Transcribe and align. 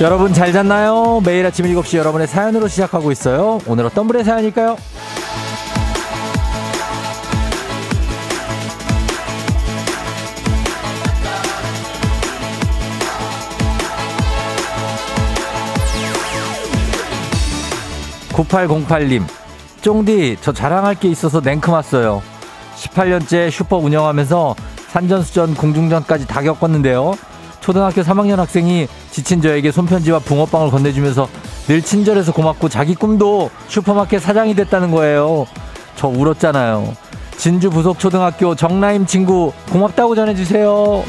여러분 0.00 0.32
잘 0.32 0.50
잤나요? 0.50 1.20
매일 1.26 1.44
아침 1.44 1.66
7시 1.66 1.98
여러분의 1.98 2.26
사연으로 2.26 2.68
시작하고 2.68 3.12
있어요. 3.12 3.60
오늘 3.66 3.84
어떤 3.84 4.06
분의 4.06 4.24
사연일까요? 4.24 4.78
9808님, 18.32 19.24
쫑디, 19.82 20.38
저 20.40 20.52
자랑할 20.52 20.94
게 20.94 21.08
있어서 21.08 21.40
냉큼 21.40 21.74
왔어요. 21.74 22.22
18년째 22.76 23.50
슈퍼 23.50 23.76
운영하면서 23.76 24.54
산전수전, 24.88 25.56
공중전까지 25.56 26.26
다 26.26 26.40
겪었는데요. 26.40 27.16
초등학교 27.60 28.02
3학년 28.02 28.36
학생이 28.36 28.88
지친 29.10 29.40
저에게 29.42 29.70
손편지와 29.70 30.18
붕어빵을 30.20 30.70
건네주면서 30.70 31.28
늘 31.66 31.82
친절해서 31.82 32.32
고맙고 32.32 32.68
자기 32.68 32.94
꿈도 32.94 33.50
슈퍼마켓 33.68 34.20
사장이 34.20 34.54
됐다는 34.54 34.90
거예요. 34.90 35.46
저 35.96 36.08
울었잖아요. 36.08 36.94
진주 37.36 37.70
부속 37.70 37.98
초등학교 37.98 38.54
정나임 38.54 39.06
친구 39.06 39.52
고맙다고 39.70 40.14
전해주세요. 40.14 41.04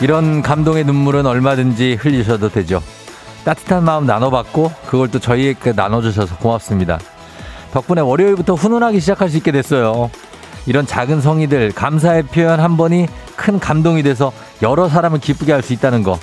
이런 0.00 0.42
감동의 0.42 0.84
눈물은 0.84 1.26
얼마든지 1.26 1.94
흘리셔도 2.00 2.48
되죠. 2.48 2.82
따뜻한 3.44 3.84
마음 3.84 4.04
나눠받고 4.06 4.72
그걸 4.86 5.08
또 5.10 5.18
저희에게 5.18 5.72
나눠주셔서 5.72 6.36
고맙습니다. 6.38 6.98
덕분에 7.72 8.00
월요일부터 8.02 8.54
훈훈하게 8.54 9.00
시작할 9.00 9.28
수 9.28 9.36
있게 9.38 9.50
됐어요. 9.50 10.10
이런 10.66 10.86
작은 10.86 11.20
성의들 11.20 11.72
감사의 11.72 12.24
표현 12.24 12.60
한 12.60 12.76
번이 12.76 13.08
큰 13.34 13.58
감동이 13.58 14.02
돼서 14.04 14.32
여러 14.62 14.88
사람을 14.88 15.18
기쁘게 15.18 15.52
할 15.52 15.62
수 15.62 15.72
있다는 15.72 16.02
거 16.04 16.18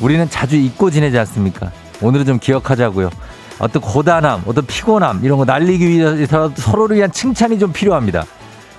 우리는 0.00 0.28
자주 0.28 0.56
잊고 0.56 0.90
지내지 0.90 1.18
않습니까? 1.18 1.70
오늘은 2.02 2.26
좀 2.26 2.38
기억하자고요. 2.38 3.10
어떤 3.58 3.82
고단함, 3.82 4.42
어떤 4.46 4.66
피곤함 4.66 5.20
이런 5.22 5.38
거 5.38 5.44
날리기 5.44 5.86
위해서 5.88 6.50
서로를 6.54 6.96
위한 6.96 7.12
칭찬이 7.12 7.58
좀 7.58 7.72
필요합니다. 7.72 8.24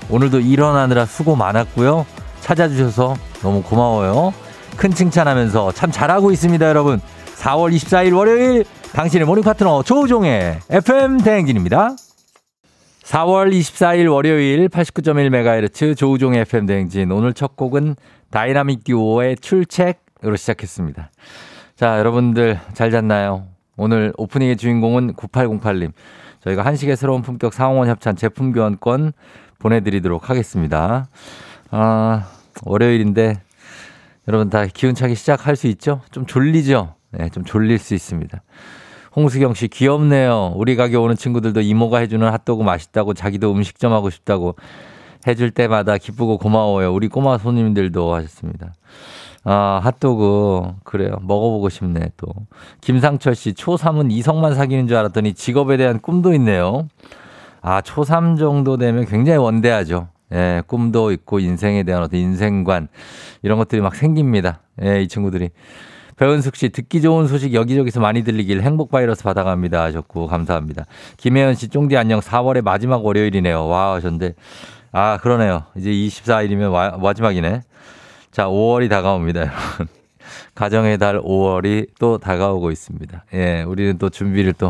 오늘도 0.09 0.39
일어나느라 0.39 1.05
수고 1.05 1.35
많았고요. 1.35 2.05
찾아주셔서 2.41 3.15
너무 3.41 3.61
고마워요. 3.61 4.33
큰 4.75 4.91
칭찬하면서 4.93 5.73
참 5.73 5.91
잘하고 5.91 6.31
있습니다, 6.31 6.67
여러분. 6.67 6.99
4월 7.37 7.73
24일 7.75 8.15
월요일 8.15 8.65
당신의 8.93 9.25
morning 9.25 9.43
파트너 9.43 9.83
조우종의 9.83 10.59
FM 10.69 11.19
대행진입니다. 11.19 11.95
4월 13.03 13.51
24일 13.51 14.11
월요일 14.11 14.67
89.1MHz 14.67 15.95
조우종의 15.95 16.41
FM 16.41 16.65
대행진. 16.65 17.11
오늘 17.11 17.33
첫 17.33 17.55
곡은 17.55 17.95
다이나믹 18.31 18.83
듀오의 18.83 19.37
출첵으로 19.37 20.35
시작했습니다. 20.35 21.09
자, 21.75 21.99
여러분들 21.99 22.59
잘 22.73 22.91
잤나요? 22.91 23.47
오늘 23.77 24.13
오프닝의 24.17 24.57
주인공은 24.57 25.13
9808님. 25.13 25.93
저희가 26.43 26.65
한식의 26.65 26.97
새로운 26.97 27.21
품격 27.21 27.53
사옹원 27.53 27.87
협찬 27.87 28.17
제품 28.17 28.51
교환권 28.51 29.13
보내드리도록 29.59 30.29
하겠습니다. 30.29 31.07
아, 31.69 32.27
월요일인데 32.65 33.41
여러분 34.27 34.49
다 34.49 34.65
기운차게 34.65 35.15
시작할 35.15 35.55
수 35.55 35.67
있죠? 35.67 36.01
좀 36.11 36.25
졸리죠? 36.25 36.95
네, 37.11 37.29
좀 37.29 37.43
졸릴 37.43 37.77
수 37.77 37.93
있습니다. 37.93 38.41
홍수경 39.15 39.53
씨 39.53 39.67
귀엽네요. 39.67 40.53
우리 40.55 40.75
가게 40.75 40.95
오는 40.95 41.15
친구들도 41.15 41.61
이모가 41.61 41.99
해주는 41.99 42.27
핫도그 42.27 42.63
맛있다고 42.63 43.13
자기도 43.13 43.51
음식점 43.51 43.91
하고 43.91 44.09
싶다고 44.09 44.55
해줄 45.27 45.51
때마다 45.51 45.97
기쁘고 45.97 46.37
고마워요. 46.37 46.93
우리 46.93 47.07
꼬마 47.09 47.37
손님들도 47.37 48.13
하셨습니다. 48.15 48.73
아, 49.43 49.81
핫도그. 49.83 50.75
그래요. 50.83 51.17
먹어보고 51.21 51.69
싶네, 51.69 52.11
또. 52.17 52.27
김상철 52.81 53.35
씨, 53.35 53.53
초3은 53.53 54.11
이성만 54.11 54.55
사귀는 54.55 54.87
줄 54.87 54.97
알았더니 54.97 55.33
직업에 55.33 55.77
대한 55.77 55.99
꿈도 55.99 56.33
있네요. 56.35 56.87
아, 57.61 57.81
초3 57.81 58.37
정도 58.37 58.77
되면 58.77 59.05
굉장히 59.05 59.39
원대하죠. 59.39 60.09
예, 60.33 60.61
꿈도 60.65 61.11
있고 61.11 61.39
인생에 61.39 61.83
대한 61.83 62.03
어떤 62.03 62.19
인생관 62.19 62.87
이런 63.41 63.57
것들이 63.57 63.81
막 63.81 63.95
생깁니다. 63.95 64.61
예, 64.83 65.01
이 65.01 65.07
친구들이. 65.07 65.49
배은숙 66.21 66.55
씨 66.55 66.69
듣기 66.69 67.01
좋은 67.01 67.25
소식 67.25 67.55
여기저기서 67.55 67.99
많이 67.99 68.23
들리길 68.23 68.61
행복 68.61 68.91
바이러스 68.91 69.23
받아갑니다 69.23 69.81
하셨고 69.85 70.27
감사합니다. 70.27 70.85
김혜연 71.17 71.55
씨 71.55 71.67
쫑디 71.67 71.97
안녕 71.97 72.19
4월의 72.19 72.61
마지막 72.61 73.03
월요일이네요. 73.03 73.67
와 73.67 73.95
하셨는데 73.95 74.35
아 74.91 75.17
그러네요. 75.17 75.63
이제 75.75 75.89
24일이면 75.89 76.71
와, 76.71 76.91
마지막이네. 76.91 77.61
자 78.29 78.45
5월이 78.45 78.87
다가옵니다 78.87 79.39
여러분. 79.39 79.87
가정의 80.53 80.99
달 80.99 81.19
5월이 81.19 81.87
또 81.97 82.19
다가오고 82.19 82.69
있습니다. 82.69 83.25
예, 83.33 83.63
우리는 83.63 83.97
또 83.97 84.11
준비를 84.11 84.53
또 84.53 84.69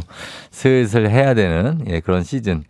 슬슬 0.52 1.10
해야 1.10 1.34
되는 1.34 1.84
예, 1.88 2.00
그런 2.00 2.24
시즌. 2.24 2.64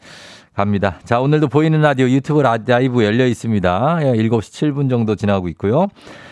갑니다. 0.54 1.00
자, 1.06 1.22
오늘도 1.22 1.48
보이는 1.48 1.80
라디오 1.80 2.10
유튜브 2.10 2.42
라이브 2.42 3.06
열려 3.06 3.26
있습니다. 3.26 3.98
7시 4.02 4.66
예, 4.66 4.72
7분 4.72 4.90
정도 4.90 5.16
지나고 5.16 5.48
있고요. 5.48 5.88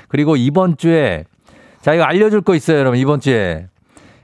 그리고 0.10 0.36
이번 0.36 0.76
주에 0.76 1.24
자, 1.82 1.94
이거 1.94 2.04
알려줄 2.04 2.42
거 2.42 2.56
있어요, 2.56 2.80
여러분. 2.80 3.00
이번 3.00 3.20
주에. 3.20 3.68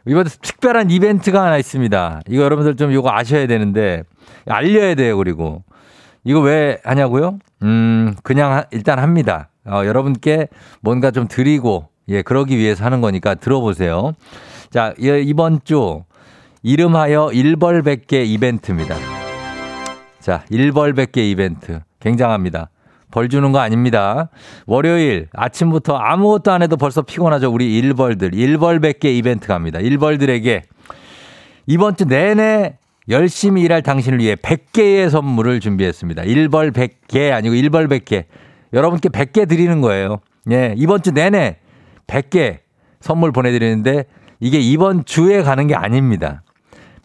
이번 0.08 0.26
특별한 0.26 0.92
이벤트가 0.92 1.44
하나 1.44 1.58
있습니다. 1.58 2.22
이거 2.28 2.44
여러분들 2.44 2.76
좀 2.76 2.92
이거 2.92 3.10
아셔야 3.12 3.48
되는데, 3.48 4.04
알려야 4.48 4.96
돼요, 4.96 5.18
그리고. 5.18 5.64
이거 6.24 6.40
왜 6.42 6.80
하냐고요? 6.84 7.40
음, 7.64 8.14
그냥 8.24 8.66
일단 8.72 9.00
합니다. 9.00 9.50
어, 9.66 9.84
여러분께 9.86 10.48
뭔가 10.82 11.12
좀 11.12 11.28
드리고, 11.28 11.88
예, 12.10 12.22
그러기 12.22 12.58
위해서 12.58 12.84
하는 12.86 13.02
거니까 13.02 13.36
들어보세요. 13.36 14.14
자, 14.70 14.94
이번 14.98 15.60
주 15.64 16.04
이름하여 16.62 17.32
일벌백개 17.32 18.24
이벤트입니다. 18.24 18.96
자, 20.20 20.44
일벌백개 20.50 21.24
이벤트. 21.30 21.80
굉장합니다. 22.00 22.70
벌 23.16 23.30
주는 23.30 23.54
거 23.54 23.60
아닙니다. 23.60 24.30
월요일 24.66 25.30
아침부터 25.32 25.96
아무것도 25.96 26.52
안 26.52 26.62
해도 26.62 26.76
벌써 26.76 27.02
피곤하죠. 27.02 27.50
우리 27.50 27.78
일벌들. 27.78 28.36
일벌 28.36 28.82
100개 28.82 29.06
이벤트 29.06 29.48
갑니다. 29.48 29.80
일벌들에게 29.80 30.64
이번 31.68 31.96
주 31.96 32.04
내내 32.04 32.78
열심히 33.08 33.62
일할 33.62 33.84
당신을 33.84 34.20
위해 34.20 34.36
100개의 34.36 35.10
선물을 35.10 35.62
준비했습니다. 35.62 36.24
일벌 36.24 36.72
100개 36.72 37.32
아니고 37.32 37.56
일벌 37.56 37.88
100개. 37.88 38.26
여러분께 38.74 39.08
100개 39.08 39.48
드리는 39.48 39.80
거예요. 39.80 40.20
예, 40.52 40.74
이번 40.76 41.02
주 41.02 41.12
내내 41.12 41.60
100개 42.08 42.58
선물 43.00 43.32
보내드리는데 43.32 44.04
이게 44.42 44.60
이번 44.60 45.06
주에 45.06 45.42
가는 45.42 45.68
게 45.68 45.74
아닙니다. 45.74 46.44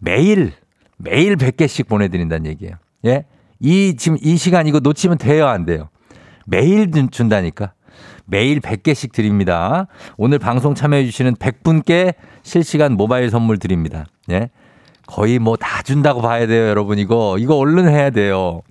매일, 0.01 0.51
매일 0.97 1.37
100개씩 1.37 1.87
보내드린다는 1.87 2.47
얘기예요. 2.47 2.73
예? 3.05 3.23
이, 3.61 3.95
지금 3.95 4.17
이 4.21 4.35
시간 4.35 4.67
이거 4.67 4.81
놓치면 4.81 5.17
돼요, 5.17 5.47
안 5.47 5.65
돼요? 5.65 5.87
매일 6.51 6.91
준다니까. 7.09 7.71
매일 8.25 8.59
100개씩 8.59 9.13
드립니다. 9.13 9.87
오늘 10.17 10.37
방송 10.37 10.75
참여해주시는 10.75 11.35
100분께 11.35 12.13
실시간 12.43 12.93
모바일 12.97 13.29
선물 13.29 13.57
드립니다. 13.57 14.05
예? 14.29 14.49
거의 15.07 15.39
뭐 15.39 15.55
다 15.55 15.81
준다고 15.81 16.21
봐야 16.21 16.45
돼요, 16.47 16.67
여러분. 16.67 16.99
이거, 16.99 17.37
이거 17.39 17.55
얼른 17.55 17.87
해야 17.87 18.09
돼요. 18.09 18.61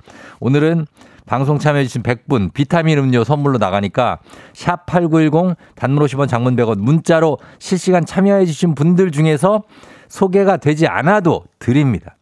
오늘은 0.40 0.86
방송 1.26 1.58
참여해주신 1.58 2.02
100분 2.02 2.52
비타민 2.52 2.98
음료 2.98 3.24
선물로 3.24 3.56
나가니까 3.58 4.18
샵 4.52 4.84
8910 4.86 5.56
단문 5.74 6.04
50원 6.04 6.28
장문 6.28 6.56
100원 6.56 6.78
문자로 6.80 7.38
실시간 7.58 8.04
참여해주신 8.04 8.74
분들 8.74 9.10
중에서 9.10 9.62
소개가 10.08 10.58
되지 10.58 10.86
않아도 10.86 11.44
드립니다. 11.58 12.16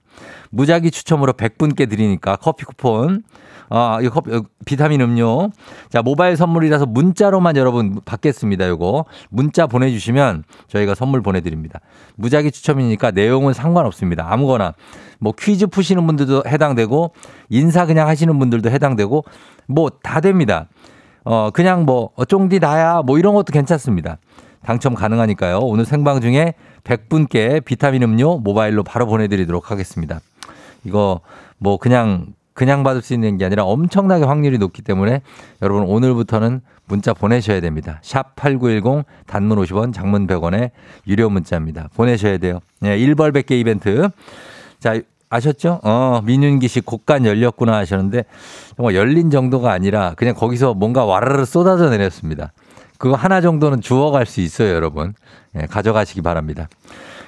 무작위 0.50 0.90
추첨으로 0.90 1.32
100분께 1.34 1.88
드리니까 1.88 2.36
커피 2.36 2.64
쿠폰 2.64 3.22
아, 3.70 3.98
이거 4.00 4.10
커피, 4.10 4.30
비타민 4.64 5.00
음료. 5.02 5.50
자, 5.90 6.00
모바일 6.00 6.36
선물이라서 6.36 6.86
문자로만 6.86 7.56
여러분 7.56 8.00
받겠습니다. 8.04 8.66
요거. 8.68 9.04
문자 9.28 9.66
보내주시면 9.66 10.44
저희가 10.68 10.94
선물 10.94 11.20
보내드립니다. 11.20 11.80
무작위 12.16 12.50
추첨이니까 12.50 13.10
내용은 13.10 13.52
상관없습니다. 13.52 14.26
아무거나. 14.32 14.72
뭐 15.18 15.34
퀴즈 15.38 15.66
푸시는 15.66 16.06
분들도 16.06 16.44
해당되고, 16.46 17.12
인사 17.50 17.84
그냥 17.84 18.08
하시는 18.08 18.38
분들도 18.38 18.70
해당되고, 18.70 19.24
뭐 19.66 19.90
다 20.02 20.20
됩니다. 20.20 20.68
어, 21.24 21.50
그냥 21.50 21.84
뭐, 21.84 22.10
어, 22.16 22.24
쫑디 22.24 22.60
나야, 22.60 23.02
뭐 23.04 23.18
이런 23.18 23.34
것도 23.34 23.52
괜찮습니다. 23.52 24.16
당첨 24.64 24.94
가능하니까요. 24.94 25.58
오늘 25.58 25.84
생방 25.84 26.22
중에 26.22 26.54
100분께 26.84 27.62
비타민 27.64 28.02
음료 28.02 28.38
모바일로 28.38 28.82
바로 28.82 29.06
보내드리도록 29.06 29.70
하겠습니다. 29.70 30.20
이거 30.84 31.20
뭐 31.58 31.76
그냥 31.76 32.26
그냥 32.54 32.82
받을 32.82 33.02
수 33.02 33.14
있는 33.14 33.38
게 33.38 33.44
아니라 33.44 33.64
엄청나게 33.64 34.24
확률이 34.24 34.58
높기 34.58 34.82
때문에 34.82 35.22
여러분 35.62 35.84
오늘부터는 35.84 36.60
문자 36.86 37.14
보내셔야 37.14 37.60
됩니다. 37.60 38.00
샵 38.02 38.34
8910 38.34 39.04
단문 39.26 39.58
50원 39.58 39.92
장문 39.92 40.26
100원에 40.26 40.70
유료 41.06 41.30
문자입니다. 41.30 41.88
보내셔야 41.94 42.38
돼요. 42.38 42.58
네, 42.80 42.98
1벌 42.98 43.32
100개 43.32 43.52
이벤트. 43.52 44.08
자, 44.80 45.00
아셨죠? 45.30 45.80
어, 45.84 46.20
민윤기 46.24 46.66
씨 46.68 46.80
곡간 46.80 47.26
열렸구나 47.26 47.76
하셨는데 47.76 48.24
정말 48.76 48.94
열린 48.94 49.30
정도가 49.30 49.70
아니라 49.70 50.14
그냥 50.16 50.34
거기서 50.34 50.74
뭔가 50.74 51.04
와르르 51.04 51.44
쏟아져 51.44 51.90
내렸습니다. 51.90 52.52
그거 52.98 53.14
하나 53.14 53.40
정도는 53.40 53.80
주워갈 53.80 54.26
수 54.26 54.40
있어요, 54.40 54.74
여러분. 54.74 55.14
예, 55.54 55.66
가져가시기 55.66 56.22
바랍니다. 56.22 56.68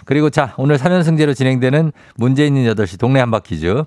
그리고 0.04 0.30
자, 0.30 0.54
오늘 0.56 0.76
3연승제로 0.76 1.34
진행되는 1.34 1.92
문제 2.16 2.46
있는 2.46 2.64
8시 2.64 2.98
동네 2.98 3.20
한바 3.20 3.40
퀴즈. 3.40 3.84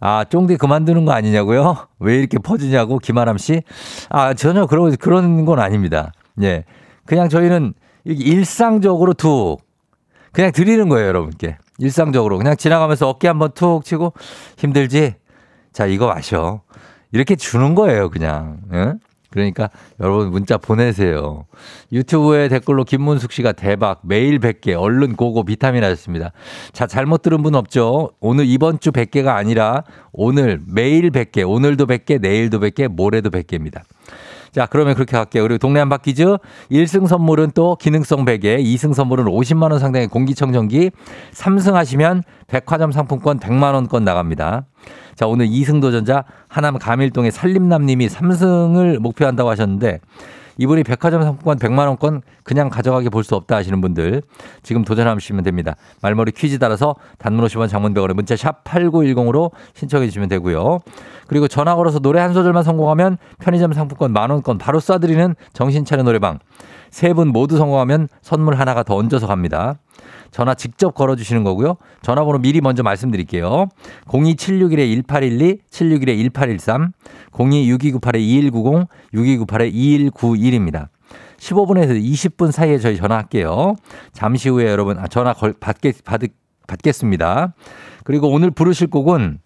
아, 0.00 0.24
쫑디 0.24 0.56
그만두는 0.56 1.04
거 1.04 1.12
아니냐고요? 1.12 1.86
왜 1.98 2.16
이렇게 2.16 2.38
퍼지냐고, 2.38 2.98
김아람 2.98 3.36
씨? 3.36 3.62
아, 4.08 4.32
전혀 4.32 4.66
그런, 4.66 4.96
그런 4.96 5.44
건 5.44 5.60
아닙니다. 5.60 6.12
예. 6.42 6.64
그냥 7.04 7.28
저희는 7.28 7.74
일상적으로 8.04 9.12
툭, 9.12 9.58
그냥 10.32 10.52
드리는 10.52 10.88
거예요, 10.88 11.06
여러분께. 11.08 11.58
일상적으로. 11.78 12.38
그냥 12.38 12.56
지나가면서 12.56 13.08
어깨 13.08 13.28
한번 13.28 13.50
툭 13.54 13.84
치고, 13.84 14.14
힘들지? 14.56 15.16
자, 15.72 15.84
이거 15.86 16.06
마셔. 16.06 16.62
이렇게 17.12 17.36
주는 17.36 17.74
거예요, 17.74 18.08
그냥. 18.08 18.58
응? 18.72 18.98
그러니까 19.30 19.70
여러분 20.00 20.30
문자 20.30 20.58
보내세요. 20.58 21.46
유튜브에 21.92 22.48
댓글로 22.48 22.84
김문숙 22.84 23.32
씨가 23.32 23.52
대박 23.52 24.00
매일 24.02 24.40
100개 24.40 24.74
얼른 24.78 25.16
고고 25.16 25.44
비타민 25.44 25.84
하셨습니다. 25.84 26.32
자 26.72 26.86
잘못 26.86 27.22
들은 27.22 27.42
분 27.42 27.54
없죠? 27.54 28.10
오늘 28.20 28.46
이번 28.46 28.80
주 28.80 28.90
100개가 28.90 29.28
아니라 29.28 29.84
오늘 30.12 30.60
매일 30.66 31.10
100개 31.10 31.48
오늘도 31.48 31.86
100개 31.86 32.20
내일도 32.20 32.58
100개 32.58 32.88
모레도 32.88 33.30
100개입니다. 33.30 33.82
자, 34.52 34.66
그러면 34.66 34.94
그렇게 34.94 35.16
할게요. 35.16 35.44
그리고 35.44 35.58
동네 35.58 35.78
한바 35.80 35.98
퀴즈 35.98 36.36
1승 36.70 37.06
선물은 37.06 37.52
또 37.54 37.76
기능성 37.76 38.24
베개, 38.24 38.58
2승 38.58 38.94
선물은 38.94 39.26
50만 39.26 39.70
원 39.70 39.78
상당의 39.78 40.08
공기청정기, 40.08 40.90
3승 41.32 41.72
하시면 41.72 42.22
백화점 42.46 42.90
상품권 42.92 43.38
100만 43.38 43.74
원권 43.74 44.04
나갑니다. 44.04 44.66
자, 45.14 45.26
오늘 45.26 45.46
2승 45.46 45.80
도전자 45.80 46.24
하남 46.48 46.78
가밀동의 46.78 47.30
살림남 47.30 47.86
님이 47.86 48.08
3승을 48.08 48.98
목표한다고 48.98 49.50
하셨는데 49.50 50.00
이분이 50.60 50.84
백화점 50.84 51.22
상품권 51.22 51.58
100만 51.58 51.86
원권 51.86 52.20
그냥 52.44 52.68
가져가게 52.68 53.08
볼 53.08 53.24
수 53.24 53.34
없다 53.34 53.56
하시는 53.56 53.80
분들 53.80 54.22
지금 54.62 54.84
도전하시면 54.84 55.42
됩니다. 55.42 55.74
말머리 56.02 56.32
퀴즈 56.32 56.58
따라서 56.58 56.96
단문 57.18 57.46
50원 57.46 57.68
장문병원에 57.68 58.12
문자 58.12 58.36
샵 58.36 58.62
8910으로 58.64 59.52
신청해 59.74 60.06
주시면 60.06 60.28
되고요. 60.28 60.80
그리고 61.28 61.48
전화 61.48 61.74
걸어서 61.76 61.98
노래 61.98 62.20
한 62.20 62.34
소절만 62.34 62.62
성공하면 62.62 63.16
편의점 63.38 63.72
상품권 63.72 64.12
만 64.12 64.30
원권 64.30 64.58
바로 64.58 64.80
쏴드리는 64.80 65.34
정신 65.54 65.84
차려 65.84 66.02
노래방. 66.02 66.38
세 66.90 67.12
분 67.12 67.28
모두 67.28 67.56
성공하면 67.56 68.08
선물 68.22 68.54
하나가 68.56 68.82
더 68.82 68.96
얹어서 68.96 69.26
갑니다. 69.26 69.78
전화 70.30 70.54
직접 70.54 70.94
걸어주시는 70.94 71.42
거고요. 71.44 71.76
전화번호 72.02 72.38
미리 72.38 72.60
먼저 72.60 72.82
말씀드릴게요. 72.82 73.66
02761-1812, 74.06 75.58
761-1813, 75.70 76.92
026298-2190, 77.32 78.86
6298-2191입니다. 79.14 80.88
15분에서 81.38 82.00
20분 82.00 82.52
사이에 82.52 82.78
저희 82.78 82.96
전화할게요. 82.96 83.74
잠시 84.12 84.48
후에 84.48 84.66
여러분 84.66 84.98
아, 84.98 85.08
전화 85.08 85.32
걸, 85.32 85.54
받겠, 85.58 86.04
받, 86.04 86.20
받겠습니다. 86.66 87.54
그리고 88.04 88.28
오늘 88.30 88.50
부르실 88.50 88.88
곡은 88.88 89.38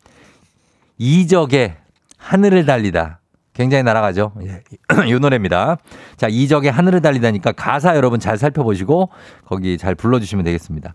이적의 0.99 1.76
하늘을 2.19 2.67
달리다. 2.67 3.20
굉장히 3.54 3.84
날아가죠. 3.84 4.32
예. 4.42 4.62
이 5.06 5.12
노래입니다. 5.14 5.78
자, 6.16 6.26
이적의 6.28 6.70
하늘을 6.70 7.00
달리다니까 7.00 7.52
가사 7.52 7.96
여러분 7.96 8.20
잘 8.20 8.36
살펴보시고 8.36 9.10
거기 9.46 9.78
잘 9.78 9.94
불러주시면 9.94 10.44
되겠습니다. 10.44 10.94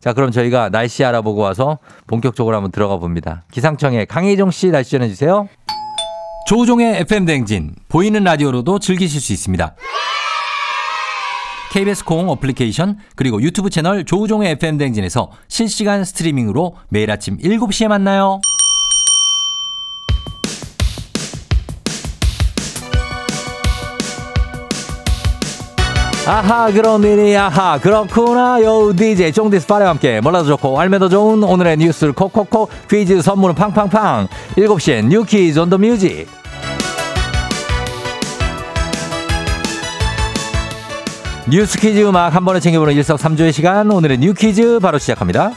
자, 0.00 0.12
그럼 0.12 0.30
저희가 0.30 0.68
날씨 0.68 1.04
알아보고 1.04 1.40
와서 1.40 1.78
본격적으로 2.06 2.54
한번 2.56 2.70
들어가 2.70 2.96
봅니다. 2.96 3.42
기상청에 3.50 4.04
강혜정 4.04 4.52
씨 4.52 4.70
날씨 4.70 4.92
전해주세요. 4.92 5.48
조우종의 6.46 7.00
FM대행진 7.00 7.74
보이는 7.88 8.22
라디오로도 8.22 8.78
즐기실 8.78 9.20
수 9.20 9.32
있습니다. 9.32 9.74
KBS 11.72 12.04
콩 12.04 12.28
어플리케이션 12.30 12.98
그리고 13.16 13.42
유튜브 13.42 13.68
채널 13.68 14.04
조우종의 14.04 14.52
FM대행진에서 14.52 15.32
실시간 15.48 16.04
스트리밍으로 16.04 16.76
매일 16.88 17.10
아침 17.10 17.36
7시에 17.38 17.88
만나요. 17.88 18.40
아하 26.26 26.72
그런 26.72 27.02
일이 27.04 27.36
아하. 27.36 27.78
그렇구나요 27.78 28.92
DJ 28.96 29.32
쫑디스 29.32 29.66
파레와 29.68 29.90
함께 29.90 30.20
몰라도 30.20 30.48
좋고 30.48 30.78
알면 30.80 30.98
더 31.00 31.08
좋은 31.08 31.42
오늘의 31.44 31.76
뉴스를 31.76 32.12
콕콕콕 32.14 32.68
퀴즈 32.90 33.22
선물은 33.22 33.54
팡팡팡. 33.54 34.26
7시엔 34.56 35.06
New 35.06 35.28
Quiz 35.28 35.58
on 35.60 35.70
the 35.70 35.78
Music 35.78 36.26
뉴스 41.48 41.78
퀴즈 41.78 42.00
음악 42.04 42.34
한 42.34 42.44
번에 42.44 42.58
챙겨보는 42.58 42.94
일석삼조의 42.94 43.52
시간. 43.52 43.90
오늘의 43.90 44.18
new 44.18 44.34
퀴즈 44.34 44.80
바로 44.80 44.98
시작합니다 44.98 45.52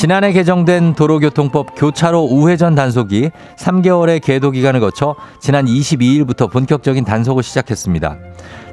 지난해 0.00 0.32
개정된 0.32 0.94
도로교통법 0.94 1.74
교차로 1.76 2.22
우회전 2.22 2.74
단속이 2.74 3.32
3개월의 3.58 4.22
계도 4.22 4.50
기간을 4.50 4.80
거쳐 4.80 5.14
지난 5.40 5.66
22일부터 5.66 6.50
본격적인 6.50 7.04
단속을 7.04 7.42
시작했습니다. 7.42 8.16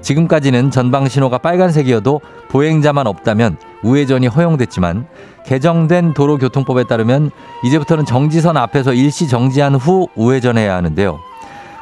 지금까지는 0.02 0.72
전방 0.72 1.10
신호가 1.10 1.38
빨간색이어도 1.40 2.22
보행자만 2.48 3.08
없다면 3.08 3.58
우회전이 3.84 4.28
허용됐지만 4.28 5.06
개정된 5.46 6.14
도로교통법에 6.14 6.86
따르면 6.86 7.32
이제부터는 7.66 8.06
정지선 8.06 8.56
앞에서 8.56 8.94
일시 8.94 9.28
정지한 9.28 9.76
후 9.76 10.08
우회전해야 10.16 10.74
하는데요. 10.78 11.20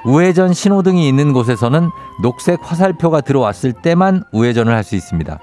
우회전 0.05 0.53
신호등이 0.53 1.08
있는 1.08 1.34
곳에서는 1.34 1.91
녹색 2.24 2.62
화살표가 2.63 3.22
들어왔을 3.22 3.74
때만 3.74 4.24
우회전을 4.31 4.74
할 4.74 4.84
수 4.84 4.96
있습니다. 4.96 5.38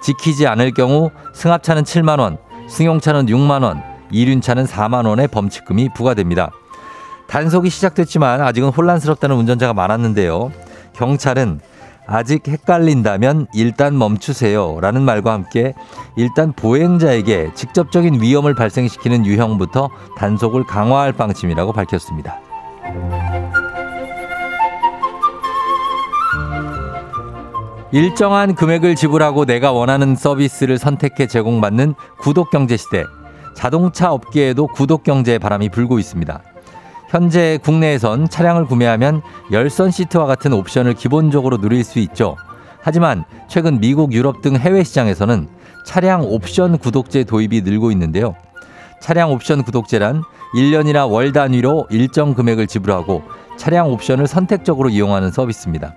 지키지 0.00 0.46
않을 0.46 0.72
경우 0.72 1.10
승합차는 1.34 1.82
7만 1.82 2.20
원, 2.20 2.38
승용차는 2.68 3.26
6만 3.26 3.62
원, 3.62 3.82
이륜차는 4.10 4.64
4만 4.64 5.06
원의 5.06 5.28
범칙금이 5.28 5.90
부과됩니다. 5.94 6.50
단속이 7.26 7.70
시작됐지만 7.70 8.40
아직은 8.42 8.68
혼란스럽다는 8.68 9.36
운전자가 9.36 9.72
많았는데요. 9.74 10.52
경찰은 10.94 11.60
아직 12.06 12.46
헷갈린다면 12.46 13.46
일단 13.54 13.96
멈추세요. 13.96 14.78
라는 14.80 15.02
말과 15.02 15.32
함께 15.32 15.72
일단 16.16 16.52
보행자에게 16.52 17.52
직접적인 17.54 18.20
위험을 18.20 18.54
발생시키는 18.54 19.24
유형부터 19.24 19.88
단속을 20.18 20.64
강화할 20.64 21.12
방침이라고 21.12 21.72
밝혔습니다. 21.72 22.40
일정한 27.94 28.56
금액을 28.56 28.96
지불하고 28.96 29.44
내가 29.44 29.70
원하는 29.70 30.16
서비스를 30.16 30.78
선택해 30.78 31.28
제공받는 31.28 31.94
구독 32.18 32.50
경제 32.50 32.76
시대. 32.76 33.04
자동차 33.54 34.10
업계에도 34.10 34.66
구독 34.66 35.04
경제의 35.04 35.38
바람이 35.38 35.68
불고 35.68 36.00
있습니다. 36.00 36.42
현재 37.08 37.56
국내에선 37.62 38.28
차량을 38.28 38.64
구매하면 38.64 39.22
열선 39.52 39.92
시트와 39.92 40.26
같은 40.26 40.52
옵션을 40.52 40.94
기본적으로 40.94 41.58
누릴 41.58 41.84
수 41.84 42.00
있죠. 42.00 42.34
하지만 42.80 43.22
최근 43.46 43.78
미국, 43.78 44.12
유럽 44.12 44.42
등 44.42 44.56
해외 44.56 44.82
시장에서는 44.82 45.46
차량 45.86 46.22
옵션 46.22 46.78
구독제 46.78 47.22
도입이 47.22 47.60
늘고 47.60 47.92
있는데요. 47.92 48.34
차량 49.00 49.30
옵션 49.30 49.62
구독제란 49.62 50.24
1년이나 50.56 51.08
월 51.08 51.30
단위로 51.30 51.86
일정 51.90 52.34
금액을 52.34 52.66
지불하고 52.66 53.22
차량 53.56 53.92
옵션을 53.92 54.26
선택적으로 54.26 54.88
이용하는 54.88 55.30
서비스입니다. 55.30 55.94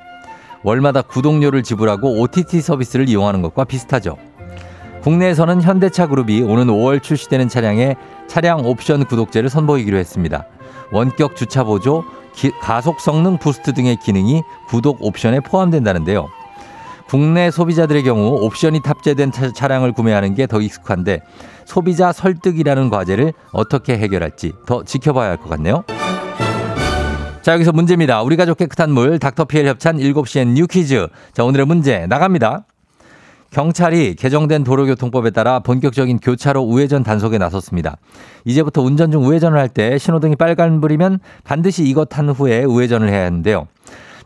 월마다 0.64 1.02
구독료를 1.02 1.64
지불하고 1.64 2.20
OTT 2.22 2.62
서비스를 2.62 3.10
이용하는 3.10 3.42
것과 3.42 3.64
비슷하죠. 3.64 4.18
국내에서는 5.04 5.62
현대차 5.62 6.08
그룹이 6.08 6.42
오는 6.42 6.68
5월 6.68 7.02
출시되는 7.02 7.48
차량에 7.48 7.96
차량 8.28 8.66
옵션 8.66 9.06
구독제를 9.06 9.50
선보이기로 9.50 9.98
했습니다. 9.98 10.46
원격 10.92 11.36
주차 11.36 11.64
보조, 11.64 12.04
기, 12.34 12.52
가속 12.62 13.00
성능 13.00 13.38
boost 13.38 13.74
등의 13.74 13.98
기능이 14.04 14.42
구독 14.68 14.98
옵션에 15.02 15.40
포함된다는데요. 15.42 16.28
국내 17.08 17.52
소비자들의 17.52 18.04
경우 18.04 18.44
옵션이 18.44 18.82
탑재된 18.82 19.32
차, 19.32 19.68
량을 19.68 19.94
구매하는 19.94 20.36
게 20.36 20.46
더 20.46 20.60
익숙한데 20.60 21.22
소비자 21.66 22.12
설득이라는 22.12 22.90
과제를 22.90 23.32
어떻게 23.54 23.98
해결할지 23.98 24.52
더 24.66 24.84
지켜봐야 24.84 25.30
할 25.30 25.38
것 25.38 25.50
같네요. 25.50 25.84
자, 27.48 27.54
여기서 27.54 27.72
문제입니다. 27.72 28.24
우리 28.24 28.36
가족 28.36 28.58
깨끗한 28.58 28.92
물, 28.92 29.20
닥터피엘 29.20 29.68
협찬 29.68 30.00
7시엔 30.00 30.48
new 30.48 30.68
퀴즈. 30.68 31.08
자, 31.32 31.46
오늘의 31.46 31.66
문제 31.66 32.06
나갑니다. 32.06 32.66
경찰이 33.52 34.16
개정된 34.16 34.66
도로교통법에 34.66 35.30
따라 35.30 35.60
본격적인 35.60 36.20
교차로 36.20 36.62
우회전 36.64 37.04
단속에 37.04 37.38
나섰습니다. 37.38 37.96
이제부터 38.44 38.82
운전 38.82 39.12
중 39.12 39.26
우회전을 39.26 39.58
할 39.58 39.70
때 39.70 39.98
신호등이 39.98 40.36
빨간불이면 40.36 41.20
반드시 41.46 41.86
이것 41.86 42.18
한 42.18 42.28
후에 42.28 42.66
우회전을 42.66 43.08
해야 43.08 43.24
하는데요. 43.24 43.70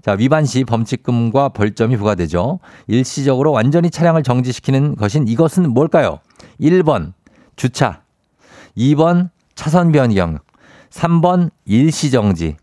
자, 0.01 0.13
위반 0.13 0.43
시 0.43 0.63
범칙금과 0.63 1.49
벌점이 1.49 1.97
부과되죠. 1.97 2.57
일시적으로 2.87 3.51
완전히 3.51 3.91
차량을 3.91 4.23
정지시키는 4.23 4.95
것인 4.95 5.27
이것은 5.27 5.69
뭘까요? 5.69 6.17
1번 6.59 7.13
주차, 7.55 8.01
2번 8.75 9.29
차선 9.53 9.91
변경, 9.91 10.39
3번 10.89 11.51
일시정지. 11.65 12.55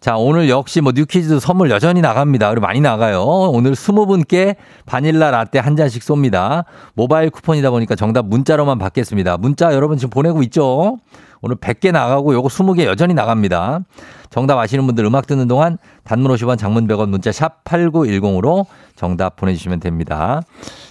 자, 0.00 0.16
오늘 0.16 0.48
역시 0.48 0.80
뭐 0.80 0.92
뉴키즈도 0.96 1.40
선물 1.40 1.70
여전히 1.70 2.00
나갑니다. 2.00 2.48
그리고 2.48 2.66
많이 2.66 2.80
나가요. 2.80 3.22
오늘 3.22 3.72
20분께 3.72 4.56
바닐라 4.86 5.30
라떼 5.30 5.58
한 5.58 5.76
잔씩 5.76 6.02
쏩니다. 6.02 6.64
모바일 6.94 7.28
쿠폰이다 7.28 7.70
보니까 7.70 7.96
정답 7.96 8.24
문자로만 8.26 8.78
받겠습니다. 8.78 9.36
문자 9.36 9.74
여러분 9.74 9.98
지금 9.98 10.08
보내고 10.08 10.42
있죠? 10.44 10.96
오늘 11.42 11.56
100개 11.56 11.92
나가고 11.92 12.32
요거 12.32 12.48
20개 12.48 12.86
여전히 12.86 13.12
나갑니다. 13.12 13.80
정답 14.30 14.58
아시는 14.58 14.86
분들 14.86 15.04
음악 15.04 15.26
듣는 15.26 15.48
동안 15.48 15.76
단문 16.04 16.32
50원 16.32 16.56
장문 16.56 16.88
100원 16.88 17.10
문자 17.10 17.30
샵 17.30 17.62
8910으로 17.64 18.64
정답 18.96 19.36
보내주시면 19.36 19.80
됩니다. 19.80 20.40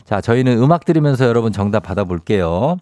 자, 0.06 0.22
저희는 0.22 0.62
음악 0.62 0.86
들으면서 0.86 1.26
여러분 1.26 1.52
정답 1.52 1.80
받아볼게요. 1.82 2.78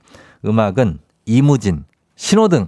음악은 0.45 0.99
이무진, 1.25 1.85
신호등. 2.17 2.67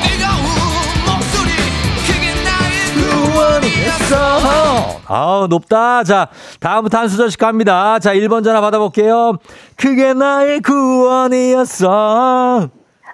아우 5.07 5.47
높다. 5.47 6.03
자 6.03 6.27
다음부터 6.59 6.97
한 6.99 7.07
수절씩 7.09 7.39
갑니다. 7.39 7.99
자 7.99 8.13
1번 8.13 8.43
전화 8.43 8.59
받아볼게요. 8.61 9.37
그게 9.75 10.13
나의 10.13 10.61
구원이었어. 10.61 11.87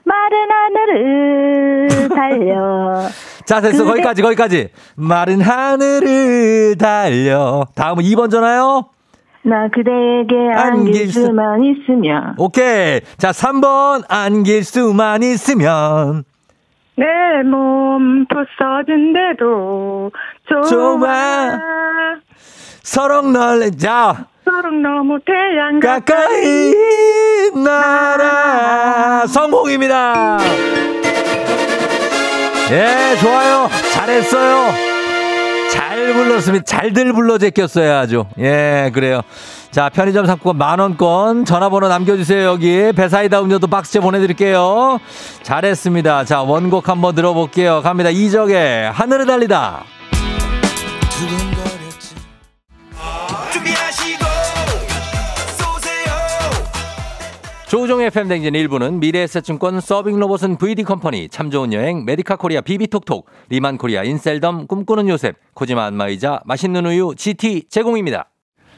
마른 0.03 0.37
하늘을 0.51 2.09
달려. 2.09 3.09
자 3.45 3.59
됐어 3.61 3.83
그래. 3.83 3.93
거기까지 3.95 4.21
거기까지. 4.21 4.69
마른 4.95 5.41
하늘을 5.41 6.77
달려. 6.77 7.65
다음은 7.75 8.03
2번 8.03 8.29
전화요. 8.31 8.89
나 9.43 9.67
그대에게 9.69 10.35
안길 10.55 11.11
수만 11.11 11.63
있으면 11.63 12.35
오케이. 12.37 12.99
자, 13.17 13.31
3번 13.31 14.03
안길 14.09 14.63
수만 14.65 15.23
있으면 15.23 16.25
내몸 16.97 18.25
부서진데도 18.25 20.11
좋아, 20.49 20.61
좋아. 20.63 21.59
서로 22.81 23.21
널 23.21 23.69
자, 23.77 24.25
서로 24.43 24.71
너무 24.71 25.19
태양 25.25 25.79
가까이 25.79 26.73
날아 27.63 29.27
성공입니다. 29.27 30.37
예, 32.71 33.15
좋아요. 33.21 33.69
잘했어요. 33.93 34.73
잘 35.71 36.13
불렀습니다. 36.13 36.65
잘들 36.65 37.13
불러 37.13 37.37
제꼈어요, 37.37 37.93
아주. 37.95 38.25
예, 38.39 38.89
그래요. 38.93 39.21
자, 39.71 39.89
편의점 39.89 40.25
상품권 40.25 40.57
만원권 40.57 41.45
전화번호 41.45 41.87
남겨주세요, 41.87 42.43
여기. 42.45 42.91
배사이다 42.93 43.41
음료도 43.41 43.67
박스째 43.67 43.99
보내드릴게요. 43.99 44.99
잘했습니다. 45.43 46.25
자, 46.25 46.41
원곡 46.41 46.89
한번 46.89 47.13
들어볼게요. 47.13 47.81
갑니다. 47.83 48.09
이적의 48.09 48.91
하늘을 48.91 49.25
달리다. 49.25 49.83
조우종의 57.67 58.11
FM 58.11 58.20
댕진 58.20 58.53
1부는 58.53 58.99
미래에셋증권 58.99 59.81
서빙 59.81 60.17
로봇은 60.21 60.57
VD 60.57 60.83
컴퍼니 60.83 61.27
참 61.27 61.51
좋은 61.51 61.73
여행 61.73 62.05
메디카 62.05 62.37
코리아 62.37 62.61
비비톡톡 62.61 63.29
리만 63.49 63.77
코리아 63.77 64.03
인셀덤 64.03 64.67
꿈꾸는 64.67 65.09
요셉 65.09 65.35
코지마 65.53 65.83
안마의자 65.87 66.39
맛있는 66.45 66.85
우유 66.85 67.13
GT 67.17 67.65
제공입니다. 67.69 68.29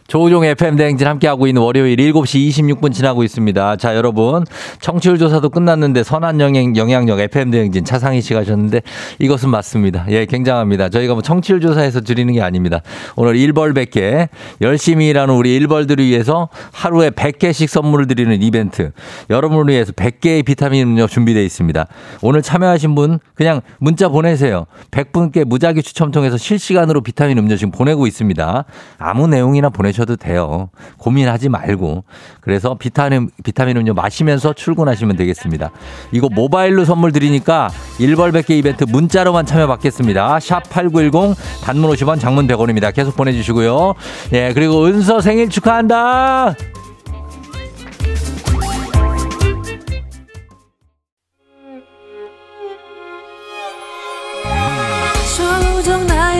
조우종의 0.09 0.55
FM 0.55 0.66
댕진 0.66 1.07
함께하고 1.07 1.45
있는 1.45 1.61
월요일 1.61 1.95
7시 1.95 2.49
26분 2.49 2.91
지나고 2.91 3.23
있습니다. 3.23 3.75
자, 3.75 3.95
여러분. 3.95 4.43
청취율 4.81 5.19
조사도 5.19 5.49
끝났는데 5.49 6.03
선한 6.03 6.39
영향, 6.41 6.75
영향력 6.75 7.19
FM대행진 7.19 7.85
차상희 7.85 8.19
씨가 8.21 8.39
하셨는데 8.39 8.81
이것은 9.19 9.49
맞습니다. 9.49 10.05
예, 10.09 10.25
굉장합니다. 10.25 10.89
저희가 10.89 11.13
뭐 11.13 11.21
청취율 11.21 11.61
조사에서 11.61 12.01
드리는 12.01 12.33
게 12.33 12.41
아닙니다. 12.41 12.81
오늘 13.15 13.35
1벌 13.35 13.75
100개 13.75 14.29
열심히 14.61 15.09
일하는 15.09 15.35
우리 15.35 15.59
1벌들을 15.59 15.99
위해서 15.99 16.49
하루에 16.73 17.11
100개씩 17.11 17.67
선물을 17.67 18.07
드리는 18.07 18.41
이벤트. 18.41 18.91
여러분을 19.29 19.71
위해서 19.71 19.91
100개의 19.91 20.43
비타민 20.43 20.87
음료 20.87 21.05
준비되어 21.05 21.43
있습니다. 21.43 21.85
오늘 22.23 22.41
참여하신 22.41 22.95
분 22.95 23.19
그냥 23.35 23.61
문자 23.77 24.09
보내세요. 24.09 24.65
100분께 24.89 25.45
무작위 25.45 25.83
추첨 25.83 26.09
통해서 26.09 26.35
실시간으로 26.35 27.01
비타민 27.01 27.37
음료 27.37 27.55
지금 27.55 27.69
보내고 27.69 28.07
있습니다. 28.07 28.65
아무 28.97 29.27
내용이나 29.27 29.69
보내 29.69 29.91
셔도 29.99 30.15
돼요. 30.15 30.69
고민하지 30.97 31.49
말고. 31.49 32.03
그래서 32.41 32.75
비타민, 32.75 33.29
비타민 33.43 33.77
음료 33.77 33.93
마시면서 33.93 34.53
출근하시면 34.53 35.17
되겠습니다. 35.17 35.71
이거 36.11 36.29
모바일로 36.29 36.85
선물 36.85 37.11
드리니까 37.11 37.69
1벌 37.99 38.31
100개 38.31 38.51
이벤트 38.51 38.85
문자로만 38.85 39.45
참여 39.45 39.67
받겠습니다. 39.67 40.39
샵 40.39 40.69
8910 40.69 41.35
단문 41.63 41.91
50원 41.91 42.19
장문 42.19 42.47
100원입니다. 42.47 42.93
계속 42.93 43.15
보내주시고요. 43.15 43.93
예, 44.33 44.53
그리고 44.53 44.85
은서 44.85 45.21
생일 45.21 45.49
축하한다! 45.49 46.55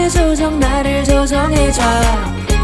조정 0.10 0.60
나를 0.60 1.04
조정해줘 1.04 2.39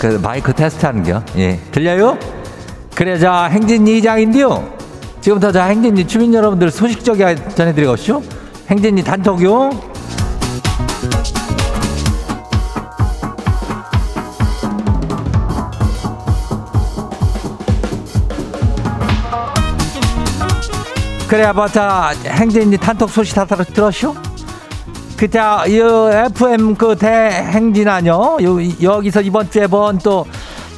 그 0.00 0.18
마이크 0.22 0.50
테스트 0.54 0.86
하는 0.86 1.02
겨. 1.02 1.22
예. 1.36 1.60
들려요? 1.72 2.18
그래, 2.94 3.18
자, 3.18 3.44
행진이 3.44 3.98
이장인데요. 3.98 4.66
지금부터 5.20 5.52
자, 5.52 5.66
행진이 5.66 6.06
주민 6.06 6.32
여러분들 6.32 6.70
소식 6.70 7.04
저기 7.04 7.22
전해드리겠쇼? 7.54 8.22
행진이 8.70 9.04
단톡요. 9.04 9.68
그래, 21.28 21.52
뭐, 21.52 21.68
자, 21.68 22.12
행진이 22.24 22.76
단톡 22.78 23.08
소식 23.08 23.34
다 23.34 23.44
들었- 23.44 23.72
들었쇼? 23.72 24.14
그자 25.20 25.66
이 25.66 25.78
FM 25.78 26.76
그 26.76 26.96
대행진 26.96 27.86
아니요? 27.88 28.38
요 28.42 28.56
여기서 28.82 29.20
이번 29.20 29.50
주에 29.50 29.66
번 29.66 29.98
또 29.98 30.24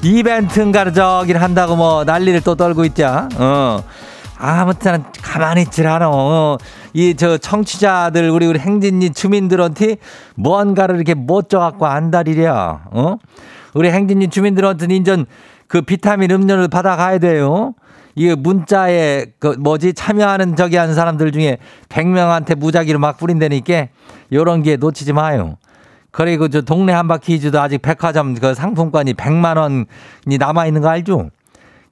이벤트인가 0.02 0.90
저기를 0.90 1.40
한다고 1.40 1.76
뭐 1.76 2.02
난리를 2.02 2.40
또 2.40 2.56
떨고 2.56 2.84
있자. 2.86 3.28
어. 3.36 3.84
아무튼 4.36 5.04
가만히 5.22 5.62
있질 5.62 5.86
않아. 5.86 6.10
어. 6.10 6.58
이저 6.92 7.38
청취자들 7.38 8.30
우리 8.30 8.46
우리 8.46 8.58
행진이 8.58 9.10
주민들한테 9.10 9.98
뭔가를 10.34 10.96
이렇게 10.96 11.14
못 11.14 11.48
줘갖고 11.48 11.86
안달이랴. 11.86 12.80
어? 12.90 13.18
우리 13.74 13.92
행진이 13.92 14.26
주민들한테 14.26 14.92
인전 14.92 15.26
그 15.68 15.82
비타민 15.82 16.32
음료를 16.32 16.66
받아가야 16.66 17.18
돼요. 17.18 17.74
이게 18.14 18.34
문자에 18.34 19.26
그 19.38 19.56
뭐지 19.58 19.94
참여하는 19.94 20.56
저기 20.56 20.76
하는 20.76 20.94
사람들 20.94 21.32
중에 21.32 21.58
100명한테 21.88 22.56
무작위로 22.56 22.98
막 22.98 23.16
뿌린다니까 23.18 23.88
요런 24.32 24.62
게 24.62 24.76
놓치지 24.76 25.12
마요. 25.12 25.56
그리고 26.10 26.48
저 26.48 26.60
동네 26.60 26.92
한바퀴 26.92 27.40
즈도 27.40 27.60
아직 27.60 27.80
백화점 27.80 28.34
그 28.34 28.54
상품권이 28.54 29.14
100만 29.14 29.56
원이 29.56 30.38
남아 30.38 30.66
있는 30.66 30.82
거 30.82 30.88
알죠? 30.88 31.30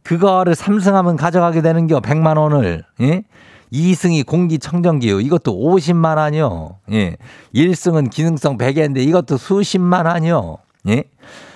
그거를 0.02 0.54
삼승하면 0.54 1.16
가져가게 1.16 1.62
되는 1.62 1.86
겨 1.86 2.00
100만 2.00 2.36
원을. 2.38 2.84
예? 3.00 3.22
2승이 3.72 4.26
공기청정기요. 4.26 5.20
이것도 5.20 5.56
50만 5.56 6.16
원이요. 6.16 6.76
예. 6.92 7.16
1승은 7.54 8.10
기능성 8.10 8.58
베개인데 8.58 9.02
이것도 9.02 9.36
수십만 9.36 10.06
원이요. 10.06 10.58
예. 10.88 11.04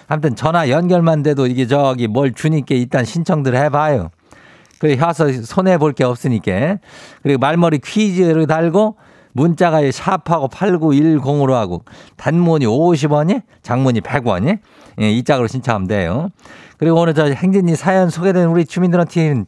아무튼 0.06 0.36
전화 0.36 0.68
연결만 0.68 1.22
돼도 1.22 1.46
이게 1.46 1.66
저기 1.66 2.06
뭘 2.06 2.32
주니까 2.32 2.74
일단 2.74 3.04
신청들 3.04 3.56
해봐요. 3.56 4.10
그래 4.78 4.96
가서 4.96 5.30
손해 5.42 5.78
볼 5.78 5.92
게 5.92 6.04
없으니까. 6.04 6.78
그리고 7.22 7.38
말머리 7.38 7.78
퀴즈를 7.78 8.46
달고 8.46 8.96
문자가 9.32 9.80
샵하고 9.90 10.48
8910으로 10.48 11.52
하고 11.52 11.84
단문이 12.16 12.66
50원이 12.66 13.42
장문이 13.62 14.00
100원이 14.00 14.58
예, 15.00 15.10
이 15.10 15.24
짝으로 15.24 15.48
신청하면 15.48 15.88
돼요. 15.88 16.28
그리고 16.78 17.00
오늘 17.00 17.14
저 17.14 17.24
행진이 17.26 17.74
사연 17.76 18.10
소개된 18.10 18.46
우리 18.48 18.64
주민들한테는 18.64 19.46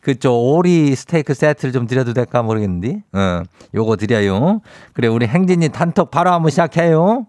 그저 0.00 0.30
오리 0.32 0.94
스테이크 0.94 1.34
세트를 1.34 1.72
좀 1.72 1.86
드려도 1.86 2.14
될까 2.14 2.42
모르겠는데. 2.42 3.02
어, 3.12 3.42
요거 3.74 3.96
드려요. 3.96 4.60
그래 4.94 5.08
우리 5.08 5.26
행진이 5.26 5.68
단톡 5.70 6.10
바로 6.10 6.30
한번 6.32 6.50
시작해요. 6.50 7.26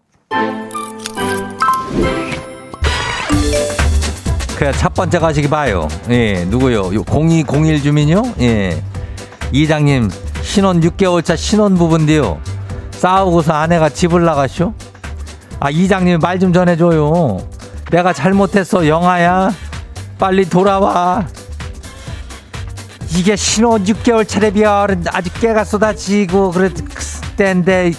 그래 4.59 4.73
첫 4.73 4.93
번째 4.93 5.19
가시기 5.19 5.49
봐요. 5.49 5.87
예, 6.09 6.43
누구요? 6.43 6.93
요 6.93 7.03
0201 7.09 7.81
주민요? 7.81 8.23
예. 8.41 8.83
이장님 9.53 10.11
신혼 10.41 10.81
6개월 10.81 11.23
차 11.23 11.37
신혼 11.37 11.75
부부인데요. 11.75 12.41
싸우고서 12.91 13.53
아내가 13.53 13.87
집을 13.89 14.25
나가쇼? 14.25 14.73
아 15.61 15.69
이장님 15.69 16.19
말 16.19 16.39
좀 16.39 16.51
전해줘요. 16.51 17.37
내가 17.89 18.11
잘못했어 18.11 18.85
영아야. 18.85 19.49
빨리 20.17 20.43
돌아와. 20.43 21.25
이게 23.15 23.37
신혼 23.37 23.85
6개월 23.85 24.27
차례비야 24.27 24.87
아직 25.13 25.33
깨가 25.39 25.63
쏟아지고 25.63 26.51
그럴 26.51 26.73
때인데 27.37 27.93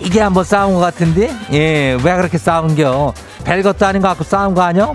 이게 0.00 0.20
한번 0.22 0.42
싸운 0.44 0.72
것 0.72 0.80
같은데? 0.80 1.30
예, 1.52 1.98
왜 2.02 2.16
그렇게 2.16 2.38
싸운겨? 2.38 3.12
별것도 3.44 3.84
아닌 3.84 4.00
것 4.00 4.08
같고 4.08 4.24
싸운 4.24 4.54
거 4.54 4.62
아니야? 4.62 4.92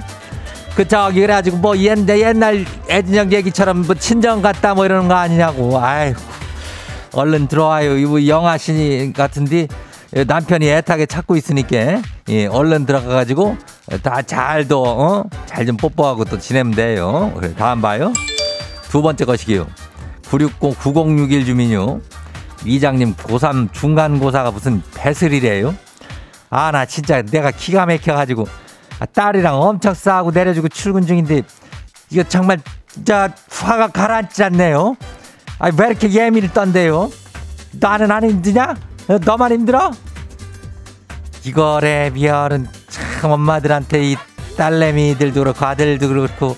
그 0.76 0.88
저기 0.88 1.22
그래가지고 1.22 1.58
뭐 1.58 1.78
옛날 1.78 2.20
옛날 2.20 2.66
애진영 2.90 3.32
얘기처럼 3.32 3.84
뭐 3.86 3.96
친정 3.96 4.42
갔다 4.42 4.74
뭐 4.74 4.86
이러는 4.86 5.08
거 5.08 5.16
아니냐고. 5.16 5.80
아이고 5.80 6.20
얼른 7.14 7.48
들어와요. 7.48 7.98
이거 7.98 8.20
씨 8.58 9.14
같은데 9.16 9.68
남편이 10.28 10.68
애타게 10.70 11.06
찾고 11.06 11.36
있으니까 11.38 12.02
예 12.30 12.46
얼른 12.48 12.86
들어가가지고 12.86 13.58
다 14.04 14.22
잘도 14.22 14.84
어? 14.84 15.24
잘 15.46 15.66
좀 15.66 15.78
뽀뽀하고 15.78 16.26
또 16.26 16.38
지내면 16.38 16.74
돼요. 16.74 17.32
그래, 17.40 17.54
다음 17.56 17.82
봐요. 17.82 18.12
두 18.90 19.02
번째 19.02 19.26
것이기요. 19.26 19.68
960 20.30 20.60
9061 20.80 21.46
주민요. 21.46 22.02
이장님 22.66 23.16
고3 23.16 23.72
중간고사가 23.74 24.52
무슨 24.52 24.82
배슬이래요? 24.96 25.74
아 26.50 26.72
나 26.72 26.86
진짜 26.86 27.22
내가 27.22 27.52
기가 27.52 27.86
막혀가지고 27.86 28.48
아, 29.00 29.06
딸이랑 29.06 29.62
엄청 29.62 29.94
싸우고 29.94 30.32
내려주고 30.32 30.70
출근 30.70 31.06
중인데 31.06 31.42
이거 32.10 32.24
정말 32.24 32.60
진짜 32.88 33.30
화가 33.50 33.90
가라앉지 33.90 34.44
않네요. 34.46 34.96
아 35.60 35.70
왜 35.78 35.88
이렇게 35.88 36.10
예민을 36.12 36.52
떤대요? 36.54 37.10
나는 37.80 38.12
안 38.12 38.24
힘드냐? 38.24 38.76
어, 39.08 39.18
너만 39.24 39.52
힘들어? 39.52 39.92
이거래 41.44 42.10
미열은 42.14 42.68
참 42.90 43.32
엄마들한테 43.32 44.12
이 44.12 44.18
딸내미들도 44.58 45.40
그렇고 45.42 45.66
아들도 45.66 46.08
그렇고 46.08 46.58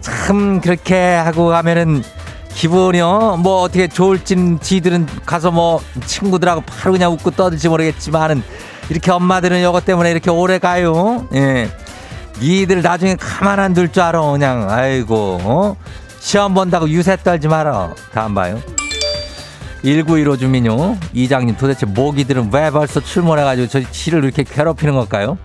참 0.00 0.60
그렇게 0.60 0.96
하고 1.14 1.48
가면은 1.48 2.02
기분이요 2.54 3.36
뭐 3.42 3.62
어떻게 3.62 3.86
좋을진 3.86 4.58
지들은 4.60 5.06
가서 5.24 5.50
뭐 5.50 5.80
친구들하고 6.06 6.62
바로 6.62 6.92
그냥 6.92 7.12
웃고 7.12 7.30
떠들지 7.32 7.68
모르겠지만은 7.68 8.42
이렇게 8.90 9.10
엄마들은 9.10 9.60
이것 9.60 9.84
때문에 9.84 10.10
이렇게 10.10 10.30
오래 10.30 10.58
가요. 10.58 11.26
예. 11.34 11.68
니들 12.40 12.82
나중에 12.82 13.16
가만 13.16 13.58
안 13.60 13.74
둘 13.74 13.90
줄 13.90 14.02
알아 14.02 14.20
그냥. 14.22 14.70
아이고 14.70 15.38
어? 15.42 15.76
시험 16.20 16.54
본다고 16.54 16.88
유세 16.88 17.16
떨지 17.16 17.48
마라. 17.48 17.94
다음 18.12 18.34
봐요. 18.34 18.60
1915 19.82 20.36
주민요. 20.36 20.96
이장님 21.12 21.56
도대체 21.56 21.86
모기들은 21.86 22.50
왜 22.52 22.70
벌써 22.70 23.00
출몰해가지고 23.00 23.68
저 23.68 23.80
지를 23.90 24.24
이렇게 24.24 24.42
괴롭히는 24.42 24.94
걸까요? 24.94 25.38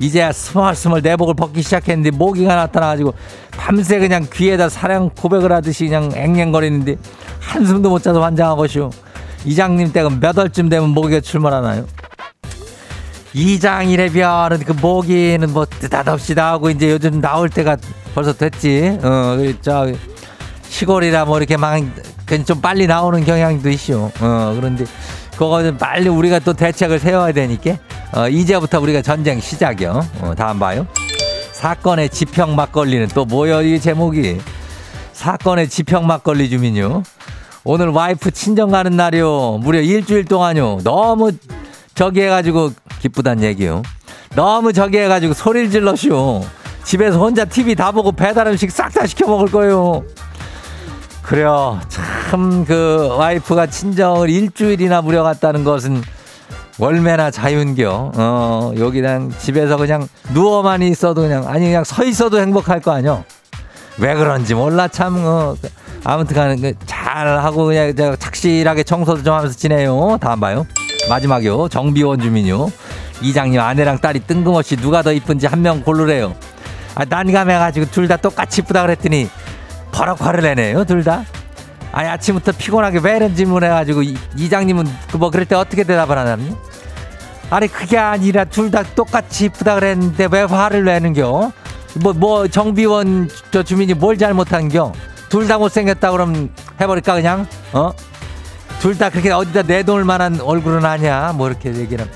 이제야 0.00 0.32
스멀스멀 0.32 1.02
내복을 1.02 1.34
벗기 1.34 1.62
시작했는데 1.62 2.16
모기가 2.16 2.56
나타나가지고 2.56 3.14
밤새 3.56 3.98
그냥 4.00 4.26
귀에다 4.32 4.68
사랑 4.68 5.10
고백을 5.10 5.52
하듯이 5.52 5.86
그냥 5.86 6.10
앵앵거리는데 6.14 6.96
한숨도 7.40 7.90
못 7.90 8.02
자서 8.02 8.22
환장하고쇼 8.22 8.90
이장님 9.44 9.92
댁은 9.92 10.18
몇 10.18 10.36
월쯤 10.36 10.68
되면 10.68 10.88
모기가 10.90 11.20
출몰하나요? 11.20 11.86
이장이래 13.34 14.10
별은 14.10 14.60
그 14.60 14.72
모기는 14.72 15.52
뭐 15.52 15.66
느닷없이 15.82 16.34
나오고 16.34 16.70
이제 16.70 16.90
요즘 16.90 17.20
나올 17.20 17.50
때가 17.50 17.76
벌써 18.14 18.32
됐지 18.32 18.98
어 19.02 19.36
저 19.60 19.92
시골이라 20.74 21.24
뭐 21.24 21.38
이렇게 21.38 21.56
막좀 21.56 22.60
빨리 22.60 22.86
나오는 22.88 23.24
경향도 23.24 23.70
있죠. 23.70 24.10
어, 24.20 24.52
그런데 24.56 24.84
그거 25.32 25.62
는 25.62 25.78
빨리 25.78 26.08
우리가 26.08 26.40
또 26.40 26.52
대책을 26.52 26.98
세워야 26.98 27.32
되니까 27.32 27.76
어, 28.12 28.28
이제부터 28.28 28.80
우리가 28.80 29.00
전쟁 29.02 29.40
시작이요. 29.40 30.04
어, 30.20 30.34
다음 30.36 30.58
봐요. 30.58 30.86
사건의 31.52 32.08
지평 32.08 32.56
막걸리는 32.56 33.08
또 33.14 33.24
뭐여 33.24 33.62
이 33.62 33.80
제목이 33.80 34.40
사건의 35.12 35.68
지평 35.68 36.06
막걸리 36.08 36.50
주민요. 36.50 37.04
오늘 37.62 37.88
와이프 37.88 38.32
친정 38.32 38.70
가는 38.70 38.96
날이요. 38.96 39.58
무려 39.62 39.80
일주일 39.80 40.24
동안요. 40.24 40.80
너무 40.82 41.30
저기 41.94 42.20
해가지고 42.22 42.72
기쁘단 43.04 43.42
얘기요. 43.42 43.82
너무 44.34 44.72
저기 44.72 44.96
해가지고 44.98 45.34
소리를 45.34 45.70
질러쇼. 45.70 46.42
집에서 46.84 47.18
혼자 47.18 47.44
TV 47.44 47.74
다 47.74 47.92
보고 47.92 48.12
배달 48.12 48.46
음식 48.46 48.70
싹 48.70 48.92
다 48.94 49.06
시켜 49.06 49.26
먹을 49.26 49.48
거예요. 49.50 50.04
그래요. 51.22 51.80
참 51.88 52.64
그 52.66 53.08
와이프가 53.18 53.66
친정을 53.66 54.30
일주일이나 54.30 55.02
무려 55.02 55.22
갔다는 55.22 55.64
것은 55.64 56.02
월매나 56.78 57.30
자윤겨. 57.30 58.12
어, 58.16 58.72
여기 58.78 59.00
그냥 59.02 59.30
집에서 59.38 59.76
그냥 59.76 60.08
누워만 60.32 60.80
있어도 60.82 61.22
그냥 61.22 61.46
아니 61.46 61.66
그냥 61.66 61.84
서 61.84 62.04
있어도 62.04 62.40
행복할 62.40 62.80
거 62.80 62.90
아니요. 62.92 63.22
왜 63.98 64.14
그런지 64.14 64.54
몰라 64.54 64.88
참 64.88 65.16
어. 65.24 65.54
아무튼 66.04 66.36
간에 66.36 66.56
그잘 66.56 67.38
하고 67.38 67.66
그냥 67.66 67.94
저 67.96 68.16
착실하게 68.16 68.82
청소도 68.82 69.22
좀 69.22 69.34
하면서 69.34 69.54
지내요. 69.56 70.18
다음 70.20 70.40
봐요. 70.40 70.66
마지막이요. 71.08 71.68
정비원 71.68 72.20
주민요. 72.20 72.70
이장님 73.22 73.60
아내랑 73.60 73.98
딸이 73.98 74.20
뜬금없이 74.20 74.76
누가 74.76 75.02
더 75.02 75.12
이쁜지 75.12 75.46
한 75.46 75.60
명 75.62 75.82
고르래요. 75.82 76.34
아, 76.94 77.04
난감해가지고 77.04 77.86
둘 77.90 78.08
다 78.08 78.16
똑같이 78.16 78.60
이쁘다 78.60 78.82
그랬더니 78.82 79.28
버럭 79.92 80.20
화를 80.20 80.42
내네요, 80.42 80.84
둘 80.84 81.04
다. 81.04 81.24
아니, 81.92 82.08
아침부터 82.08 82.52
피곤하게 82.58 82.98
왜 83.02 83.16
이런 83.16 83.34
질문을 83.36 83.68
해가지고 83.68 84.02
이, 84.02 84.16
이장님은 84.36 84.84
그뭐 85.12 85.30
그럴 85.30 85.44
때 85.46 85.54
어떻게 85.54 85.84
대답을 85.84 86.18
하나니? 86.18 86.54
아니, 87.50 87.68
그게 87.68 87.96
아니라 87.98 88.44
둘 88.44 88.70
다 88.70 88.82
똑같이 88.82 89.44
이쁘다 89.46 89.76
그랬는데 89.76 90.28
왜 90.30 90.42
화를 90.42 90.84
내는겨? 90.84 91.52
뭐, 92.02 92.12
뭐, 92.12 92.48
정비원 92.48 93.28
저 93.52 93.62
주민이 93.62 93.94
뭘 93.94 94.18
잘못한겨? 94.18 94.92
둘 95.28 95.46
다 95.46 95.58
못생겼다 95.58 96.10
그러면 96.10 96.50
해버릴까, 96.80 97.14
그냥? 97.14 97.46
어? 97.72 97.92
둘 98.84 98.98
다 98.98 99.08
그렇게 99.08 99.30
어디다 99.30 99.62
내놓을 99.62 100.04
만한 100.04 100.38
얼굴은 100.42 100.84
아니야. 100.84 101.32
뭐 101.34 101.48
이렇게 101.48 101.74
얘기를. 101.74 102.06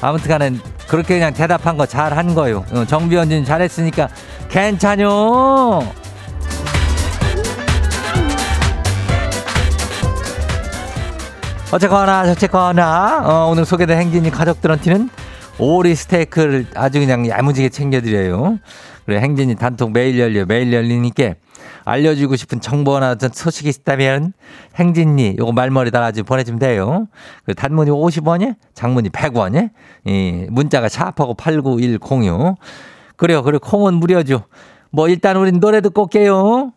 아무튼 0.00 0.28
간에 0.28 0.52
그렇게 0.88 1.14
그냥 1.14 1.32
대답한 1.32 1.76
거 1.76 1.86
잘 1.86 2.12
한 2.16 2.34
거요. 2.34 2.64
어, 2.72 2.84
정비원진 2.84 3.44
잘했으니까 3.44 4.08
괜찮요. 4.48 5.84
어쨌거나 11.72 12.26
저쨌거나 12.26 13.22
어, 13.24 13.48
오늘 13.50 13.64
소개된 13.64 13.96
행진이 13.98 14.30
가족들한테는 14.30 15.08
오리 15.58 15.94
스테이크를 15.94 16.66
아주 16.74 16.98
그냥 16.98 17.28
야무지게 17.28 17.68
챙겨드려요. 17.68 18.58
그래 19.06 19.20
행진이 19.20 19.54
단톡 19.56 19.92
매일 19.92 20.18
열려 20.18 20.44
매일 20.46 20.72
열리니까 20.72 21.34
알려주고 21.84 22.36
싶은 22.36 22.60
정보나 22.60 23.12
어떤 23.12 23.30
소식이 23.32 23.68
있다면 23.68 24.32
행진이 24.76 25.36
요거 25.38 25.52
말머리 25.52 25.90
달아주 25.90 26.24
보내주면 26.24 26.58
돼요. 26.58 27.08
그 27.44 27.54
단문이 27.54 27.90
50원이 27.90 28.54
장문이 28.74 29.10
100원이 29.10 29.70
이 30.06 30.46
문자가 30.50 30.88
샤프하고 30.88 31.34
89106 31.34 32.56
그래요. 33.16 33.42
그리고 33.42 33.68
콩은 33.68 33.94
무료죠. 33.94 34.44
뭐 34.90 35.08
일단 35.08 35.36
우린 35.36 35.60
노래 35.60 35.80
듣고 35.80 36.02
올게요. 36.02 36.72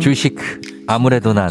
주식 0.00 0.38
아무래도 0.86 1.32
난. 1.32 1.50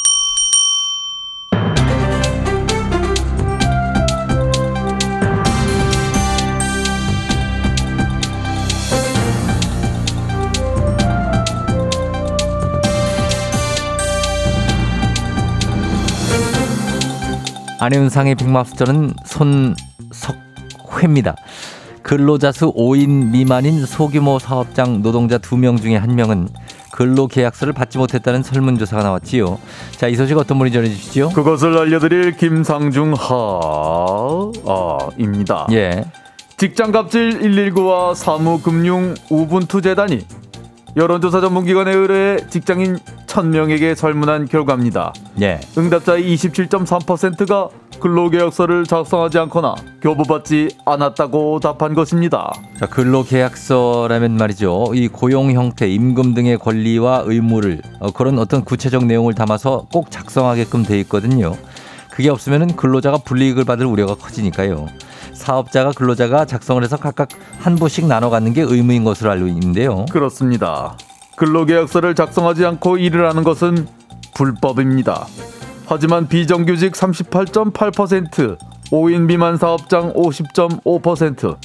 안현상의 17.81 18.35
빅마스터는 18.35 19.13
손석회입니다. 19.25 21.35
근로자 22.03 22.51
수 22.51 22.71
5인 22.71 23.31
미만인 23.31 23.83
소규모 23.87 24.37
사업장 24.37 25.01
노동자 25.01 25.39
2명 25.39 25.81
중에 25.81 25.99
1명은 25.99 26.47
근로 26.91 27.25
계약서를 27.25 27.73
받지 27.73 27.97
못했다는 27.97 28.43
설문조사가 28.43 29.01
나왔지요. 29.01 29.57
자, 29.97 30.07
이 30.07 30.13
소식 30.13 30.37
어떤 30.37 30.59
분이 30.59 30.71
전해주시죠? 30.71 31.29
그것을 31.29 31.75
알려드릴 31.75 32.37
김상중하입니다. 32.37 33.17
예. 35.71 36.05
직장갑질 36.57 37.39
119와 37.39 38.13
사무금융 38.13 39.15
우분투재단이 39.31 40.27
여론조사 40.95 41.41
전문기관에 41.41 41.93
의뢰해 41.93 42.37
직장인 42.47 42.99
1000명에게 43.31 43.95
설문한 43.95 44.47
결과입니다. 44.47 45.13
예. 45.41 45.59
응답자의 45.77 46.23
27.3%가 46.35 47.69
근로계약서를 47.99 48.85
작성하지 48.85 49.37
않거나 49.39 49.75
교부받지 50.01 50.69
않았다고 50.85 51.59
답한 51.59 51.93
것입니다. 51.93 52.51
자, 52.79 52.87
근로계약서라면 52.87 54.35
말이죠. 54.35 54.91
이 54.93 55.07
고용 55.07 55.51
형태, 55.51 55.87
임금 55.87 56.33
등의 56.33 56.57
권리와 56.57 57.23
의무를 57.25 57.81
어, 57.99 58.11
그런 58.11 58.39
어떤 58.39 58.65
구체적 58.65 59.05
내용을 59.05 59.35
담아서 59.35 59.85
꼭 59.93 60.09
작성하게끔 60.09 60.83
돼 60.83 60.99
있거든요. 61.01 61.55
그게 62.09 62.29
없으면은 62.29 62.75
근로자가 62.75 63.19
불이익을 63.19 63.63
받을 63.63 63.85
우려가 63.85 64.15
커지니까요. 64.15 64.87
사업자가 65.33 65.91
근로자가 65.91 66.45
작성을 66.45 66.83
해서 66.83 66.97
각각 66.97 67.29
한 67.59 67.75
부씩 67.75 68.07
나눠 68.07 68.29
갖는 68.29 68.53
게 68.53 68.61
의무인 68.61 69.03
것으로 69.03 69.31
알고 69.31 69.47
있는데요. 69.47 70.05
그렇습니다. 70.11 70.97
근로계약서를 71.41 72.13
작성하지 72.13 72.63
않고 72.67 72.97
일을 72.99 73.27
하는 73.27 73.43
것은 73.43 73.87
불법입니다. 74.35 75.25
하지만 75.87 76.27
비정규직 76.27 76.93
38.8%, 76.93 78.59
5인 78.91 79.21
미만 79.21 79.57
사업장 79.57 80.13
50.5%, 80.13 81.57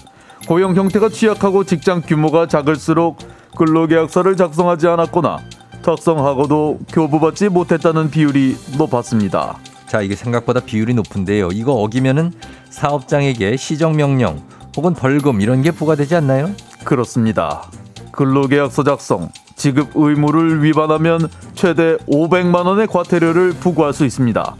고용 0.49 0.75
형태가 0.75 1.11
취약하고 1.11 1.65
직장 1.65 2.01
규모가 2.01 2.49
작을수록 2.49 3.19
근로계약서를 3.59 4.39
작성하지 4.39 4.89
않았거나 4.89 5.41
작성하고도 5.83 6.79
교부받지 6.91 7.51
못했다는 7.51 8.11
비율이 8.11 8.57
높았습니다. 8.79 9.59
자, 9.87 10.01
이게 10.01 10.17
생각보다 10.17 10.61
비율이 10.61 10.95
높은데요. 10.95 11.51
이거 11.53 11.75
어기면은 11.75 12.33
사업장에게 12.71 13.59
시정명령 13.59 14.43
혹은 14.75 14.95
벌금 14.95 15.43
이런 15.43 15.61
게 15.61 15.71
부과되지 15.71 16.15
않나요? 16.15 16.51
그렇습니다. 16.83 17.65
근로계약서 18.13 18.83
작성, 18.83 19.29
지급 19.57 19.91
의무를 19.95 20.63
위반하면 20.63 21.29
최대 21.55 21.97
500만 22.07 22.67
원의 22.67 22.87
과태료를 22.87 23.55
부과할 23.55 23.93
수 23.93 24.05
있습니다. 24.05 24.55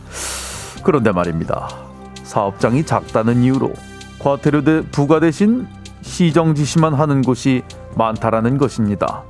그런데 0.83 1.13
말입니다. 1.13 1.69
사업장이 2.25 2.85
작다는 2.85 3.43
이유로 3.43 3.73
과태료 4.19 4.65
대 4.65 4.83
부과 4.91 5.21
대신 5.21 5.69
시정 6.01 6.55
지시만 6.55 6.95
하는 6.95 7.23
곳이 7.23 7.63
많다라는 7.95 8.59
것입니다. 8.59 9.23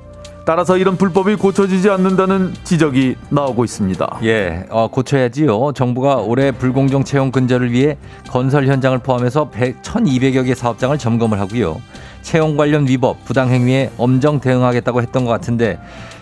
따라서 0.44 0.78
이런 0.78 0.96
불법이 0.96 1.34
고쳐지지 1.34 1.90
않는다는 1.90 2.54
지적이 2.62 3.16
나오고 3.30 3.64
있습니다. 3.64 4.20
예, 4.22 4.64
어, 4.70 4.86
고쳐야지요. 4.88 5.72
정부가 5.72 6.18
올해 6.18 6.52
불공정 6.52 7.02
채용 7.02 7.32
근절을 7.32 7.72
위해 7.72 7.98
건설 8.28 8.68
현장을 8.68 8.96
포함해서 8.98 9.50
100, 9.50 9.82
1,200여 9.82 10.46
개 10.46 10.54
사업장을 10.54 10.96
점검을 10.98 11.40
하고요. 11.40 11.80
채용 12.26 12.56
관련 12.56 12.88
위법, 12.88 13.24
부당행위에 13.24 13.92
엄정 13.98 14.40
대응하겠다고 14.40 15.00
했던 15.00 15.24
것 15.24 15.30
같은데 15.30 15.78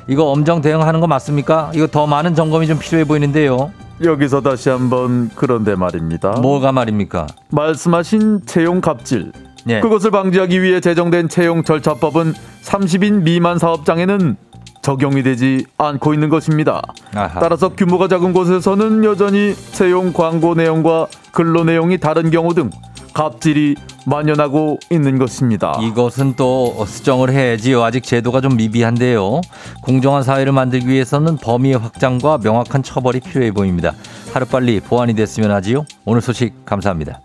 이거 0.07 0.25
엄정 0.25 0.61
대응하는 0.61 1.01
거 1.01 1.07
맞습니까? 1.07 1.71
이거 1.75 1.87
더 1.87 2.07
많은 2.07 2.35
점검이 2.35 2.67
좀 2.67 2.79
필요해 2.79 3.05
보이는데요. 3.05 3.73
여기서 4.03 4.43
다시 4.43 4.69
한번 4.69 5.31
그런데 5.35 5.75
말입니다. 5.75 6.33
뭐가 6.43 6.73
말입니까? 6.73 7.27
말씀하신 7.49 8.43
채용 8.45 8.83
갑질 8.83 9.33
예. 9.71 9.81
그것을 9.81 10.11
방지하기 10.11 10.61
위해 10.61 10.79
제정된 10.81 11.31
채용 11.31 11.63
절차법은 11.63 12.35
30인 12.63 13.23
미만 13.23 13.59
사업장에는 13.59 14.37
적용이 14.83 15.23
되지 15.23 15.65
않고 15.79 16.13
있는 16.13 16.29
것입니다. 16.29 16.83
아하. 17.15 17.41
따라서 17.41 17.71
규모가 17.71 18.09
작은 18.09 18.35
곳에서는 18.35 19.05
여전히 19.05 19.55
채용 19.73 20.13
광고 20.13 20.55
내용과 20.55 21.07
근로 21.33 21.65
내용이 21.65 21.97
다른 21.97 22.31
경우 22.31 22.53
등 22.53 22.69
갑질이 23.15 23.77
만연하고 24.07 24.81
있는 24.91 25.19
것입니다. 25.19 25.79
이것은 25.81 26.35
또 26.37 26.85
수정을 26.85 27.31
해야지요. 27.31 27.83
아직 27.83 28.03
제도가 28.03 28.41
좀 28.41 28.57
미비한데요. 28.57 29.41
공정한 29.83 30.23
사회를 30.23 30.53
만들기 30.53 30.89
위해서는 30.89 31.37
범위의 31.39 31.79
확장과 31.79 32.39
명확한 32.43 32.83
처벌이 32.83 33.21
필요해 33.21 33.53
보입니다. 33.53 33.93
하루빨리 34.33 34.81
보완이 34.81 35.15
됐으면 35.15 35.53
하지요. 35.53 35.87
오늘 36.05 36.21
소식 36.21 36.67
감사합니다. 36.67 37.21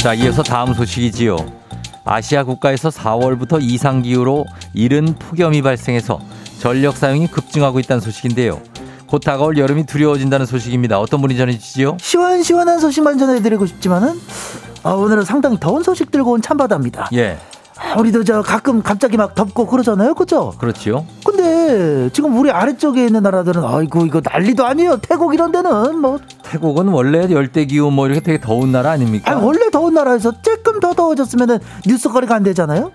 자, 0.00 0.14
이어서 0.14 0.44
다음 0.44 0.72
소식이지요. 0.72 1.36
아시아 2.04 2.44
국가에서 2.44 2.88
4월부터 2.88 3.58
이상 3.60 4.00
기후로 4.00 4.46
이른 4.72 5.12
폭염이 5.18 5.60
발생해서 5.60 6.20
전력 6.60 6.96
사용이 6.96 7.26
급증하고 7.26 7.80
있다는 7.80 8.00
소식인데요. 8.00 8.62
곧 9.08 9.20
다가올 9.20 9.56
여름이 9.56 9.86
두려워진다는 9.86 10.46
소식입니다. 10.46 11.00
어떤 11.00 11.20
분이 11.20 11.36
전해주시죠? 11.36 11.96
시원시원한 12.00 12.78
소식만 12.78 13.18
전해드리고 13.18 13.66
싶지만은 13.66 14.20
아, 14.82 14.90
오늘은 14.90 15.24
상당히 15.24 15.58
더운 15.58 15.82
소식 15.82 16.10
들고 16.10 16.32
온 16.32 16.42
참바다입니다. 16.42 17.08
예, 17.14 17.38
아, 17.78 17.98
우리도 17.98 18.24
저 18.24 18.42
가끔 18.42 18.82
갑자기 18.82 19.16
막 19.16 19.34
덥고 19.34 19.66
그러잖아요, 19.66 20.14
그죠? 20.14 20.52
그렇지요. 20.58 21.06
근데 21.24 22.10
지금 22.12 22.36
우리 22.36 22.50
아래쪽에 22.50 23.06
있는 23.06 23.22
나라들은 23.22 23.64
아이고 23.64 24.04
이거 24.04 24.20
난리도 24.22 24.64
아니에요. 24.66 24.98
태국 24.98 25.32
이런 25.34 25.52
데는 25.52 25.98
뭐 25.98 26.18
태국은 26.42 26.88
원래 26.88 27.28
열대 27.30 27.66
기후 27.66 27.90
뭐 27.90 28.06
이렇게 28.06 28.20
되게 28.20 28.40
더운 28.40 28.72
나라 28.72 28.90
아닙니까? 28.90 29.32
아, 29.32 29.36
원래 29.36 29.70
더운 29.70 29.94
나라에서 29.94 30.32
조금 30.42 30.80
더 30.80 30.92
더워졌으면은 30.92 31.58
뉴스거리가 31.86 32.34
안 32.34 32.42
되잖아요. 32.42 32.92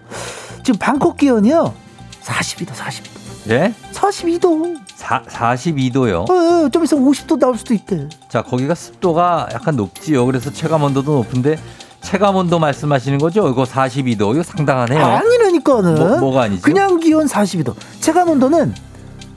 지금 0.64 0.80
방콕 0.80 1.18
기온이요 1.18 1.74
42도, 2.22 2.70
42도, 2.72 3.13
예? 3.50 3.74
42도. 3.92 4.78
사, 4.96 5.22
42도요. 5.24 6.30
어, 6.30 6.70
좀 6.70 6.84
있으면 6.84 7.06
50도 7.06 7.38
나올 7.40 7.58
수도 7.58 7.74
있대. 7.74 8.08
자, 8.30 8.42
거기가 8.42 8.74
습도가 8.74 9.50
약간 9.54 9.76
높지요. 9.76 10.26
그래서 10.26 10.52
체감 10.52 10.84
온도도 10.84 11.14
높은데 11.16 11.58
체감 12.02 12.36
온도 12.36 12.58
말씀하시는 12.60 13.18
거죠? 13.18 13.48
이거 13.50 13.64
42도. 13.64 14.34
이거 14.34 14.44
상당하네요. 14.44 15.04
아니라니까는. 15.04 15.96
뭐- 15.96 16.18
뭐가 16.20 16.44
아니죠? 16.44 16.62
그냥 16.62 17.00
기온 17.00 17.28
42도. 17.28 17.76
체감 18.00 18.30
온도는 18.30 18.74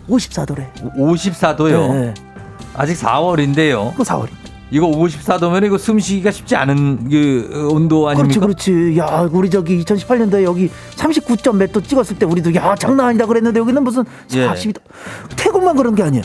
54도래. 0.09 0.66
54도요. 0.97 1.92
네, 1.92 2.14
아직 2.75 2.95
4월인데요. 2.97 3.95
그 3.97 4.03
4월이. 4.05 4.29
이거 4.70 4.87
54도면 4.88 5.64
이거 5.64 5.79
숨 5.79 6.00
쉬기가 6.00 6.31
쉽지 6.33 6.57
않은 6.57 7.09
그 7.09 7.68
온도 7.70 8.00
그렇지, 8.02 8.18
아닙니까? 8.20 8.40
그렇지. 8.40 8.98
야, 8.98 9.29
우리 9.31 9.48
저기 9.48 9.83
2018년도에 9.85 10.42
여기 10.42 10.70
39점 10.96 11.57
몇 11.57 11.72
도 11.72 11.81
찍었을 11.81 12.18
때 12.18 12.26
우리도 12.26 12.55
야, 12.57 12.74
장난 12.76 13.07
아니다 13.09 13.26
그랬는데 13.26 13.61
여기는 13.61 13.83
무슨 13.85 14.05
예. 14.35 14.48
42도. 14.48 14.79
태국만 15.37 15.76
그런 15.76 15.94
게 15.94 16.02
아니야. 16.02 16.22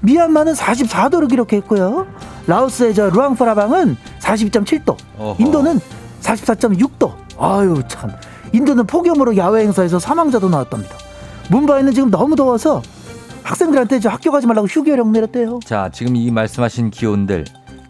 미얀마는 0.00 0.52
44도를 0.52 1.28
기록했고요. 1.28 2.06
라오스의 2.46 2.94
저 2.94 3.08
루앙프라방은 3.10 3.96
42.7도. 4.20 4.96
어허. 5.18 5.36
인도는 5.42 5.80
44.6도. 6.20 7.12
아유, 7.38 7.82
참. 7.88 8.10
인도는 8.52 8.86
폭염으로 8.86 9.36
야외 9.36 9.62
행사에서 9.62 9.98
사망자도 9.98 10.48
나왔답니다. 10.48 10.94
문바이는 11.50 11.92
지금 11.94 12.10
너무 12.10 12.36
더워서 12.36 12.82
학생들한테 13.42 14.00
저 14.00 14.08
학교 14.10 14.30
가지 14.30 14.46
말라고 14.46 14.66
휴교령 14.66 15.12
내렸대요. 15.12 15.60
자, 15.64 15.88
지금 15.92 16.16
이 16.16 16.30
말씀하신 16.30 16.90
기온들 16.90 17.44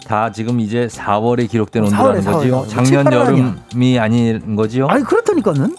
다 0.08 0.32
지금 0.32 0.58
이제 0.58 0.88
4월에 0.90 1.48
기록된 1.48 1.84
어, 1.84 1.86
온도라는 1.86 2.22
4월에, 2.22 2.32
거지요. 2.32 2.62
4월에. 2.62 2.68
작년 2.70 3.04
7, 3.04 3.12
8월 3.12 3.26
아니야. 3.26 3.54
여름이 3.70 3.98
아닌 3.98 4.56
거지요. 4.56 4.88
아니 4.88 5.04
그렇다니까는 5.04 5.76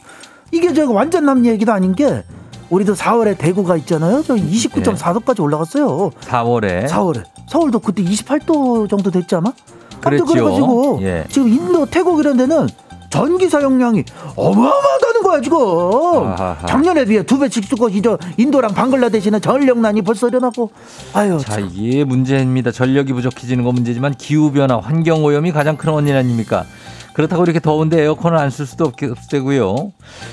이게 0.52 0.72
저 0.74 0.90
완전 0.90 1.26
남 1.26 1.46
얘기도 1.46 1.74
아닌 1.74 1.96
게 1.96 2.24
우리도 2.70 2.94
4월에 2.94 3.38
대구가 3.40 3.76
있잖아요. 3.78 4.22
저 4.24 4.36
29.4도까지 4.36 5.42
올라갔어요. 5.42 6.12
4월에 6.22 6.88
4월에 6.88 7.24
서울도 7.50 7.80
그때 7.80 8.04
28도 8.04 8.88
정도 8.88 9.10
됐지 9.10 9.34
아마? 9.36 9.52
그랬죠. 10.00 10.26
그래가지고 10.26 11.00
예. 11.02 11.26
지금 11.30 11.50
인도 11.50 11.86
태국 11.88 12.20
이런 12.20 12.38
데는 12.38 12.68
전기 13.10 13.50
사용량이 13.50 14.04
어마어마하다는 14.36 15.24
거야 15.24 15.42
지금. 15.42 15.58
아하하. 15.60 16.66
작년에 16.68 17.06
비해 17.06 17.24
두 17.24 17.40
배씩 17.40 17.66
쓰고 17.66 17.90
이저 17.90 18.18
인도랑 18.38 18.74
방글라데시는 18.74 19.42
전력난이 19.42 20.02
벌써 20.04 20.28
일어나고 20.28 20.72
아유 21.14 21.38
자, 21.42 21.56
참. 21.56 21.70
이게 21.74 22.04
문제입니다. 22.04 22.72
전력이 22.72 23.14
부족해지는 23.14 23.64
건 23.64 23.74
문제지만 23.76 24.14
기후 24.16 24.52
변화, 24.52 24.78
환경 24.80 25.24
오염이 25.24 25.52
가장 25.52 25.76
큰 25.78 25.92
원인 25.92 26.16
아닙니까? 26.16 26.66
그렇다고 27.14 27.44
이렇게 27.44 27.60
더운데 27.60 28.02
에어컨을 28.04 28.38
안 28.38 28.50
쓸 28.50 28.66
수도 28.66 28.86
없, 28.86 28.94
없되고요. 29.04 29.92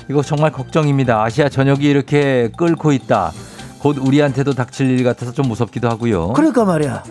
이거 0.09 0.21
정말 0.21 0.51
걱정입니다. 0.51 1.21
아시아 1.23 1.49
전역이 1.49 1.85
이렇게 1.85 2.49
끓고 2.57 2.91
있다. 2.93 3.31
곧 3.79 3.97
우리한테도 3.99 4.53
닥칠 4.53 4.89
일 4.89 5.03
같아서 5.03 5.31
좀 5.33 5.47
무섭기도 5.47 5.89
하고요. 5.89 6.29
그러니까 6.33 6.63
말이야. 6.65 7.03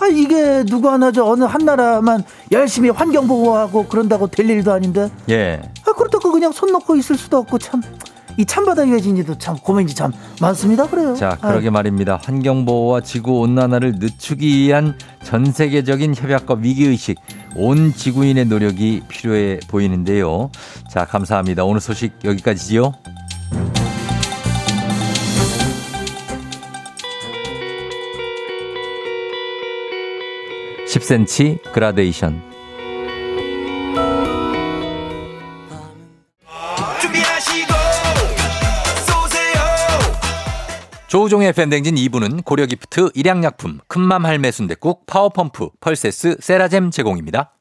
아 0.00 0.06
이게 0.06 0.64
누구 0.64 0.90
하나 0.90 1.12
저 1.12 1.24
어느 1.24 1.44
한 1.44 1.64
나라만 1.64 2.24
열심히 2.52 2.90
환경 2.90 3.26
보호하고 3.28 3.86
그런다고 3.86 4.26
될 4.26 4.50
일도 4.50 4.72
아닌데 4.72 5.10
예. 5.30 5.62
아 5.86 5.92
그렇다고 5.92 6.32
그냥 6.32 6.52
손 6.52 6.72
놓고 6.72 6.96
있을 6.96 7.16
수도 7.16 7.38
없고 7.38 7.58
참이 7.58 7.82
참바다 8.46 8.88
유해진이도 8.88 9.38
참 9.38 9.56
고민이 9.56 9.94
참 9.94 10.12
많습니다 10.40 10.86
그래요. 10.88 11.14
자, 11.14 11.38
그러게 11.40 11.70
말입니다. 11.70 12.18
환경 12.22 12.64
보호와 12.64 13.00
지구 13.00 13.38
온난화를 13.40 13.96
늦추기 13.98 14.58
위한 14.58 14.98
전 15.22 15.52
세계적인 15.52 16.14
협약과 16.16 16.56
위기 16.60 16.86
의식, 16.86 17.18
온 17.54 17.92
지구인의 17.94 18.46
노력이 18.46 19.02
필요해 19.08 19.60
보이는데요. 19.68 20.50
자, 20.90 21.04
감사합니다. 21.04 21.64
오늘 21.64 21.80
소식 21.80 22.12
여기까지지요. 22.24 22.92
(10cm) 30.86 31.72
그라데이션 31.72 32.54
조우종의 41.14 41.52
FM 41.52 41.60
댕진 41.60 41.94
2부는 41.94 42.44
고려기프트, 42.44 43.10
일양약품, 43.14 43.78
큰맘 43.86 44.26
할매 44.26 44.50
순댓국, 44.50 45.06
파워펌프, 45.06 45.68
펄세스, 45.80 46.38
세라젬 46.40 46.90
제공입니다. 46.90 47.52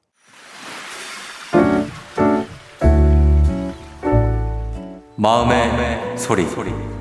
마음의, 5.15 6.17
소리. 6.17 6.92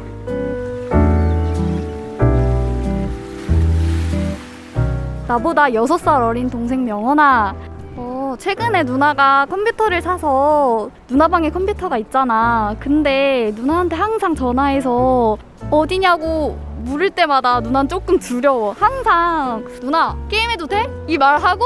나보다 5.33 5.65
6살 5.69 6.21
어린 6.29 6.51
동생 6.51 6.85
명언아 6.85 7.55
어, 7.97 8.35
최근에 8.39 8.83
누나가 8.83 9.47
컴퓨터를 9.49 10.03
사서 10.03 10.91
누나 11.09 11.27
방에 11.29 11.49
컴퓨터가 11.49 11.97
있잖아. 11.99 12.75
근데 12.79 13.51
누나한테 13.55 13.97
항상 13.97 14.35
전화해서 14.35 15.39
어디냐고 15.71 16.59
물을 16.85 17.09
때마다 17.11 17.61
누난 17.61 17.89
조금 17.89 18.19
두려워. 18.19 18.75
항상 18.79 19.65
누나 19.81 20.17
게임해도 20.29 20.67
돼? 20.67 20.87
이 21.07 21.17
말하고 21.17 21.65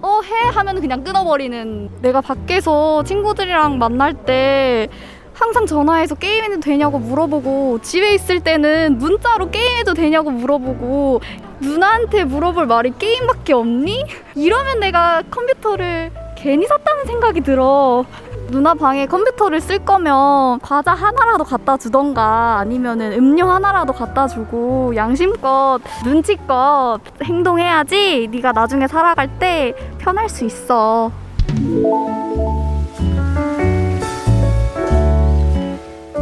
어 0.00 0.20
해 0.22 0.48
하면 0.54 0.80
그냥 0.80 1.04
끊어버리는. 1.04 1.90
내가 2.00 2.22
밖에서 2.22 3.02
친구들이랑 3.04 3.78
만날 3.78 4.14
때 4.14 4.88
항상 5.34 5.66
전화해서 5.66 6.14
게임해도 6.14 6.60
되냐고 6.60 6.98
물어보고 6.98 7.80
집에 7.82 8.14
있을 8.14 8.40
때는 8.40 8.96
문자로 8.98 9.50
게임해도 9.50 9.94
되냐고 9.94 10.30
물어보고 10.30 11.20
누나한테 11.62 12.24
물어볼 12.24 12.66
말이 12.66 12.92
게임밖에 12.98 13.52
없니? 13.52 14.04
이러면 14.34 14.80
내가 14.80 15.22
컴퓨터를 15.30 16.10
괜히 16.36 16.66
샀다는 16.66 17.06
생각이 17.06 17.40
들어. 17.40 18.04
누나 18.50 18.74
방에 18.74 19.06
컴퓨터를 19.06 19.60
쓸 19.60 19.78
거면 19.78 20.60
과자 20.60 20.92
하나라도 20.92 21.44
갖다 21.44 21.78
주던가 21.78 22.58
아니면은 22.58 23.12
음료 23.12 23.46
하나라도 23.46 23.94
갖다 23.94 24.26
주고 24.26 24.94
양심껏 24.94 25.80
눈치껏 26.04 27.00
행동해야지 27.22 28.28
네가 28.30 28.52
나중에 28.52 28.86
살아갈 28.88 29.38
때 29.38 29.72
편할 29.98 30.28
수 30.28 30.44
있어. 30.44 31.10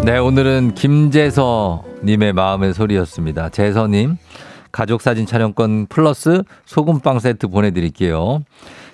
네, 0.05 0.19
오늘은 0.19 0.75
김재서 0.75 1.83
님의 2.05 2.33
마음의 2.33 2.75
소리였습니다. 2.75 3.49
재서 3.49 3.87
님, 3.87 4.19
가족사진 4.73 5.27
촬영권 5.27 5.87
플러스 5.87 6.43
소금빵 6.67 7.19
세트 7.21 7.49
보내드릴게요. 7.49 8.43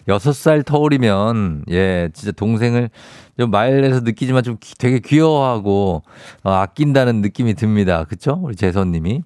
여섯 0.09 0.33
살 0.33 0.63
터울이면, 0.63 1.65
예, 1.71 2.11
진짜 2.15 2.31
동생을 2.33 2.91
좀 3.39 3.51
말해서 3.51 4.01
느끼지만 4.01 4.45
좀 4.45 4.57
기- 4.61 4.77
되게 4.77 5.01
귀여워하고, 5.01 6.03
어, 6.45 6.51
아낀다는 6.51 7.23
느낌이 7.23 7.55
듭니다. 7.55 8.05
그쵸? 8.05 8.39
우리 8.41 8.55
재서님이. 8.55 9.23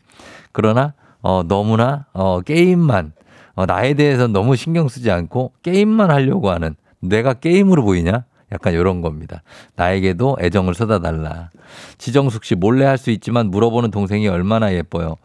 그러나, 0.52 0.94
어, 1.20 1.42
너무나, 1.46 2.06
어, 2.14 2.40
게임만, 2.40 3.12
어, 3.56 3.66
나에 3.66 3.92
대해서 3.92 4.26
너무 4.26 4.56
신경 4.56 4.88
쓰지 4.88 5.10
않고, 5.10 5.52
게임만 5.62 6.10
하려고 6.10 6.50
하는, 6.50 6.74
내가 7.00 7.34
게임으로 7.34 7.84
보이냐? 7.84 8.24
약간 8.52 8.72
이런 8.72 9.00
겁니다. 9.02 9.42
나에게도 9.76 10.38
애정을 10.40 10.74
쏟아달라. 10.74 11.50
지정숙 11.98 12.44
씨 12.44 12.54
몰래 12.56 12.84
할 12.84 12.98
수 12.98 13.10
있지만 13.12 13.48
물어보는 13.50 13.90
동생이 13.92 14.26
얼마나 14.28 14.72
예뻐요. 14.74 15.16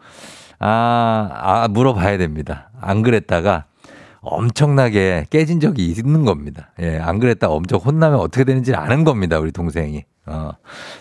아, 0.58 1.30
아, 1.32 1.68
물어봐야 1.68 2.18
됩니다. 2.18 2.70
안 2.80 3.02
그랬다가 3.02 3.64
엄청나게 4.20 5.26
깨진 5.30 5.60
적이 5.60 5.86
있는 5.86 6.24
겁니다. 6.24 6.72
예, 6.80 6.98
안 6.98 7.20
그랬다가 7.20 7.54
엄청 7.54 7.78
혼나면 7.78 8.18
어떻게 8.18 8.44
되는지 8.44 8.74
아는 8.74 9.04
겁니다. 9.04 9.38
우리 9.38 9.52
동생이. 9.52 10.04
어. 10.26 10.50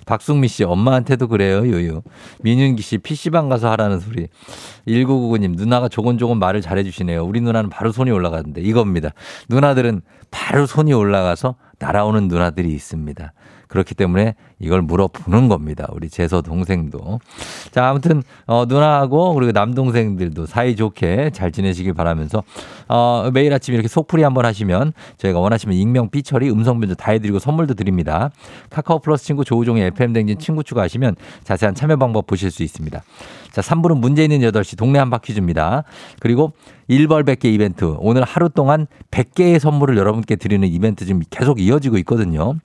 박숙미 0.06 0.48
씨, 0.48 0.64
엄마한테도 0.64 1.28
그래요, 1.28 1.68
요요. 1.68 2.04
민윤기 2.42 2.84
씨, 2.84 3.00
PC방 3.00 3.50
가서 3.50 3.72
하라는 3.72 4.00
소리. 4.00 4.28
1999님, 4.88 5.56
누나가 5.58 5.90
조곤조곤 5.90 6.38
말을 6.38 6.62
잘해주시네요. 6.62 7.26
우리 7.26 7.42
누나는 7.42 7.72
바로 7.72 7.92
손이 7.92 8.12
올라가는데 8.12 8.62
이겁니다. 8.62 9.10
누나들은 9.50 10.02
바로 10.30 10.68
손이 10.68 10.94
올라가서 10.94 11.56
날아오는 11.80 12.28
누나들이 12.28 12.72
있습니다. 12.74 13.34
그렇기 13.68 13.96
때문에 13.96 14.36
이걸 14.60 14.82
물어보는 14.82 15.50
겁니다. 15.50 15.88
우리 15.92 16.10
재서 16.10 16.42
동생도. 16.42 17.20
자, 17.72 17.90
아무튼, 17.90 18.24
어, 18.46 18.66
누나하고 18.68 19.34
그리고 19.34 19.52
남동생들도 19.52 20.46
사이좋게 20.46 21.32
잘 21.34 21.52
지내시길 21.52 21.94
바라면서, 21.94 22.44
어, 22.88 23.30
매일 23.34 23.54
아침 23.54 23.74
이렇게 23.74 23.88
속풀이 23.88 24.24
한번 24.24 24.46
하시면 24.46 24.94
저희가 25.18 25.40
원하시면 25.40 25.76
익명, 25.76 26.10
삐처리, 26.10 26.50
음성 26.50 26.80
변조 26.80 26.96
다 26.96 27.12
해드리고 27.12 27.40
선물도 27.40 27.74
드립니다. 27.74 28.30
카카오 28.70 29.00
플러스 29.00 29.26
친구 29.26 29.44
조우종의 29.44 29.88
FM댕진 29.88 30.40
친구 30.40 30.64
추가하시면 30.64 31.16
자세한 31.44 31.76
참여 31.76 31.98
방법 31.98 32.28
보실 32.28 32.52
수 32.52 32.64
있습니다. 32.64 33.04
자, 33.56 33.62
3부는 33.62 34.00
문제 34.00 34.22
있는 34.22 34.42
8시 34.42 34.78
동네 34.78 35.00
한바 35.00 35.20
퀴즈입니다. 35.20 35.86
그리고 36.20 36.52
1벌 36.90 37.24
100개 37.24 37.46
이벤트. 37.46 37.96
오늘 38.00 38.24
하루 38.24 38.50
동안 38.50 38.86
100개의 39.12 39.60
선물을 39.60 39.96
여러분께 39.96 40.36
드리는 40.36 40.68
이벤트 40.68 41.06
지금 41.06 41.22
계속 41.30 41.62
이어지고 41.62 41.98
있거든요. 42.00 42.56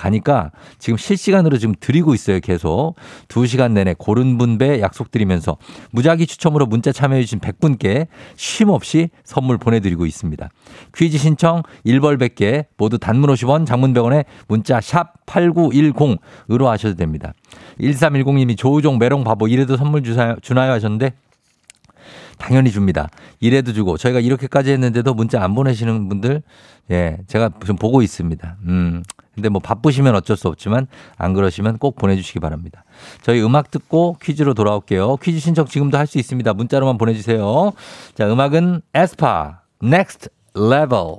가니까 0.00 0.50
지금 0.78 0.96
실시간으로 0.96 1.58
지금 1.58 1.74
드리고 1.78 2.14
있어요. 2.14 2.40
계속. 2.40 2.94
2시간 3.28 3.72
내내 3.72 3.94
고른 3.98 4.38
분배 4.38 4.80
약속드리면서 4.80 5.58
무작위 5.90 6.26
추첨으로 6.26 6.66
문자 6.66 6.90
참여해주신 6.90 7.40
100분께 7.40 8.06
쉼 8.36 8.70
없이 8.70 9.10
선물 9.24 9.58
보내드리고 9.58 10.06
있습니다. 10.06 10.48
퀴즈 10.96 11.18
신청 11.18 11.62
1벌 11.84 12.18
100개 12.18 12.64
모두 12.78 12.98
단문 12.98 13.30
50원 13.30 13.66
장문 13.66 13.92
100원에 13.92 14.24
문자 14.48 14.80
샵 14.80 15.26
8910으로 15.26 16.64
하셔도 16.64 16.96
됩니다. 16.96 17.34
1310님이 17.80 18.56
조우종 18.56 18.98
메롱 18.98 19.22
바보 19.22 19.48
이래도 19.48 19.76
선물 19.76 20.02
주나요 20.02 20.72
하셨는데 20.72 21.12
당연히 22.40 22.72
줍니다. 22.72 23.08
이래도 23.38 23.72
주고 23.72 23.96
저희가 23.96 24.18
이렇게까지 24.20 24.72
했는데도 24.72 25.14
문자 25.14 25.42
안 25.42 25.54
보내시는 25.54 26.08
분들 26.08 26.42
예 26.90 27.18
제가 27.28 27.50
좀 27.66 27.76
보고 27.76 28.02
있습니다. 28.02 28.56
음 28.66 29.02
근데 29.34 29.48
뭐 29.48 29.60
바쁘시면 29.60 30.14
어쩔 30.16 30.36
수 30.36 30.48
없지만 30.48 30.86
안 31.16 31.34
그러시면 31.34 31.78
꼭 31.78 31.96
보내주시기 31.96 32.40
바랍니다. 32.40 32.84
저희 33.22 33.40
음악 33.42 33.70
듣고 33.70 34.16
퀴즈로 34.20 34.54
돌아올게요. 34.54 35.16
퀴즈 35.18 35.38
신청 35.38 35.66
지금도 35.66 35.96
할 35.98 36.06
수 36.06 36.18
있습니다. 36.18 36.52
문자로만 36.54 36.98
보내주세요. 36.98 37.72
자 38.14 38.26
음악은 38.30 38.82
에스파 38.94 39.60
Next 39.82 40.28
Level. 40.56 41.18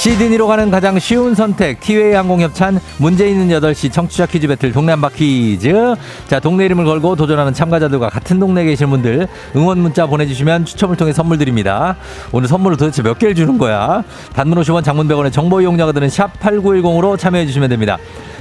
시드니로 0.00 0.46
가는 0.46 0.70
가장 0.70 0.98
쉬운 0.98 1.34
선택 1.34 1.78
티웨이 1.80 2.14
항공 2.14 2.40
협찬 2.40 2.80
문제 2.96 3.28
있는 3.28 3.48
8시 3.48 3.92
청취자 3.92 4.24
퀴즈 4.24 4.46
배틀 4.46 4.72
동네 4.72 4.92
한바 4.92 5.10
퀴즈. 5.10 5.94
자 6.26 6.40
동네 6.40 6.64
이름을 6.64 6.86
걸고 6.86 7.16
도전하는 7.16 7.52
참가자들과 7.52 8.08
같은 8.08 8.40
동네에 8.40 8.64
계신 8.64 8.88
분들 8.88 9.28
응원 9.56 9.78
문자 9.80 10.06
보내주시면 10.06 10.64
추첨을 10.64 10.96
통해 10.96 11.12
선물 11.12 11.36
드립니다. 11.36 11.96
오늘 12.32 12.48
선물을 12.48 12.78
도대체 12.78 13.02
몇 13.02 13.18
개를 13.18 13.34
주는 13.34 13.58
거야? 13.58 14.02
단문 14.32 14.58
50원 14.62 14.82
장문 14.82 15.06
100원의 15.06 15.34
정보 15.34 15.60
이용료가 15.60 15.92
드는 15.92 16.08
샵 16.08 16.32
8910으로 16.40 17.18
참여해 17.18 17.44
주시면 17.44 17.68
됩니다 17.68 17.98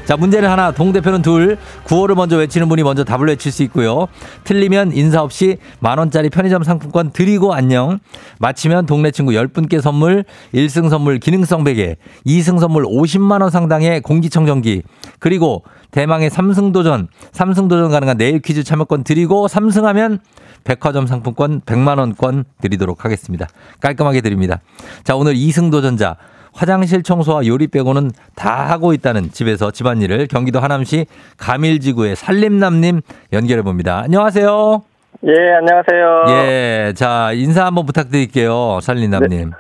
자 0.10 0.18
문제는 0.18 0.50
하나. 0.50 0.72
동대표는 0.72 1.22
둘. 1.22 1.56
구호를 1.84 2.16
먼저 2.16 2.36
외치는 2.36 2.68
분이 2.68 2.82
먼저 2.82 3.04
답을 3.04 3.28
외칠 3.28 3.52
수 3.52 3.62
있고요. 3.62 4.08
틀리면 4.44 4.94
인사 4.94 5.22
없이 5.22 5.58
만원짜리 5.82 6.32
편의점 6.32 6.64
상품권 6.64 7.12
드리고 7.12 7.54
안녕. 7.54 8.00
마치면 8.40 8.88
동네 8.88 9.12
친구 9.12 9.34
10분께 9.34 9.82
선물 9.82 10.26
1승 10.52 10.90
선물 10.90 11.20
기능성 11.20 11.64
베개 11.64 11.98
2승 12.26 12.60
선물 12.60 12.86
50만원 12.86 13.52
상당의 13.52 14.02
공기청정기 14.02 14.82
그리고 15.20 15.64
대망의 15.92 16.32
3승 16.32 16.74
도전 16.74 17.08
3승 17.32 17.70
도전 17.70 17.92
가능한 17.92 18.18
내일 18.18 18.40
퀴즈 18.40 18.64
참여권 18.64 19.04
드리고 19.04 19.48
3승하면 19.48 20.22
백화점 20.64 21.06
상품권 21.06 21.62
100만원권 21.62 22.46
드리도록 22.62 23.06
하겠습니다. 23.06 23.48
깔끔하게 23.80 24.22
드립니다. 24.22 24.60
자 25.04 25.16
오늘 25.16 25.36
2승 25.36 25.70
도전자 25.70 26.18
화장실 26.64 27.04
청소와 27.04 27.48
요리 27.48 27.68
빼고는 27.68 28.12
다 28.36 28.66
하고 28.70 28.92
있다는 28.92 29.30
집에서 29.32 29.72
집안일을 29.72 30.28
경기도 30.28 30.60
하남시 30.60 31.06
가밀지구의 31.38 32.18
살림남님 32.18 33.00
연결해 33.32 33.62
봅니다. 33.62 34.02
안녕하세요. 34.04 34.84
예, 35.26 35.32
안녕하세요. 35.54 36.26
예, 36.28 36.94
자, 36.98 37.32
인사 37.34 37.66
한번 37.66 37.86
부탁드릴게요. 37.86 38.80
살림남님. 38.82 39.52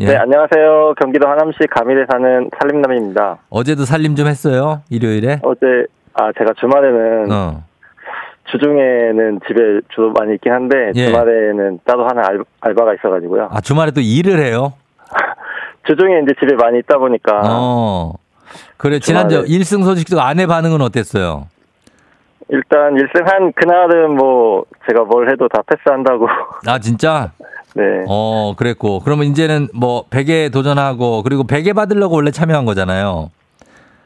예. 0.00 0.04
네, 0.04 0.16
안녕하세요. 0.16 0.94
경기도 1.00 1.28
하남시 1.28 1.58
가밀에 1.70 2.06
사는 2.10 2.50
살림남입니다. 2.60 3.38
어제도 3.50 3.84
살림 3.84 4.16
좀 4.16 4.26
했어요? 4.26 4.82
일요일에? 4.90 5.38
어제, 5.44 5.86
아, 6.14 6.32
제가 6.36 6.54
주말에는, 6.58 7.30
어. 7.30 7.62
주중에는 8.50 9.40
집에 9.46 9.80
주로 9.94 10.12
많이 10.12 10.34
있긴 10.34 10.52
한데, 10.52 10.90
예. 10.96 11.06
주말에는 11.06 11.78
따로 11.84 12.08
하는 12.08 12.24
알, 12.24 12.40
알바가 12.60 12.94
있어가지고요. 12.94 13.50
아, 13.52 13.60
주말에 13.60 13.92
또 13.92 14.00
일을 14.00 14.40
해요? 14.40 14.72
주중에 15.86 16.20
이제 16.22 16.32
집에 16.40 16.54
많이 16.54 16.78
있다 16.78 16.98
보니까, 16.98 17.40
어. 17.44 18.14
그래, 18.76 18.98
지난주 18.98 19.36
주말에. 19.36 19.48
일승 19.50 19.82
소식도 19.84 20.20
아내 20.20 20.46
반응은 20.46 20.80
어땠어요? 20.80 21.48
일단 22.48 22.94
일승한 22.96 23.52
그날은 23.54 24.16
뭐, 24.16 24.64
제가 24.88 25.04
뭘 25.04 25.30
해도 25.30 25.48
다 25.48 25.62
패스한다고. 25.66 26.28
아, 26.66 26.78
진짜? 26.78 27.32
네. 27.74 27.82
어, 28.08 28.54
그랬고. 28.56 29.00
그러면 29.00 29.26
이제는 29.26 29.68
뭐, 29.74 30.04
베개 30.10 30.50
도전하고, 30.50 31.22
그리고 31.22 31.44
베개 31.44 31.72
받으려고 31.72 32.16
원래 32.16 32.30
참여한 32.30 32.64
거잖아요. 32.64 33.30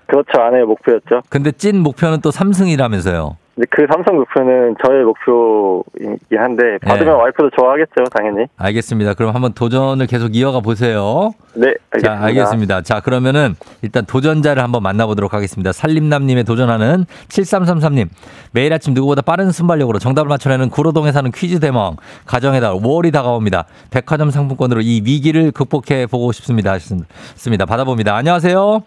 그렇죠. 0.06 0.40
아내의 0.40 0.64
목표였죠. 0.64 1.22
근데 1.28 1.50
찐 1.52 1.82
목표는 1.82 2.20
또 2.22 2.30
3승이라면서요. 2.30 3.34
근데 3.58 3.66
그 3.70 3.86
삼성 3.92 4.16
목표는 4.16 4.76
저의 4.84 5.02
목표이긴 5.02 6.38
한데, 6.38 6.78
받으면 6.80 7.14
예. 7.14 7.18
와이프도 7.22 7.50
좋아하겠죠, 7.58 8.04
당연히. 8.14 8.46
알겠습니다. 8.56 9.14
그럼 9.14 9.34
한번 9.34 9.52
도전을 9.52 10.06
계속 10.06 10.36
이어가 10.36 10.60
보세요. 10.60 11.32
네, 11.54 11.74
알겠습니다. 11.90 12.20
자, 12.20 12.24
알겠습니다. 12.24 12.82
자, 12.82 13.00
그러면은 13.00 13.56
일단 13.82 14.06
도전자를 14.06 14.62
한번 14.62 14.84
만나보도록 14.84 15.34
하겠습니다. 15.34 15.72
살림남님의 15.72 16.44
도전하는 16.44 17.04
7333님. 17.28 18.06
매일 18.52 18.72
아침 18.72 18.94
누구보다 18.94 19.22
빠른 19.22 19.50
순발력으로 19.50 19.98
정답을 19.98 20.28
맞춰내는 20.28 20.70
구로동에 20.70 21.10
사는 21.10 21.28
퀴즈 21.32 21.58
대망. 21.58 21.96
가정에다 22.26 22.74
5월이 22.74 23.12
다가옵니다. 23.12 23.64
백화점 23.90 24.30
상품권으로 24.30 24.82
이 24.82 25.02
위기를 25.04 25.50
극복해 25.50 26.06
보고 26.06 26.30
싶습니다. 26.30 26.70
하셨습니다. 26.74 27.66
받아봅니다. 27.66 28.14
안녕하세요. 28.14 28.82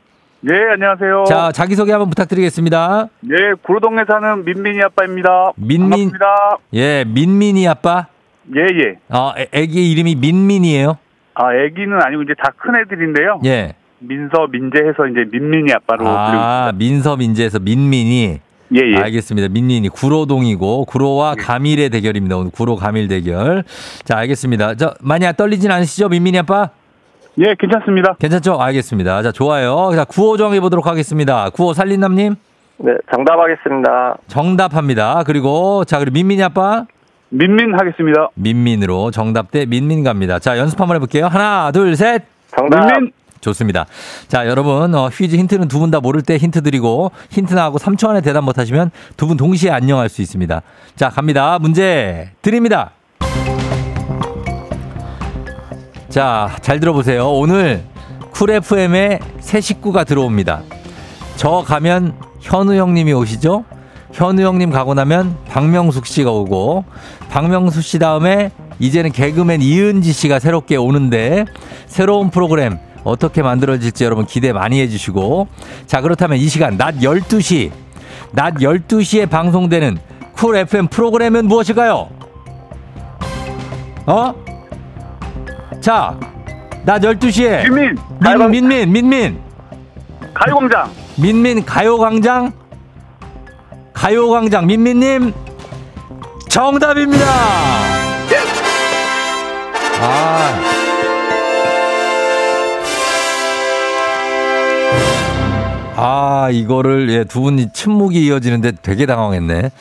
예, 0.50 0.56
안녕하세요. 0.74 1.24
자, 1.28 1.52
자기소개 1.52 1.92
한번 1.92 2.10
부탁드리겠습니다. 2.10 3.08
예, 3.30 3.36
구로동에 3.62 4.04
사는 4.08 4.44
민민이 4.44 4.82
아빠입니다. 4.82 5.52
민민, 5.56 5.90
반갑습니다. 5.90 6.26
예, 6.74 7.06
민민이 7.08 7.68
아빠. 7.68 8.08
예, 8.56 8.62
예. 8.62 8.98
어, 9.16 9.34
애- 9.38 9.48
애기 9.54 9.92
이름이 9.92 10.16
민민이에요. 10.16 10.98
아, 11.36 11.54
애기는 11.54 11.96
아니고 12.02 12.24
이제 12.24 12.34
다 12.44 12.52
큰 12.58 12.76
애들인데요. 12.82 13.40
예. 13.46 13.76
민서, 14.00 14.48
민재해서 14.52 15.06
이제 15.12 15.26
민민이 15.32 15.72
아빠로 15.74 16.08
아, 16.08 16.72
민서 16.76 17.18
민재에서 17.18 17.60
민민이. 17.60 18.40
예, 18.74 18.80
예. 18.80 18.98
알겠습니다. 18.98 19.50
민민이 19.50 19.90
구로동이고 19.90 20.86
구로와 20.86 21.36
가밀의 21.38 21.90
대결입니다. 21.92 22.38
오늘 22.38 22.52
구로 22.52 22.78
가밀 22.78 23.08
대결. 23.08 23.64
자, 24.06 24.18
알겠습니다. 24.18 24.74
저 24.76 24.96
많이 25.02 25.26
떨리진 25.38 25.70
않으시죠, 25.70 26.10
민민이 26.10 26.40
아빠? 26.40 26.70
예, 27.40 27.56
괜찮습니다. 27.58 28.16
괜찮죠? 28.20 28.60
알겠습니다. 28.62 29.24
자, 29.24 29.32
좋아요. 29.32 29.92
자, 29.96 30.04
구호 30.04 30.38
정해 30.38 30.60
보도록 30.60 30.86
하겠습니다. 30.88 31.50
구호 31.50 31.74
살린남님 31.74 32.36
네, 32.78 32.94
정답하겠습니다. 33.14 34.18
정답합니다. 34.28 35.24
그리고 35.26 35.86
자, 35.86 36.00
그리고 36.00 36.14
민민이 36.14 36.44
아빠 36.44 36.86
민민 37.30 37.74
하겠습니다. 37.80 38.28
민민으로 38.34 39.12
정답 39.12 39.52
대 39.52 39.66
민민 39.66 40.04
갑니다. 40.04 40.40
자, 40.40 40.58
연습 40.58 40.80
한번 40.82 40.96
해볼게요. 40.96 41.28
하나, 41.28 41.72
둘, 41.72 41.96
셋. 41.96 42.24
정답. 42.56 42.86
민민. 42.86 43.12
좋습니다. 43.40 43.86
자, 44.28 44.46
여러분, 44.48 44.94
어, 44.94 45.10
퀴즈 45.12 45.36
힌트는 45.36 45.68
두 45.68 45.80
분 45.80 45.90
다 45.90 46.00
모를 46.00 46.22
때 46.22 46.38
힌트 46.38 46.62
드리고, 46.62 47.12
힌트 47.32 47.56
나하고 47.56 47.80
3초 47.80 48.10
안에 48.10 48.22
대답 48.22 48.44
못하시면 48.44 48.92
두 49.18 49.26
분 49.28 49.38
동시에 49.38 49.72
안녕할 49.72 50.10
수 50.10 50.22
있습니다. 50.22 50.62
자, 50.96 51.10
갑니다. 51.10 51.58
문제 51.60 52.30
드립니다. 52.44 52.92
자, 56.12 56.58
잘 56.62 56.82
들어보세요. 56.82 57.32
오늘 57.32 57.86
Cool 58.34 58.52
FM에 58.52 59.20
새 59.40 59.62
식구가 59.62 60.04
들어옵니다. 60.04 60.62
저 61.38 61.64
가면 61.66 62.16
현우 62.42 62.76
형님이 62.76 63.14
오시죠? 63.14 63.64
현우 64.12 64.42
형님 64.42 64.72
가고 64.72 64.94
나면 64.94 65.38
박명수 65.48 66.06
씨가 66.06 66.30
오고, 66.30 66.84
박명수 67.30 67.82
씨 67.82 67.98
다음에 67.98 68.52
이제는 68.80 69.14
개그맨 69.14 69.62
이은지 69.62 70.12
씨가 70.12 70.40
새롭게 70.40 70.76
오는데, 70.76 71.46
새로운 71.88 72.30
프로그램 72.30 72.78
어떻게 73.06 73.42
만들어질지 73.42 74.04
여러분 74.04 74.26
기대 74.26 74.52
많이 74.52 74.82
해주시고, 74.82 75.48
자, 75.88 76.02
그렇다면 76.02 76.40
이 76.40 76.48
시간 76.50 76.76
낮 76.76 76.96
12시, 76.96 77.72
낮 78.34 78.56
12시에 78.56 79.30
방송되는 79.30 79.98
Cool 80.34 80.58
FM 80.58 80.88
프로그램은 80.88 81.46
무엇일까요? 81.46 82.10
어? 84.08 84.51
자, 85.82 86.16
낮 86.86 87.02
12시에. 87.02 87.64
민민. 87.64 87.98
민, 88.20 88.52
민민, 88.52 88.92
민민. 88.92 89.42
가요광장. 90.32 90.92
민민 91.18 91.66
가요광장? 91.66 92.54
가요광장 93.92 94.68
민민님 94.68 95.34
정답입니다. 96.50 97.26
아. 100.04 100.62
아, 106.04 106.50
이거를, 106.52 107.10
예, 107.12 107.24
두 107.26 107.42
분이 107.42 107.74
침묵이 107.74 108.26
이어지는데 108.26 108.72
되게 108.82 109.06
당황했네. 109.06 109.72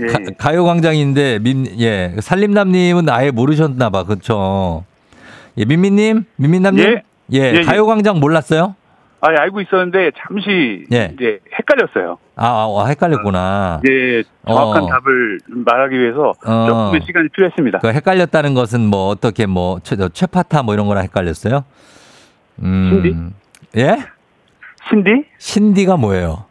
예. 0.00 0.06
가, 0.06 0.18
가요광장인데, 0.36 1.38
민, 1.38 1.66
예, 1.80 2.14
살림남님은 2.20 3.08
아예 3.08 3.30
모르셨나 3.30 3.88
봐. 3.88 4.04
그쵸. 4.04 4.84
예, 5.60 5.64
민민님? 5.66 6.24
민민남님? 6.36 6.84
예. 6.84 7.02
예, 7.32 7.38
예, 7.38 7.54
예. 7.58 7.62
가요광장 7.62 8.18
몰랐어요? 8.18 8.74
아, 9.20 9.28
알고 9.28 9.60
있었는데 9.60 10.12
잠시 10.16 10.86
예. 10.90 11.12
이제 11.14 11.38
헷갈렸어요. 11.58 12.16
아, 12.36 12.66
아, 12.66 12.86
헷갈렸구나. 12.86 13.82
예, 13.86 14.22
정확한 14.46 14.84
어. 14.84 14.86
답을 14.88 15.38
말하기 15.46 15.98
위해서 15.98 16.32
어. 16.46 16.66
조금의 16.66 17.02
시간이 17.04 17.28
필요했습니다. 17.28 17.80
그 17.80 17.88
헷갈렸다는 17.88 18.54
것은 18.54 18.80
뭐 18.86 19.08
어떻게 19.08 19.44
뭐 19.44 19.78
최, 19.82 19.96
최파타 19.96 20.62
뭐 20.62 20.72
이런 20.72 20.86
거랑 20.86 21.04
헷갈렸어요? 21.04 21.64
음. 22.62 23.34
예? 23.76 23.98
신디? 24.88 25.26
신디가 25.36 25.98
뭐예요? 25.98 26.46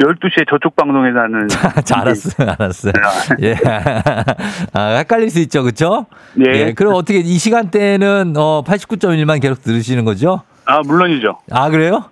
12시에 0.00 0.48
저쪽 0.48 0.74
방송에 0.76 1.12
사는 1.12 1.48
자, 1.84 2.00
알았어요, 2.00 2.54
알았어요. 2.58 2.92
예. 3.42 3.54
아, 4.72 4.96
헷갈릴 4.96 5.30
수 5.30 5.40
있죠, 5.40 5.62
그쵸? 5.62 6.06
예. 6.38 6.72
그럼 6.72 6.94
어떻게 6.94 7.18
이 7.18 7.38
시간대는 7.38 8.34
어, 8.36 8.62
89.1만 8.66 9.40
계속 9.40 9.62
들으시는 9.62 10.04
거죠? 10.04 10.42
아, 10.64 10.80
물론이죠. 10.80 11.38
아, 11.50 11.68
그래요? 11.68 12.04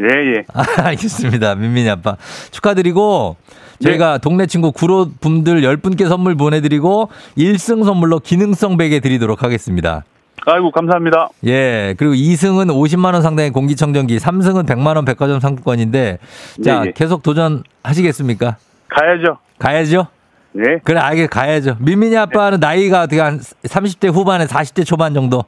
예, 0.00 0.06
예. 0.06 0.44
아, 0.52 0.64
알겠습니다. 0.88 1.54
민민이 1.54 1.88
아빠. 1.90 2.16
축하드리고, 2.50 3.36
저희가 3.82 4.18
동네 4.18 4.46
친구 4.46 4.72
구로 4.72 5.10
분들 5.20 5.60
10분께 5.62 6.08
선물 6.08 6.36
보내드리고, 6.36 7.10
1승 7.36 7.84
선물로 7.84 8.20
기능성 8.20 8.76
베개 8.76 9.00
드리도록 9.00 9.42
하겠습니다. 9.42 10.04
아이고, 10.46 10.70
감사합니다. 10.70 11.28
예, 11.46 11.94
그리고 11.96 12.14
2승은 12.14 12.68
50만 12.68 13.14
원 13.14 13.22
상당의 13.22 13.50
공기청정기, 13.50 14.18
3승은 14.18 14.66
100만 14.66 14.96
원 14.96 15.04
백화점 15.04 15.40
상품권인데, 15.40 16.18
자, 16.64 16.82
예, 16.84 16.86
예. 16.88 16.92
계속 16.92 17.22
도전하시겠습니까? 17.22 18.56
가야죠. 18.88 19.38
가야죠? 19.58 20.06
네. 20.52 20.78
그래, 20.84 21.00
알게 21.00 21.26
가야죠. 21.26 21.76
민민이 21.80 22.16
아빠는 22.16 22.60
나이가 22.60 23.02
어떻게 23.02 23.20
한 23.20 23.38
30대 23.38 24.12
후반에 24.12 24.44
40대 24.46 24.84
초반 24.86 25.14
정도? 25.14 25.44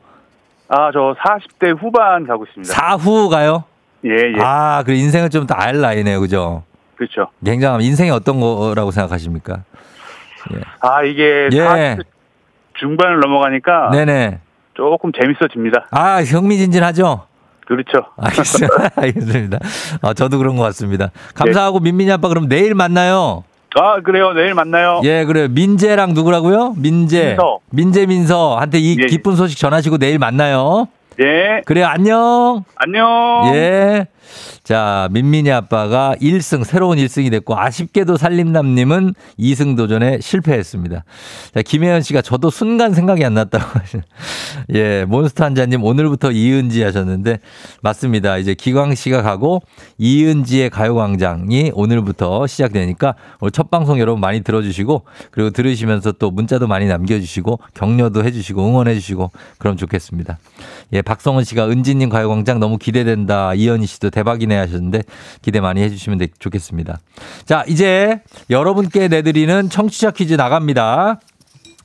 아, 0.68 0.90
저 0.92 1.14
40대 1.20 1.78
후반 1.78 2.26
가고 2.26 2.44
있습니다. 2.46 2.72
사후 2.72 3.28
가요? 3.28 3.64
예, 4.04 4.10
예. 4.10 4.40
아, 4.40 4.82
그래, 4.84 4.96
인생을 4.96 5.30
좀 5.30 5.46
더 5.46 5.54
알 5.54 5.80
나이네요, 5.80 6.20
그죠? 6.20 6.64
그렇죠. 6.96 7.28
굉장히 7.44 7.84
인생이 7.86 8.10
어떤 8.10 8.40
거라고 8.40 8.90
생각하십니까? 8.90 9.62
아, 10.80 11.02
이게 11.02 11.48
예. 11.52 11.58
40대 11.58 12.04
중반을 12.78 13.20
넘어가니까 13.20 13.90
네네. 13.92 14.40
조금 14.76 15.10
재밌어집니다. 15.12 15.86
아, 15.90 16.22
흥미진진하죠? 16.22 17.24
그렇죠. 17.66 18.06
알겠습니다. 18.16 18.90
알겠습니다. 18.96 19.58
아, 20.02 20.14
저도 20.14 20.38
그런 20.38 20.56
것 20.56 20.62
같습니다. 20.64 21.10
감사하고 21.34 21.80
민민이 21.80 22.12
아빠 22.12 22.28
그럼 22.28 22.48
내일 22.48 22.74
만나요. 22.74 23.42
아, 23.78 24.00
그래요. 24.00 24.32
내일 24.32 24.54
만나요. 24.54 25.00
예, 25.04 25.24
그래요. 25.24 25.48
민재랑 25.48 26.14
누구라고요? 26.14 26.74
민재. 26.78 27.28
민서. 27.30 27.58
민재 27.70 28.06
민서한테 28.06 28.78
이 28.78 28.96
예. 29.00 29.06
기쁜 29.06 29.36
소식 29.36 29.58
전하시고 29.58 29.98
내일 29.98 30.18
만나요. 30.18 30.88
예. 31.20 31.62
그래요, 31.64 31.86
안녕. 31.86 32.64
안녕. 32.76 33.54
예. 33.54 34.06
자, 34.64 35.08
민민이 35.12 35.52
아빠가 35.52 36.16
1승, 36.20 36.64
새로운 36.64 36.98
1승이 36.98 37.30
됐고, 37.30 37.56
아쉽게도 37.56 38.16
살림남님은 38.16 39.14
2승 39.38 39.76
도전에 39.76 40.18
실패했습니다. 40.20 41.04
자, 41.54 41.62
김혜연 41.62 42.02
씨가 42.02 42.22
저도 42.22 42.50
순간 42.50 42.92
생각이 42.92 43.24
안 43.24 43.34
났다고 43.34 43.64
하시네. 43.78 44.02
예, 44.74 45.04
몬스터 45.04 45.44
한자님 45.44 45.84
오늘부터 45.84 46.32
이은지 46.32 46.82
하셨는데, 46.82 47.38
맞습니다. 47.82 48.38
이제 48.38 48.54
기광 48.54 48.96
씨가 48.96 49.22
가고, 49.22 49.62
이은지의 49.98 50.70
가요광장이 50.70 51.70
오늘부터 51.72 52.48
시작되니까, 52.48 53.14
오늘 53.40 53.52
첫 53.52 53.70
방송 53.70 54.00
여러분 54.00 54.20
많이 54.20 54.40
들어주시고, 54.40 55.04
그리고 55.30 55.50
들으시면서 55.50 56.10
또 56.12 56.32
문자도 56.32 56.66
많이 56.66 56.86
남겨주시고, 56.86 57.60
격려도 57.74 58.24
해주시고, 58.24 58.66
응원해주시고, 58.66 59.30
그럼 59.58 59.76
좋겠습니다. 59.76 60.38
예, 60.92 61.02
박성은 61.06 61.44
씨가 61.44 61.68
은지님 61.70 62.08
가요광장 62.10 62.58
너무 62.60 62.76
기대된다. 62.78 63.54
이현희 63.54 63.86
씨도 63.86 64.10
대박이네 64.10 64.56
하셨는데 64.56 65.02
기대 65.40 65.60
많이 65.60 65.80
해주시면 65.80 66.18
되- 66.18 66.28
좋겠습니다. 66.38 66.98
자, 67.46 67.64
이제 67.68 68.20
여러분께 68.50 69.08
내드리는 69.08 69.70
청취자 69.70 70.10
퀴즈 70.10 70.34
나갑니다. 70.34 71.20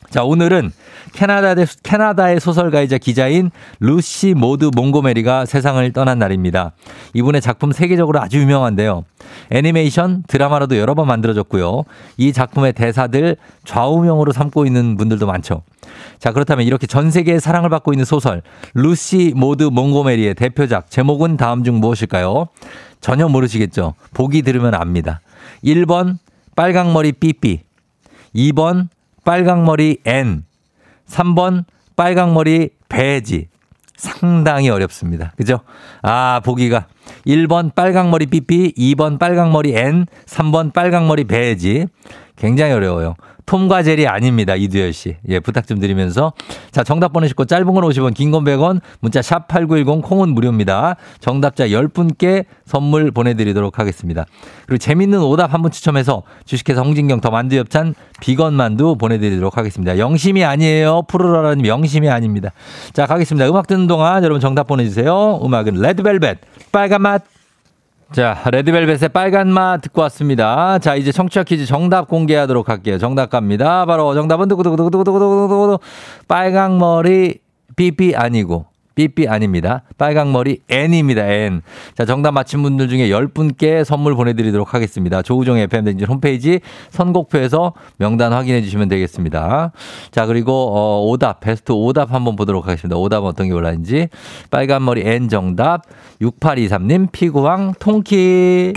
자, 0.10 0.24
오늘은 0.24 0.72
캐나다, 1.14 1.54
캐나다의 1.84 2.40
소설가이자 2.40 2.98
기자인 2.98 3.52
루시 3.80 4.34
모드 4.34 4.70
몽고메리가 4.76 5.46
세상을 5.46 5.90
떠난 5.94 6.20
날입니다. 6.20 6.72
이분의 7.14 7.42
작품 7.42 7.72
세계적으로 7.72 8.20
아주 8.20 8.40
유명한데요. 8.40 9.06
애니메이션, 9.52 10.24
드라마로도 10.28 10.78
여러 10.78 10.96
번 10.96 11.08
만들어졌고요. 11.08 11.84
이 12.18 12.34
작품의 12.34 12.74
대사들 12.74 13.38
좌우명으로 13.66 14.32
삼고 14.34 14.66
있는 14.66 14.98
분들도 14.98 15.28
많죠. 15.28 15.62
자, 16.20 16.32
그렇다면 16.32 16.66
이렇게 16.66 16.88
전 16.88 17.12
세계의 17.12 17.39
사랑을 17.39 17.70
받고 17.70 17.94
있는 17.94 18.06
소설, 18.06 18.42
루시 18.74 19.34
모드 19.36 19.64
몽고메리의 19.64 20.36
대표작, 20.36 20.89
제목은 20.89 21.38
다음 21.38 21.64
중 21.64 21.80
무엇일까요? 21.80 22.48
전혀 23.00 23.28
모르시겠죠? 23.28 23.96
보기 24.14 24.42
들으면 24.44 24.76
압니다. 24.76 25.22
1번, 25.64 26.18
빨강머리 26.56 27.14
삐삐. 27.14 27.62
2번, 28.36 28.88
빨강머리 29.24 29.98
N. 30.06 30.46
3번, 31.08 31.66
빨강머리 31.96 32.70
배지. 32.89 33.50
상당히 33.96 34.70
어렵습니다. 34.70 35.32
그죠? 35.38 35.60
아, 36.02 36.42
보기가 36.44 36.88
1번 37.26 37.74
빨강머리 37.76 38.26
삐삐, 38.28 38.74
2번 38.78 39.20
빨강머리 39.20 39.74
N, 39.76 40.05
3번 40.26 40.74
빨강머리 40.74 41.26
배지. 41.26 41.88
굉장히 42.36 42.74
어려워요. 42.74 43.16
톰과 43.45 43.84
제리 43.84 44.07
아닙니다. 44.07 44.55
이두열 44.55 44.93
씨. 44.93 45.18
예, 45.28 45.39
부탁 45.39 45.68
좀 45.68 45.80
드리면서. 45.80 46.32
자, 46.72 46.84
정답 46.84 47.12
보내시고 47.12 47.45
짧은 47.45 47.66
건 47.66 47.84
50원, 47.84 48.14
긴 48.14 48.32
건 48.32 48.45
100원, 48.45 48.80
문자 49.01 49.20
샵8910 49.20 50.01
콩은 50.03 50.30
무료입니다. 50.30 50.95
정답자 51.20 51.68
10분께 51.68 52.45
선물 52.66 53.12
보내드리도록 53.12 53.78
하겠습니다. 53.80 54.26
그리고 54.68 54.78
재밌는 54.78 55.20
오답 55.22 55.53
한 55.53 55.62
분 55.62 55.70
추첨해서 55.70 56.24
주식회사 56.45 56.82
홍진경 56.82 57.20
더 57.20 57.30
만두 57.30 57.57
엽찬 57.57 57.93
비건 58.22 58.53
만두 58.53 58.95
보내드리도록 58.95 59.57
하겠습니다. 59.57 59.97
영심이 59.97 60.45
아니에요. 60.45 61.01
푸르라라님 61.09 61.66
영심이 61.66 62.09
아닙니다. 62.09 62.51
자, 62.93 63.05
가겠습니다. 63.05 63.49
음악 63.49 63.68
듣는 63.68 63.88
동안 63.88 64.24
여러분 64.24 64.39
정답 64.39 64.68
보내주세요. 64.68 65.41
음악은 65.43 65.74
레드벨벳, 65.82 66.38
빨간 66.72 67.01
맛. 67.02 67.24
자, 68.12 68.41
레드벨벳의 68.52 69.10
빨간 69.14 69.47
맛 69.49 69.82
듣고 69.82 70.02
왔습니다. 70.02 70.80
자, 70.80 70.95
이제 70.95 71.12
청취자 71.12 71.43
퀴즈 71.43 71.66
정답 71.66 72.08
공개하도록 72.08 72.68
할게요. 72.68 72.97
정답 72.97 73.30
갑니다. 73.30 73.86
바로 73.86 74.14
정답은 74.14 74.49
두구두구두구두구두구두구 74.49 75.80
빨강 76.28 76.78
머리 76.78 77.39
삐삐 77.76 78.16
아니고 78.16 78.66
삐삐 78.96 79.28
아닙니다. 79.28 79.84
빨강머리 79.98 80.62
N입니다. 80.70 81.26
N. 81.26 81.62
자, 81.96 82.06
정답 82.06 82.32
맞힌 82.32 82.62
분들 82.62 82.89
중에 82.89 83.10
10분께 83.10 83.84
선물 83.84 84.16
보내드리도록 84.16 84.74
하겠습니다. 84.74 85.22
조우종의 85.22 85.64
FM댕진 85.64 86.08
홈페이지 86.08 86.60
선곡표에서 86.89 87.74
명단 87.98 88.34
확인해 88.34 88.62
주시면 88.62 88.88
되겠습니다. 88.89 89.72
자, 90.12 90.26
그리고 90.26 90.72
어, 90.76 91.06
오답, 91.06 91.39
베스트 91.39 91.72
오답 91.72 92.14
한번 92.14 92.36
보도록 92.36 92.68
하겠습니다. 92.68 92.98
오답은 92.98 93.28
어떤 93.28 93.48
게 93.48 93.54
올라있는지. 93.54 94.10
빨간머리 94.50 95.02
N 95.06 95.30
정답, 95.30 95.84
6823님, 96.22 97.12
피구왕, 97.12 97.74
통키. 97.80 98.74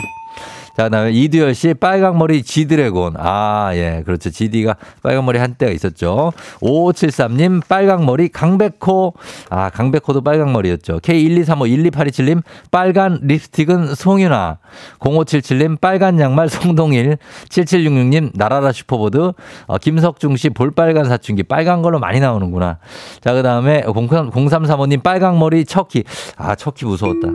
자, 0.76 0.84
그다음에 0.84 1.12
이두열 1.12 1.54
씨 1.54 1.72
빨강머리 1.72 2.42
지드래곤. 2.42 3.14
아, 3.18 3.70
예. 3.74 4.02
그렇죠. 4.04 4.30
지디가 4.30 4.76
빨강머리 5.02 5.38
한때가 5.38 5.70
있었죠. 5.70 6.32
5573님 6.60 7.66
빨강머리 7.68 8.28
강백호. 8.28 9.14
아, 9.50 9.70
강백호도 9.70 10.22
빨강머리였죠. 10.22 10.98
K123512827님 10.98 12.42
빨간 12.72 13.20
립스틱은 13.22 13.94
송윤아. 13.94 14.58
0577님 14.98 15.80
빨간 15.80 16.18
양말 16.18 16.48
성동일. 16.48 17.18
7766님 17.48 18.32
날아라 18.34 18.72
슈퍼보드. 18.72 19.32
어, 19.66 19.78
김석중 19.78 20.36
씨 20.36 20.50
볼빨간 20.50 21.04
사춘기. 21.04 21.44
빨간 21.44 21.82
걸로 21.82 22.00
많이 22.00 22.18
나오는구나. 22.18 22.78
자, 23.20 23.32
그다음에 23.32 23.82
0335님 23.82 25.04
빨강머리 25.04 25.66
척키. 25.66 26.02
아, 26.36 26.56
척키 26.56 26.84
무서웠다. 26.84 27.28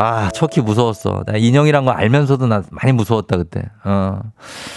아, 0.00 0.30
척키 0.30 0.62
무서웠어. 0.62 1.24
나 1.26 1.36
인형이란 1.36 1.84
거 1.84 1.90
알면서도 1.90 2.46
나 2.46 2.62
많이 2.70 2.92
무서웠다, 2.92 3.36
그때. 3.36 3.64
어. 3.84 4.20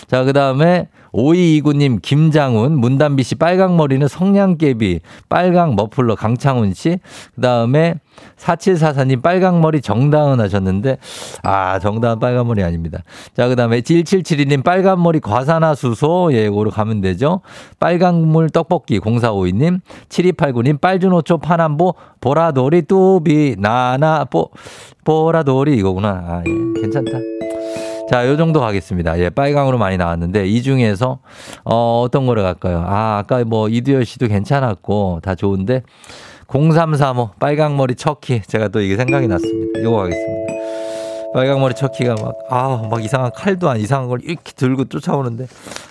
자, 0.08 0.26
그 0.26 0.34
다음에 0.34 0.90
5229님, 1.14 2.02
김장훈, 2.02 2.78
손담비 2.80 3.24
씨, 3.24 3.36
빨강머리는 3.36 4.08
성냥개비, 4.08 5.02
빨강 5.30 5.76
머플러, 5.76 6.16
강창훈 6.16 6.74
씨. 6.74 7.00
그 7.36 7.42
다음에 7.42 7.96
4744님, 8.38 9.22
빨강머리 9.22 9.82
정다은 9.82 10.40
하셨는데, 10.40 10.98
아, 11.44 11.80
정다은 11.80 12.20
빨간머리 12.20 12.64
아닙니다. 12.64 13.04
자, 13.36 13.48
그 13.48 13.56
다음에 13.56 13.82
1772님, 13.82 14.64
빨간머리 14.64 15.20
과산화수소, 15.20 16.32
예, 16.34 16.46
이거로 16.46 16.72
가면 16.72 17.02
되죠. 17.02 17.42
빨강물 17.80 18.50
떡볶이, 18.50 19.00
0452님, 19.00 19.82
7289님, 20.10 20.82
빨주노초 20.82 21.38
파남보, 21.38 21.94
보라돌이 22.22 22.84
뚜비, 22.84 23.56
나나, 23.60 24.26
뽀, 24.26 24.50
보라돌이 25.04 25.78
이거구나. 25.78 26.10
아, 26.10 26.44
예, 26.48 26.82
괜찮다. 26.82 27.53
자, 28.10 28.28
요 28.28 28.36
정도 28.38 28.60
가겠습니다. 28.60 29.18
예, 29.20 29.30
빨강으로 29.30 29.78
많이 29.78 29.98
나왔는데, 29.98 30.46
이 30.48 30.62
중에서, 30.62 31.20
어, 31.64 32.02
어떤 32.06 32.26
거를 32.26 32.44
갈까요? 32.44 32.84
아, 32.86 33.18
아까 33.20 33.44
뭐, 33.44 33.70
이두열 33.70 34.06
씨도 34.06 34.28
괜찮았고, 34.28 35.22
다 35.24 35.36
좋은데, 35.36 35.84
0335, 36.48 37.32
빨강머리 37.40 37.96
척키. 37.96 38.42
제가 38.42 38.68
또 38.68 38.82
이게 38.82 38.98
생각이 38.98 39.28
났습니다. 39.28 39.80
이거 39.80 39.92
가겠습니다. 39.92 40.54
빨강머리 41.34 41.74
척키가 41.74 42.16
막, 42.22 42.36
아, 42.50 42.88
막 42.92 43.04
이상한 43.04 43.32
칼도 43.34 43.68
안 43.70 43.80
이상한 43.80 44.08
걸 44.08 44.20
이렇게 44.22 44.52
들고 44.52 44.86
쫓아오는데, 44.86 45.48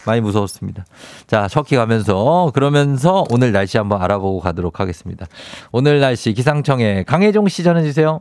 많이 0.06 0.20
무서웠습니다. 0.20 0.84
자, 1.26 1.48
척키 1.48 1.74
가면서, 1.74 2.52
그러면서 2.54 3.24
오늘 3.30 3.50
날씨 3.52 3.78
한번 3.78 4.02
알아보고 4.02 4.38
가도록 4.40 4.78
하겠습니다. 4.78 5.26
오늘 5.72 5.98
날씨 5.98 6.32
기상청에 6.34 7.04
강혜종 7.04 7.48
씨 7.48 7.64
전해주세요. 7.64 8.20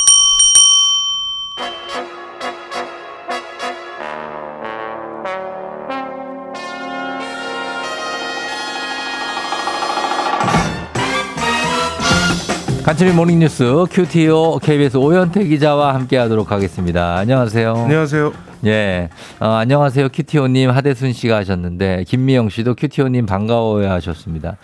간추린 12.91 13.15
모닝뉴스 13.15 13.85
큐티오 13.89 14.59
KBS 14.59 14.97
오현태 14.97 15.45
기자와 15.45 15.95
함께하도록 15.95 16.51
하겠습니다. 16.51 17.15
안녕하세요. 17.15 17.73
안녕하세요. 17.73 18.50
예, 18.65 19.09
어, 19.39 19.47
안녕하세요 19.47 20.09
큐티오님 20.09 20.69
하대순 20.69 21.13
씨가 21.13 21.35
하셨는데 21.37 22.03
김미영 22.07 22.49
씨도 22.49 22.75
큐티오님 22.75 23.25
반가워해 23.25 23.87
하셨습니다. 23.87 24.57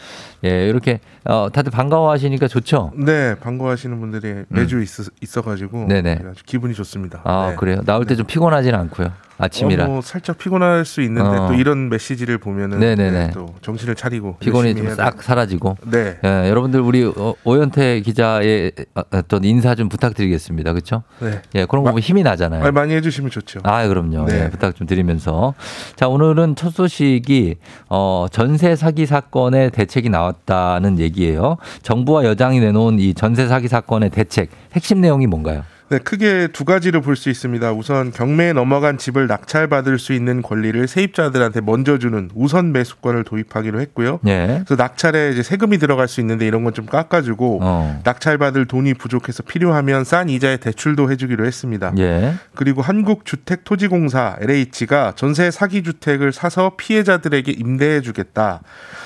예, 0.46 0.68
이렇게 0.68 1.00
어, 1.26 1.48
다들 1.52 1.72
반가워 1.72 2.12
하시니까 2.12 2.48
좋죠. 2.48 2.92
네, 2.96 3.34
반가워 3.40 3.72
하시는 3.72 4.00
분들이 4.00 4.44
매주 4.50 4.84
있어, 4.84 5.04
있어 5.22 5.42
가지고 5.42 5.84
음. 5.84 5.88
네네. 5.88 6.20
아주 6.30 6.44
기분이 6.46 6.76
좋습니다. 6.76 7.22
아 7.24 7.50
네. 7.50 7.56
그래요. 7.56 7.82
나올 7.86 8.06
때좀 8.06 8.28
피곤하진 8.28 8.76
않고요. 8.76 9.12
아침이라. 9.40 9.86
어, 9.86 9.88
뭐 9.88 10.02
살짝 10.02 10.40
피곤할 10.40 10.84
수 10.84 11.02
있는데 11.02 11.30
어. 11.30 11.48
또 11.50 11.54
이런 11.54 11.90
메시지를 11.90 12.40
보면은 12.40 12.80
네네네. 12.80 13.12
네, 13.12 13.32
또 13.34 13.54
정신을 13.62 13.94
차리고 13.96 14.38
피곤이 14.40 14.76
좀 14.76 14.96
싹 14.96 15.22
사라지고. 15.22 15.78
네. 15.92 16.18
예, 16.24 16.50
여러분들 16.50 16.80
우리 16.82 17.04
어, 17.04 17.34
오현태 17.44 18.02
기자의 18.02 18.72
어떤 19.12 19.44
인사 19.44 19.76
좀 19.76 19.90
부탁드리겠습니다. 19.90 20.72
그렇죠? 20.74 21.04
네. 21.20 21.42
예, 21.56 21.66
그런 21.66 21.84
거 21.84 21.92
보면 21.92 22.02
힘이 22.02 22.24
나잖아요. 22.24 22.62
말 22.62 22.72
많이 22.72 22.94
해주시면 22.96 23.30
좋죠. 23.32 23.60
아, 23.64 23.87
아, 23.88 23.90
그럼요. 23.90 24.26
네. 24.26 24.46
예, 24.46 24.50
부탁 24.50 24.76
좀 24.76 24.86
드리면서. 24.86 25.54
자, 25.96 26.08
오늘은 26.08 26.56
첫 26.56 26.72
소식이, 26.74 27.56
어, 27.90 28.28
전세 28.32 28.76
사기 28.76 29.06
사건의 29.06 29.72
대책이 29.72 30.10
나왔다는 30.10 31.00
얘기예요. 31.00 31.58
정부와 31.82 32.26
여당이 32.26 32.60
내놓은 32.60 33.00
이 33.00 33.14
전세 33.14 33.48
사기 33.48 33.68
사건의 33.68 34.10
대책, 34.10 34.50
핵심 34.74 35.02
내용이 35.02 35.28
뭔가요? 35.28 35.64
네, 35.90 36.00
크게 36.00 36.50
두 36.52 36.66
가지로 36.66 37.02
볼수 37.02 37.30
있습니다. 37.30 37.72
우선 37.72 38.12
경매에 38.12 38.54
넘어간 38.54 38.98
집을 38.98 39.28
낙찰받을 39.28 40.00
수 40.00 40.14
있는 40.14 40.42
권리를 40.42 40.86
세입자들한테 40.88 41.62
먼저 41.62 41.98
주는 41.98 42.30
우선 42.36 42.72
매수권을 42.74 43.24
도입하기로 43.24 43.80
했고요. 43.82 44.20
예. 44.28 44.64
그래서 44.66 44.76
낙찰에 44.82 45.32
이제 45.32 45.44
세금이 45.44 45.78
들어갈 45.78 46.08
수 46.08 46.20
있는데 46.22 46.46
이런 46.46 46.64
건 46.64 46.74
좀 46.78 46.86
깎아주고 46.86 47.60
어. 47.64 48.02
낙찰받을 48.04 48.66
돈이 48.66 48.94
부족해서 48.96 49.42
필요하면 49.44 50.04
싼 50.04 50.30
이자에 50.30 50.58
대출도 50.58 51.10
해주기로 51.10 51.46
했습니다. 51.46 51.94
예. 51.98 52.36
그리고 52.54 52.82
한국주택토지공사 52.82 54.38
LH가 54.42 55.14
전세 55.16 55.50
사기 55.50 55.82
주택을 55.84 56.32
사서 56.34 56.74
피해자들에게 56.78 57.52
임대해주겠다. 57.54 58.62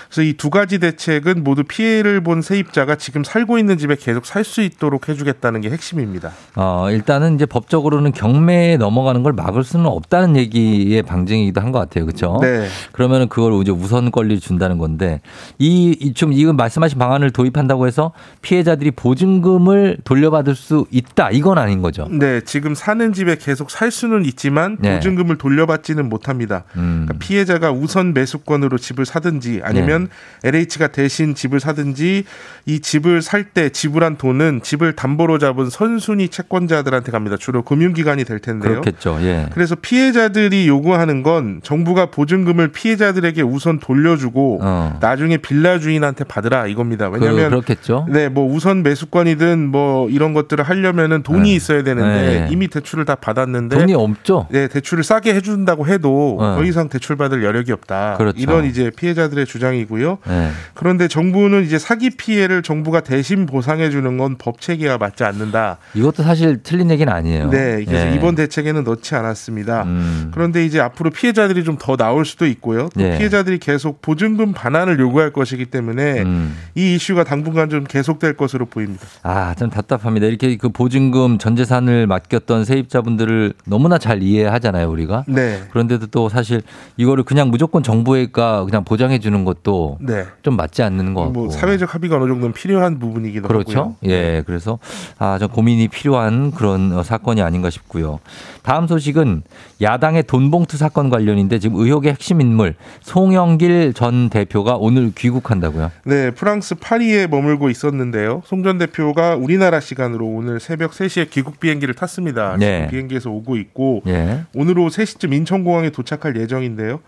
그래서 0.10 0.22
이 0.24 0.34
두 0.34 0.50
가지 0.50 0.80
대책은 0.80 1.44
모두 1.44 1.64
피해를 1.64 2.22
본 2.22 2.42
세입자가 2.42 2.96
지금 2.96 3.24
살고 3.24 3.58
있는 3.60 3.78
집에 3.78 3.96
계속 3.96 4.26
살 4.26 4.44
수 4.44 4.62
있도록 4.62 5.08
해주겠다는 5.08 5.62
게 5.62 5.70
핵심입니다. 5.70 6.32
어, 6.56 6.71
일단은 6.92 7.36
이제 7.36 7.46
법적으로는 7.46 8.12
경매에 8.12 8.78
넘어가는 8.78 9.24
걸 9.24 9.34
막을 9.34 9.64
수는 9.64 9.86
없다는 9.88 10.38
얘기의 10.38 11.02
방증이기도 11.04 11.60
한 11.60 11.72
것 11.72 11.80
같아요. 11.80 12.06
그렇죠? 12.06 12.38
네. 12.42 12.68
그러면은 12.92 13.30
그걸 13.30 13.54
이제 13.62 13.72
우선 13.72 14.12
권리를 14.12 14.40
준다는 14.42 14.78
건데 14.78 15.22
이, 15.58 15.96
이좀 16.00 16.34
이건 16.34 16.58
말씀하신 16.58 17.00
방안을 17.00 17.32
도입한다고 17.32 17.88
해서 17.88 18.12
피해자들이 18.42 18.92
보증금을 18.92 19.98
돌려받을 20.04 20.56
수 20.56 20.86
있다. 20.92 21.32
이건 21.32 21.58
아닌 21.58 21.82
거죠. 21.82 22.08
네, 22.12 22.42
지금 22.42 22.76
사는 22.76 23.14
집에 23.14 23.36
계속 23.38 23.72
살 23.72 23.90
수는 23.92 24.26
있지만 24.26 24.78
네. 24.80 24.96
보증금을 24.96 25.38
돌려받지는 25.38 26.10
못합니다. 26.10 26.64
음. 26.76 27.06
그러니까 27.08 27.26
피해자가 27.26 27.72
우선 27.72 28.14
매수권으로 28.14 28.78
집을 28.78 29.06
사든지 29.06 29.62
아니면 29.64 30.10
네. 30.44 30.50
LH가 30.50 30.88
대신 30.88 31.36
집을 31.36 31.60
사든지 31.60 32.24
이 32.66 32.80
집을 32.80 33.22
살 33.22 33.42
때 33.54 33.70
지불한 33.70 34.18
돈은 34.18 34.62
집을 34.64 34.96
담보로 34.96 35.38
잡은 35.40 35.70
선순위 35.70 36.30
채권 36.30 36.61
자들한테 36.68 37.12
갑니다. 37.12 37.38
주로 37.38 37.62
금융기관이 37.64 38.24
될 38.26 38.40
텐데요. 38.40 38.82
그렇겠죠. 38.82 39.18
예. 39.22 39.48
그래서 39.54 39.76
피해자들이 39.76 40.68
요구하는 40.68 41.24
건 41.24 41.62
정부가 41.64 42.08
보증금을 42.08 42.70
피해자들에게 42.70 43.42
우선 43.44 43.80
돌려주고 43.80 44.60
어. 44.62 44.98
나중에 45.00 45.38
빌라 45.38 45.80
주인한테 45.80 46.24
받으라 46.26 46.68
이겁니다. 46.68 47.10
그, 47.10 47.16
왜냐하면 47.20 47.50
그 47.52 47.56
렇겠죠. 47.56 48.08
네, 48.10 48.28
뭐 48.30 48.52
우선 48.52 48.84
매수권이든 48.84 49.68
뭐 49.70 50.10
이런 50.10 50.34
것들을 50.34 50.64
하려면은 50.64 51.24
돈이 51.24 51.50
네. 51.52 51.56
있어야 51.56 51.84
되는데 51.84 52.42
네. 52.42 52.48
이미 52.52 52.68
대출을 52.68 53.06
다 53.06 53.16
받았는데 53.16 53.78
돈이 53.78 53.94
없죠. 53.94 54.48
네, 54.52 54.68
대출을 54.68 55.04
싸게 55.04 55.34
해준다고 55.34 55.88
해도 55.88 56.38
네. 56.40 56.46
더 56.56 56.64
이상 56.64 56.90
대출받을 56.90 57.44
여력이 57.44 57.72
없다. 57.72 58.16
그렇죠. 58.18 58.38
이런 58.38 58.66
이제 58.66 58.92
피해자들의 58.96 59.46
주장이고요. 59.46 60.18
네. 60.28 60.50
그런데 60.74 61.08
정부는 61.08 61.64
이제 61.64 61.80
사기 61.80 62.10
피해를 62.10 62.64
정부가 62.64 63.02
대신 63.02 63.46
보상해 63.46 63.90
주는 63.90 64.18
건 64.18 64.32
법 64.42 64.60
체계와 64.60 64.98
맞지 64.98 65.24
않는다. 65.24 65.78
이것도 65.94 66.24
사실 66.24 66.51
틀린 66.64 66.90
얘기는 66.92 67.12
아니에요. 67.12 67.50
네, 67.50 67.84
그래서 67.86 68.08
예. 68.12 68.16
이번 68.16 68.36
대책에는 68.36 68.84
넣지 68.84 69.16
않았습니다. 69.16 69.84
음. 69.84 70.32
그런데 70.34 70.66
이제 70.66 70.80
앞으로 70.80 71.10
피해자들이 71.10 71.64
좀 71.64 71.78
더 71.82 71.96
나올 71.96 72.26
수도 72.26 72.46
있고요. 72.46 72.90
또 72.94 73.02
예. 73.02 73.18
피해자들이 73.18 73.58
계속 73.58 74.02
보증금 74.02 74.54
반환을 74.54 75.00
요구할 75.00 75.32
것이기 75.32 75.66
때문에 75.66 76.22
음. 76.22 76.56
이 76.76 76.96
이슈가 76.96 77.24
당분간 77.24 77.70
좀 77.70 77.86
계속될 77.86 78.38
것으로 78.38 78.66
보입니다. 78.66 79.04
아, 79.24 79.56
좀 79.58 79.70
답답합니다. 79.70 80.28
이렇게 80.28 80.58
그 80.58 80.70
보증금 80.70 81.38
전 81.38 81.56
재산을 81.56 82.08
맡겼던 82.08 82.66
세입자분들을 82.66 83.54
너무나 83.66 83.98
잘 83.98 84.22
이해하잖아요, 84.22 84.90
우리가. 84.90 85.26
네. 85.28 85.62
그런데도 85.72 86.08
또 86.08 86.30
사실 86.30 86.62
이거를 86.98 87.24
그냥 87.24 87.50
무조건 87.50 87.84
정부가 87.84 88.66
그냥 88.66 88.84
보장해 88.84 89.20
주는 89.20 89.44
것도 89.46 89.98
네. 90.02 90.26
좀 90.44 90.56
맞지 90.58 90.84
않는 90.84 91.14
것 91.14 91.22
같고. 91.26 91.34
뭐 91.34 91.50
사회적 91.50 91.94
합의가 91.96 92.18
어느 92.18 92.28
정도는 92.28 92.54
필요한 92.54 93.00
부분이기도 93.00 93.48
그렇죠. 93.48 93.80
하고요. 93.80 93.96
예, 94.06 94.44
그래서 94.46 94.78
아, 95.18 95.38
좀 95.40 95.48
고민이 95.50 95.88
필요한 95.88 96.41
그런 96.50 96.92
어, 96.94 97.04
사건이 97.04 97.44
아닌가 97.44 97.70
싶고요. 97.70 98.20
다음 98.64 98.88
소식은 98.88 99.44
야당의 99.82 100.24
돈봉투 100.24 100.78
사건 100.78 101.12
관련인데 101.12 101.60
지금 101.60 101.80
의혹의 101.80 102.14
핵심 102.14 102.42
인물 102.42 102.74
송영길 103.02 103.94
전 103.94 104.30
대표가 104.30 104.78
오늘 104.78 105.12
귀국한다고요. 105.16 105.92
네, 106.06 106.32
프랑스 106.32 106.74
파리에 106.76 107.28
머물고 107.28 107.70
있었는데요. 107.70 108.42
송 108.46 108.62
전 108.64 108.78
대표가 108.78 109.36
우리나라 109.36 109.80
시간으로 109.80 110.26
오늘 110.26 110.60
새벽 110.60 110.92
3시에 110.92 111.30
귀국 111.32 111.60
비행기를 111.60 111.94
탔습니다. 111.96 112.58
네. 112.58 112.78
지금 112.78 112.90
비행기에서 112.92 113.30
오고 113.32 113.58
있고 113.58 114.04
예. 114.08 114.42
오늘 114.54 114.78
오후 114.78 114.90
3시쯤 114.90 115.34
인천공항에 115.34 115.90
도착할 115.90 116.36
예정인데요. 116.38 117.00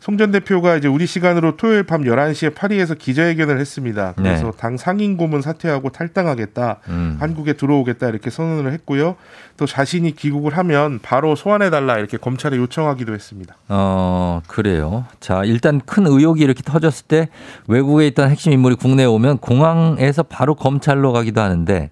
송 0.00 0.16
전 0.16 0.32
대표가 0.32 0.76
이제 0.76 0.88
우리 0.88 1.06
시간으로 1.06 1.56
토요일 1.56 1.82
밤 1.82 2.02
11시에 2.02 2.54
파리에서 2.54 2.94
기자회견을 2.94 3.58
했습니다. 3.60 4.14
그래서 4.16 4.50
네. 4.50 4.52
당 4.58 4.76
상임 4.78 5.16
고문 5.18 5.42
사퇴하고 5.42 5.90
탈당하겠다. 5.90 6.78
음. 6.88 7.16
한국에 7.20 7.52
들어오겠다 7.52 8.08
이렇게 8.08 8.30
선언을 8.30 8.72
했고요. 8.72 9.16
또 9.58 9.66
자신이 9.66 10.14
귀국을 10.16 10.56
하면 10.56 11.00
바로 11.02 11.36
소환해 11.36 11.68
달라 11.68 11.98
이렇게 11.98 12.16
검찰에 12.16 12.56
요청하기도 12.56 13.12
했습니다. 13.14 13.56
어, 13.68 14.40
그래요. 14.46 15.04
자, 15.20 15.42
일단 15.44 15.80
큰 15.84 16.06
의혹이 16.06 16.42
이렇게 16.42 16.62
터졌을 16.62 17.06
때 17.06 17.28
외국에 17.68 18.06
있던 18.08 18.30
핵심 18.30 18.52
인물이 18.52 18.76
국내에 18.76 19.04
오면 19.06 19.38
공항에서 19.38 20.22
바로 20.22 20.54
검찰로 20.54 21.12
가기도 21.12 21.42
하는데 21.42 21.90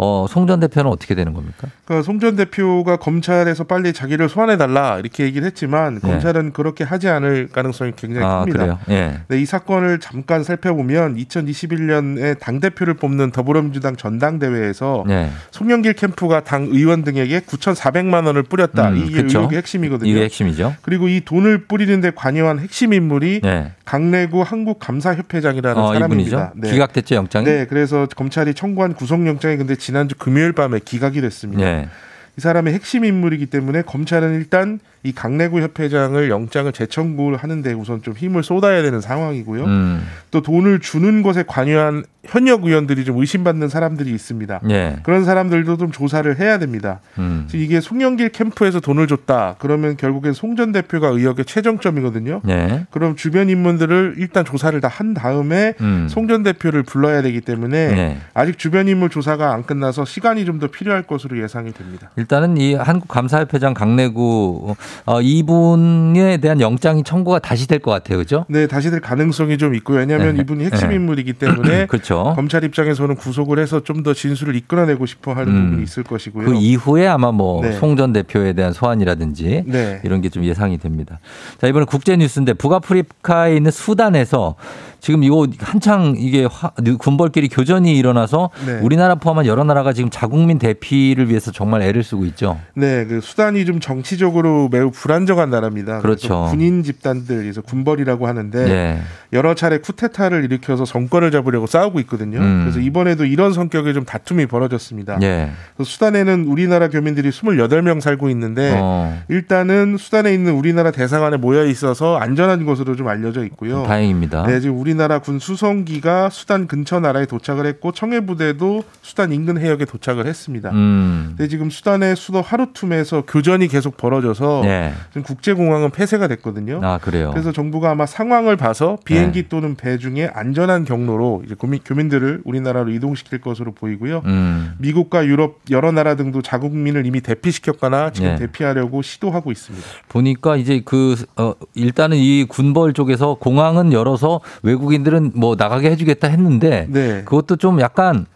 어, 0.00 0.26
송전 0.28 0.60
대표는 0.60 0.90
어떻게 0.90 1.16
되는 1.16 1.34
겁니까? 1.34 1.68
그러니까 1.84 2.04
송전 2.04 2.36
대표가 2.36 2.96
검찰에서 2.96 3.64
빨리 3.64 3.92
자기를 3.92 4.28
소환해 4.28 4.56
달라 4.56 4.98
이렇게 5.00 5.24
얘기를 5.24 5.44
했지만 5.44 5.94
네. 5.94 6.00
검찰은 6.00 6.52
그렇게 6.52 6.84
하지 6.84 7.08
않을 7.08 7.48
가능성이 7.48 7.92
굉장히 7.96 8.24
아, 8.24 8.44
큽니다. 8.44 8.78
예. 8.90 9.18
네, 9.26 9.40
이 9.40 9.44
사건을 9.44 9.98
잠깐 9.98 10.44
살펴보면 10.44 11.16
2021년에 11.16 12.38
당 12.38 12.60
대표를 12.60 12.94
뽑는 12.94 13.32
더불어민주당 13.32 13.96
전당대회에서 13.96 15.04
네. 15.08 15.30
송영길 15.50 15.94
캠프가 15.94 16.44
당 16.44 16.68
의원 16.70 17.02
등에게 17.02 17.40
9,400만 17.40 18.26
원을 18.26 18.44
뿌렸다. 18.44 18.90
음, 18.90 18.98
이게 18.98 19.22
그쵸. 19.22 19.38
의혹의 19.40 19.58
핵심이거든요. 19.58 20.08
이게 20.08 20.22
핵심이죠. 20.22 20.76
그리고 20.82 21.08
이 21.08 21.22
돈을 21.24 21.64
뿌리는데 21.64 22.12
관여한 22.14 22.60
핵심 22.60 22.92
인물이 22.92 23.40
네. 23.42 23.72
강내구 23.84 24.42
한국감사협회장이라는 24.42 25.82
어, 25.82 25.92
사람입니다. 25.92 26.52
이분이죠. 26.54 26.72
기각됐죠, 26.72 27.14
영장이? 27.16 27.46
네, 27.46 27.66
그래서 27.68 28.06
검찰이 28.14 28.54
청구한 28.54 28.94
구속영장이 28.94 29.56
근데 29.56 29.74
지난주 29.88 30.16
금요일 30.16 30.52
밤에 30.52 30.80
기각이 30.84 31.22
됐습니다. 31.22 31.64
네. 31.64 31.88
이 32.36 32.42
사람의 32.42 32.74
핵심 32.74 33.06
인물이기 33.06 33.46
때문에 33.46 33.80
검찰은 33.80 34.34
일단 34.34 34.80
이 35.02 35.12
강내구 35.12 35.60
협회장을 35.60 36.28
영장을 36.28 36.70
재청구를 36.72 37.38
하는데 37.38 37.72
우선 37.72 38.02
좀 38.02 38.14
힘을 38.14 38.42
쏟아야 38.42 38.82
되는 38.82 39.00
상황이고요. 39.00 39.64
음. 39.64 40.06
또 40.30 40.42
돈을 40.42 40.80
주는 40.80 41.22
것에 41.22 41.44
관여한 41.46 42.04
현역 42.24 42.64
의원들이 42.64 43.04
좀 43.06 43.16
의심받는 43.18 43.68
사람들이 43.68 44.10
있습니다. 44.10 44.60
예. 44.68 44.96
그런 45.02 45.24
사람들도 45.24 45.78
좀 45.78 45.92
조사를 45.92 46.38
해야 46.38 46.58
됩니다. 46.58 47.00
음. 47.18 47.48
이게 47.54 47.80
송영길 47.80 48.30
캠프에서 48.30 48.80
돈을 48.80 49.06
줬다. 49.06 49.54
그러면 49.58 49.96
결국엔 49.96 50.34
송 50.34 50.58
전 50.58 50.72
대표가 50.72 51.08
의혹의 51.08 51.44
최정점이거든요. 51.44 52.40
네. 52.42 52.84
그럼 52.90 53.14
주변 53.16 53.48
인물들을 53.48 54.16
일단 54.18 54.44
조사를 54.44 54.78
다 54.80 54.88
한 54.88 55.14
다음에 55.14 55.74
음. 55.80 56.08
송전 56.10 56.42
대표를 56.42 56.82
불러야 56.82 57.22
되기 57.22 57.40
때문에 57.40 57.88
네. 57.94 58.18
아직 58.34 58.58
주변 58.58 58.88
인물 58.88 59.10
조사가 59.10 59.52
안 59.52 59.62
끝나서 59.64 60.04
시간이 60.04 60.44
좀 60.44 60.58
더 60.58 60.66
필요할 60.66 61.02
것으로 61.04 61.40
예상이 61.40 61.72
됩니다. 61.72 62.10
일단은 62.16 62.56
이 62.56 62.74
한국감사협회장 62.74 63.74
강내구 63.74 64.74
어, 65.06 65.20
이분에 65.22 66.36
대한 66.38 66.60
영장이 66.60 67.02
청구가 67.04 67.38
다시 67.40 67.66
될 67.66 67.78
것 67.78 67.90
같아요, 67.92 68.18
그죠? 68.18 68.44
네, 68.48 68.66
다시 68.66 68.90
될 68.90 69.00
가능성이 69.00 69.56
좀 69.58 69.74
있고요. 69.76 69.98
왜냐하면 69.98 70.34
네. 70.36 70.42
이분이 70.42 70.64
핵심 70.64 70.88
네. 70.88 70.96
인물이기 70.96 71.34
때문에 71.34 71.86
그렇죠. 71.88 72.32
검찰 72.34 72.64
입장에서는 72.64 73.14
구속을 73.16 73.58
해서 73.58 73.82
좀 73.84 73.98
더 74.02 74.14
진술을 74.14 74.54
이끌어내고 74.54 75.06
싶어 75.06 75.32
하는 75.32 75.52
음. 75.52 75.64
부분이 75.66 75.82
있을 75.82 76.04
것이고요. 76.04 76.46
그 76.46 76.54
이후에 76.54 77.08
아마 77.08 77.32
뭐 77.32 77.62
네. 77.62 77.72
송전 77.72 78.12
대표에 78.12 78.52
대한 78.52 78.72
소환이라든지 78.72 79.64
네. 79.66 80.00
이런 80.04 80.20
게 80.20 80.28
좀 80.28 80.44
예상이 80.44 80.78
됩니다. 80.78 81.18
자, 81.60 81.66
이번에 81.66 81.84
국제 81.86 82.16
뉴스인데 82.16 82.52
북아프리카에 82.54 83.56
있는 83.56 83.70
수단에서 83.72 84.54
지금 85.00 85.22
이거 85.22 85.46
한창 85.60 86.14
이게 86.18 86.44
화- 86.50 86.72
군벌끼리 86.98 87.48
교전이 87.48 87.96
일어나서 87.96 88.50
네. 88.66 88.80
우리나라 88.82 89.14
포함한 89.14 89.46
여러 89.46 89.62
나라가 89.64 89.92
지금 89.92 90.10
자국민 90.10 90.58
대피를 90.58 91.28
위해서 91.28 91.52
정말 91.52 91.82
애를 91.82 92.02
쓰고 92.02 92.24
있죠. 92.26 92.58
네, 92.74 93.04
그 93.06 93.20
수단이 93.20 93.64
좀 93.64 93.80
정치적으로 93.80 94.68
매우 94.70 94.90
불안정한 94.90 95.50
나라입니다. 95.50 96.00
그렇죠. 96.00 96.46
군인 96.50 96.82
집단들, 96.82 97.36
그래서 97.42 97.60
군벌이라고 97.62 98.26
하는데 98.26 98.64
네. 98.64 99.00
여러 99.32 99.54
차례 99.54 99.78
쿠데타를 99.78 100.44
일으켜서 100.44 100.84
정권을 100.84 101.30
잡으려고 101.30 101.66
싸우고 101.66 102.00
있거든요. 102.00 102.38
음. 102.38 102.62
그래서 102.62 102.80
이번에도 102.80 103.26
이런 103.26 103.52
성격의 103.52 103.92
좀 103.92 104.04
다툼이 104.04 104.46
벌어졌습니다. 104.46 105.18
예. 105.22 105.50
수단에는 105.82 106.46
우리나라 106.46 106.88
교민들이 106.88 107.28
28명 107.28 108.00
살고 108.00 108.30
있는데 108.30 108.74
어, 108.80 109.20
일단은 109.28 109.96
수단에 109.98 110.32
있는 110.32 110.54
우리나라 110.54 110.90
대사관에 110.90 111.36
모여 111.36 111.66
있어서 111.66 112.16
안전한 112.16 112.64
곳으로 112.64 112.96
좀 112.96 113.08
알려져 113.08 113.44
있고요. 113.44 113.82
다행입니다. 113.82 114.46
네, 114.46 114.60
지금 114.60 114.78
우리나라 114.78 115.18
군 115.18 115.38
수송기가 115.38 116.30
수단 116.30 116.66
근처 116.66 116.98
나라에 116.98 117.26
도착을 117.26 117.66
했고 117.66 117.92
청해 117.92 118.24
부대도 118.24 118.84
수단 119.02 119.32
인근 119.32 119.58
해역에 119.58 119.84
도착을 119.84 120.26
했습니다. 120.26 120.70
음. 120.70 121.34
근데 121.36 121.48
지금 121.48 121.68
수단의 121.68 122.16
수도 122.16 122.40
하루툼에서 122.40 123.24
교전이 123.26 123.68
계속 123.68 123.98
벌어져서 123.98 124.62
네. 124.64 124.94
지금 125.10 125.22
국제공항은 125.22 125.90
폐쇄가 125.90 126.28
됐거든요. 126.28 126.80
아, 126.82 126.98
그래요. 126.98 127.30
그래서 127.32 127.52
정부가 127.52 127.90
아마 127.90 128.06
상황을 128.06 128.56
봐서 128.56 128.96
비 129.04 129.17
행기 129.18 129.48
또는 129.48 129.74
배 129.74 129.98
중에 129.98 130.30
안전한 130.32 130.84
경로로 130.84 131.42
이제 131.44 131.54
교민, 131.58 131.80
교민들을 131.84 132.42
우리나라로 132.44 132.90
이동시킬 132.90 133.40
것으로 133.40 133.72
보이고요. 133.72 134.22
음. 134.24 134.74
미국과 134.78 135.26
유럽 135.26 135.60
여러 135.70 135.92
나라 135.92 136.16
등도 136.16 136.42
자국민을 136.42 137.06
이미 137.06 137.20
대피시켰거나 137.20 138.12
지금 138.12 138.30
네. 138.30 138.36
대피하려고 138.36 139.02
시도하고 139.02 139.52
있습니다. 139.52 139.86
보니까 140.08 140.56
이제 140.56 140.82
그, 140.84 141.16
어, 141.36 141.54
일단은 141.74 142.16
이 142.16 142.44
군벌 142.48 142.92
쪽에서 142.92 143.34
공항은 143.34 143.92
열어서 143.92 144.40
외국인들은 144.62 145.32
뭐 145.34 145.56
나가게 145.56 145.90
해주겠다 145.90 146.28
했는데 146.28 146.86
네. 146.90 147.22
그것도 147.24 147.56
좀 147.56 147.80
약간 147.80 148.26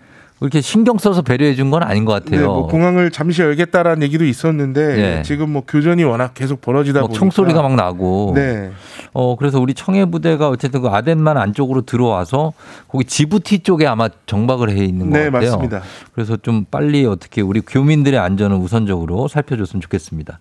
이렇게 0.42 0.60
신경 0.60 0.98
써서 0.98 1.22
배려해 1.22 1.54
준 1.54 1.70
건 1.72 1.82
아닌 1.82 2.04
것 2.04 2.12
같아요. 2.12 2.40
네, 2.40 2.46
뭐 2.46 2.66
공항을 2.66 3.10
잠시 3.10 3.40
열겠다라는 3.40 4.02
얘기도 4.02 4.24
있었는데 4.26 4.94
네. 4.96 5.22
지금 5.22 5.50
뭐 5.52 5.62
교전이 5.66 6.04
워낙 6.04 6.34
계속 6.34 6.60
벌어지다 6.60 7.00
뭐 7.00 7.08
보니까 7.08 7.18
총소리가 7.18 7.62
막 7.62 7.74
나고. 7.76 8.32
네. 8.34 8.70
어, 9.14 9.36
그래서 9.36 9.60
우리 9.60 9.72
청해 9.74 10.06
부대가 10.06 10.48
어쨌든 10.48 10.82
그 10.82 10.88
아덴만 10.88 11.36
안쪽으로 11.38 11.82
들어와서 11.82 12.52
거기 12.88 13.04
지부티 13.04 13.60
쪽에 13.60 13.86
아마 13.86 14.08
정박을 14.26 14.70
해 14.70 14.84
있는 14.84 15.10
것 15.10 15.18
네, 15.18 15.30
같아요. 15.30 15.50
맞습니다. 15.52 15.82
그래서 16.14 16.36
좀 16.36 16.64
빨리 16.70 17.06
어떻게 17.06 17.40
우리 17.40 17.60
교민들의 17.60 18.18
안전을 18.18 18.56
우선적으로 18.56 19.28
살펴줬으면 19.28 19.80
좋겠습니다. 19.80 20.38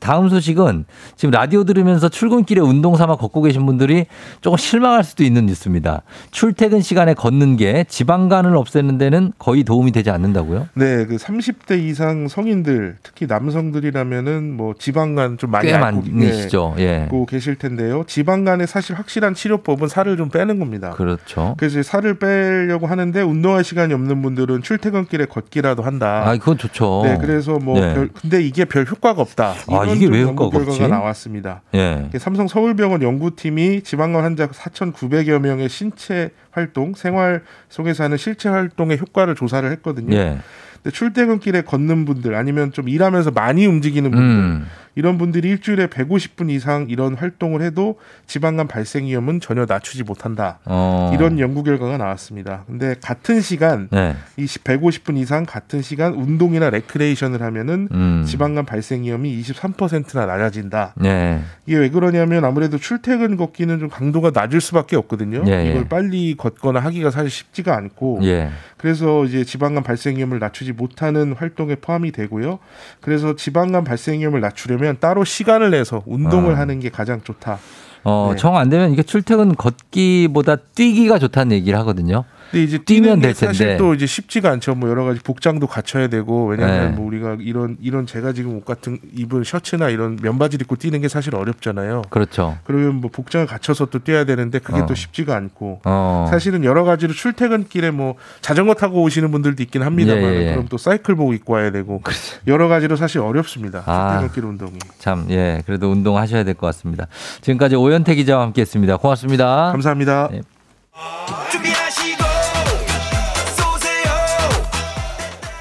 다음 0.00 0.28
소식은 0.28 0.84
지금 1.16 1.30
라디오 1.30 1.64
들으면서 1.64 2.08
출근길에 2.08 2.60
운동 2.60 2.96
삼아 2.96 3.16
걷고 3.16 3.42
계신 3.42 3.64
분들이 3.66 4.06
조금 4.40 4.56
실망할 4.58 5.04
수도 5.04 5.22
있는 5.24 5.46
뉴스입니다. 5.46 6.02
출퇴근 6.30 6.80
시간에 6.82 7.14
걷는 7.14 7.56
게 7.56 7.84
지방간을 7.88 8.56
없애는 8.56 8.98
데는 8.98 9.32
거의 9.44 9.62
도움이 9.62 9.92
되지 9.92 10.08
않는다고요? 10.08 10.68
네, 10.72 11.04
그 11.04 11.16
30대 11.16 11.78
이상 11.78 12.28
성인들, 12.28 12.96
특히 13.02 13.26
남성들이라면은 13.26 14.56
뭐 14.56 14.72
지방간 14.78 15.36
좀 15.36 15.50
많이 15.50 15.68
꽤 15.68 15.74
앓고 15.74 16.00
많으시죠. 16.00 16.76
예. 16.78 17.08
고 17.10 17.26
계실 17.26 17.56
텐데요. 17.56 18.04
지방간에 18.06 18.64
사실 18.64 18.96
확실한 18.96 19.34
치료법은 19.34 19.88
살을 19.88 20.16
좀 20.16 20.30
빼는 20.30 20.58
겁니다. 20.58 20.92
그렇죠. 20.92 21.56
그래서 21.58 21.82
살을 21.82 22.18
빼려고 22.18 22.86
하는데 22.86 23.20
운동할 23.20 23.64
시간이 23.64 23.92
없는 23.92 24.22
분들은 24.22 24.62
출퇴근길에 24.62 25.26
걷기라도 25.26 25.82
한다. 25.82 26.22
아, 26.26 26.34
그건 26.38 26.56
좋죠. 26.56 27.02
네, 27.04 27.18
그래서 27.20 27.58
뭐 27.58 27.78
네. 27.78 27.92
별, 27.92 28.08
근데 28.08 28.40
이게 28.40 28.64
별 28.64 28.86
효과가 28.86 29.20
없다. 29.20 29.56
아, 29.68 29.84
이게 29.84 30.06
좀왜 30.06 30.22
효과가 30.22 30.48
결과가 30.48 30.72
없지? 30.72 30.88
나왔습니다. 30.88 31.60
예. 31.74 32.08
삼성 32.16 32.48
서울병원 32.48 33.02
연구팀이 33.02 33.82
지방간 33.82 34.24
환자 34.24 34.46
4,900여 34.46 35.38
명의 35.38 35.68
신체 35.68 36.30
활동, 36.54 36.94
생활 36.94 37.42
속에서 37.68 38.04
하는 38.04 38.16
실체 38.16 38.48
활동의 38.48 38.98
효과를 38.98 39.34
조사를 39.34 39.70
했거든요. 39.72 40.16
예. 40.16 40.38
근데 40.82 40.90
출퇴근길에 40.94 41.62
걷는 41.62 42.04
분들 42.04 42.34
아니면 42.34 42.72
좀 42.72 42.88
일하면서 42.88 43.32
많이 43.32 43.66
움직이는 43.66 44.10
분들 44.10 44.26
음. 44.26 44.66
이런 44.94 45.18
분들이 45.18 45.48
일주일에 45.48 45.86
150분 45.86 46.50
이상 46.50 46.86
이런 46.88 47.14
활동을 47.14 47.62
해도 47.62 47.98
지방간 48.26 48.68
발생 48.68 49.06
위험은 49.06 49.40
전혀 49.40 49.66
낮추지 49.66 50.04
못한다. 50.04 50.60
어. 50.64 51.12
이런 51.14 51.38
연구 51.38 51.62
결과가 51.62 51.96
나왔습니다. 51.96 52.64
근데 52.66 52.94
같은 53.02 53.40
시간 53.40 53.88
네. 53.90 54.14
이 54.36 54.46
150분 54.46 55.18
이상 55.18 55.44
같은 55.44 55.82
시간 55.82 56.14
운동이나 56.14 56.70
레크레이션을 56.70 57.42
하면은 57.42 57.88
음. 57.92 58.24
지방간 58.26 58.64
발생 58.64 59.04
위험이 59.04 59.40
23%나 59.40 60.26
낮아진다. 60.26 60.94
네. 60.96 61.40
이게 61.66 61.76
왜 61.76 61.88
그러냐면 61.88 62.44
아무래도 62.44 62.78
출퇴근 62.78 63.36
걷기는 63.36 63.78
좀 63.80 63.88
강도가 63.88 64.30
낮을 64.32 64.60
수밖에 64.60 64.96
없거든요. 64.96 65.42
예, 65.46 65.66
예. 65.66 65.70
이걸 65.70 65.88
빨리 65.88 66.34
걷거나 66.36 66.80
하기가 66.80 67.10
사실 67.10 67.30
쉽지가 67.30 67.76
않고 67.76 68.20
예. 68.22 68.50
그래서 68.76 69.24
이제 69.24 69.44
지방간 69.44 69.82
발생 69.82 70.16
위험을 70.16 70.38
낮추지 70.38 70.72
못하는 70.72 71.32
활동에 71.32 71.74
포함이 71.76 72.12
되고요. 72.12 72.58
그래서 73.00 73.34
지방간 73.34 73.82
발생 73.82 74.20
위험을 74.20 74.40
낮추려면 74.40 74.83
따로 74.92 75.24
시간을 75.24 75.70
내서 75.70 76.02
운동을 76.06 76.54
아. 76.54 76.58
하는 76.58 76.80
게 76.80 76.90
가장 76.90 77.22
좋다. 77.22 77.58
어, 78.04 78.30
네. 78.32 78.36
정안 78.36 78.68
되면 78.68 78.92
이게 78.92 79.02
출퇴근 79.02 79.54
걷기보다 79.54 80.56
뛰기가 80.56 81.18
좋다는 81.18 81.52
얘기를 81.52 81.78
하거든요. 81.80 82.24
근데 82.50 82.64
이제 82.64 82.78
뛰면 82.78 83.20
될 83.20 83.34
텐데. 83.34 83.46
사실 83.46 83.76
또 83.76 83.94
이제 83.94 84.06
쉽지가 84.06 84.50
않죠. 84.50 84.74
뭐 84.74 84.88
여러 84.88 85.04
가지 85.04 85.20
복장도 85.20 85.66
갖춰야 85.66 86.08
되고 86.08 86.46
왜냐하면 86.46 86.90
네. 86.90 86.96
뭐 86.96 87.06
우리가 87.06 87.36
이런 87.40 87.76
이런 87.80 88.06
제가 88.06 88.32
지금 88.32 88.56
옷 88.56 88.64
같은 88.64 88.98
입은 89.14 89.44
셔츠나 89.44 89.88
이런 89.88 90.16
면바지를 90.22 90.64
입고 90.64 90.76
뛰는 90.76 91.00
게 91.00 91.08
사실 91.08 91.34
어렵잖아요. 91.34 92.02
그렇죠. 92.10 92.56
그러면 92.64 92.96
뭐 92.96 93.10
복장을 93.12 93.46
갖춰서 93.46 93.86
또 93.86 93.98
뛰어야 93.98 94.24
되는데 94.24 94.58
그게 94.58 94.80
어. 94.80 94.86
또 94.86 94.94
쉽지가 94.94 95.34
않고 95.36 95.80
어. 95.84 96.26
사실은 96.30 96.64
여러 96.64 96.84
가지로 96.84 97.12
출퇴근길에 97.12 97.90
뭐 97.90 98.14
자전거 98.40 98.74
타고 98.74 99.02
오시는 99.02 99.30
분들도 99.30 99.62
있긴 99.62 99.82
합니다만 99.82 100.22
예, 100.22 100.28
예, 100.36 100.46
예. 100.48 100.50
그럼 100.52 100.66
또 100.68 100.78
사이클복 100.78 101.34
입고 101.34 101.52
와야 101.54 101.70
되고 101.70 102.02
여러 102.46 102.68
가지로 102.68 102.96
사실 102.96 103.20
어렵습니다. 103.20 103.82
아. 103.86 104.18
출퇴근길 104.20 104.44
운동이. 104.44 104.78
참, 104.98 105.26
예. 105.30 105.62
그래도 105.66 105.90
운동하셔야 105.90 106.42
될 106.44 106.54
것 106.54 106.66
같습니다. 106.68 107.08
지금까지 107.40 107.74
오현태 107.74 108.14
기자와 108.14 108.42
함께 108.44 108.60
했습니다. 108.60 108.96
고맙습니다. 108.96 109.72
감사합니다. 109.72 110.28
네. 110.30 110.40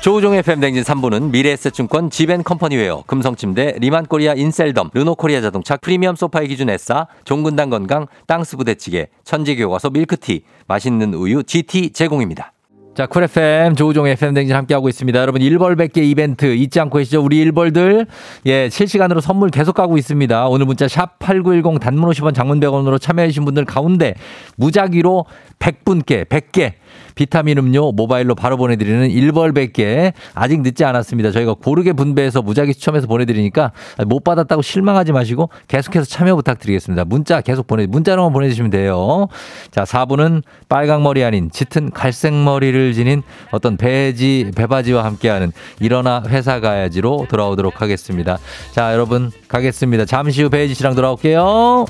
조우종의 0.04 0.44
FM 0.44 0.50
대행진 0.50 0.84
3부는 0.84 1.32
미래에셋증권 1.32 2.10
지벤컴퍼니웨어, 2.10 3.04
금성침대, 3.08 3.76
리만코리아 3.80 4.34
인셀덤, 4.34 4.90
르노코리아 4.94 5.40
자동차, 5.40 5.78
프리미엄 5.78 6.18
소파의 6.18 6.50
기준 6.50 6.70
에싸, 6.70 7.08
종근당 7.24 7.70
건강, 7.70 8.08
땅스 8.28 8.58
부대찌개, 8.58 9.08
천재교과서 9.24 9.92
밀크T, 9.92 10.44
맛있는 10.68 11.14
우유 11.14 11.44
GT 11.44 11.92
제공입니다. 11.92 12.53
자, 12.96 13.08
Cool 13.08 13.24
FM, 13.24 13.74
조우종 13.74 14.06
FM 14.08 14.36
대행진 14.36 14.56
함께하고 14.56 14.88
있습니다. 14.88 15.20
여러분, 15.20 15.42
1벌 15.42 15.76
100개 15.76 16.04
이벤트 16.04 16.54
잊지 16.54 16.80
않고 16.80 17.00
계시죠? 17.00 17.24
우리 17.24 17.44
1벌들. 17.44 18.06
예, 18.46 18.70
실시간으로 18.70 19.20
선물 19.20 19.50
계속 19.50 19.74
가고 19.74 19.98
있습니다. 19.98 20.48
오늘 20.48 20.68
문자 20.68 20.88
샵 20.88 21.18
8910 21.18 21.80
단문 21.80 22.08
50원 22.12 22.36
장문 22.36 22.60
100원으로 22.60 23.02
참여해주신 23.02 23.46
분들 23.46 23.66
가운데 23.66 24.14
무작위로 24.58 25.26
100분께, 25.58 26.26
100개 26.26 26.74
비타민 27.16 27.58
음료 27.58 27.92
모바일로 27.92 28.36
바로 28.36 28.58
보내드리는 28.58 29.10
1벌 29.10 29.54
100개 29.54 30.14
아직 30.34 30.62
늦지 30.62 30.84
않았습니다. 30.84 31.32
저희가 31.32 31.54
고르게 31.54 31.94
분배해서 31.94 32.42
무작위 32.42 32.74
추첨해서 32.74 33.08
보내드리니까 33.08 33.72
못 34.08 34.24
받았다고 34.24 34.62
실망하지 34.62 35.12
마시고 35.12 35.50
계속해서 35.68 36.06
참여 36.06 36.36
부탁드리겠습니다. 36.36 37.06
문자 37.06 37.42
계속 37.42 37.68
보내, 37.68 37.86
문자로만 37.86 38.34
보내주시면 38.34 38.72
돼요. 38.72 39.28
자, 39.72 39.84
4부는 39.84 40.44
빨강머리 40.70 41.24
아닌 41.24 41.50
짙은 41.52 41.92
갈색머리를 41.92 42.83
지닌 42.92 43.24
어떤 43.52 43.78
배지, 43.78 44.52
배바지와 44.56 45.06
함께하는 45.06 45.54
일어나 45.80 46.24
회사 46.28 46.60
가야지로 46.60 47.28
돌아오도록 47.30 47.82
하겠습니다. 47.82 48.38
자, 48.72 48.92
여러분 48.92 49.32
가겠습니다. 49.48 50.06
잠시 50.06 50.44
후 50.44 50.50
배지 50.50 50.74
씨랑 50.74 50.96
돌아올게요. 50.96 51.86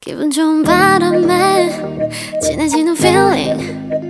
기분 0.00 0.30
좋은 0.30 0.62
바람에 0.62 1.70
진해지는 2.42 2.96
feeling 2.96 4.09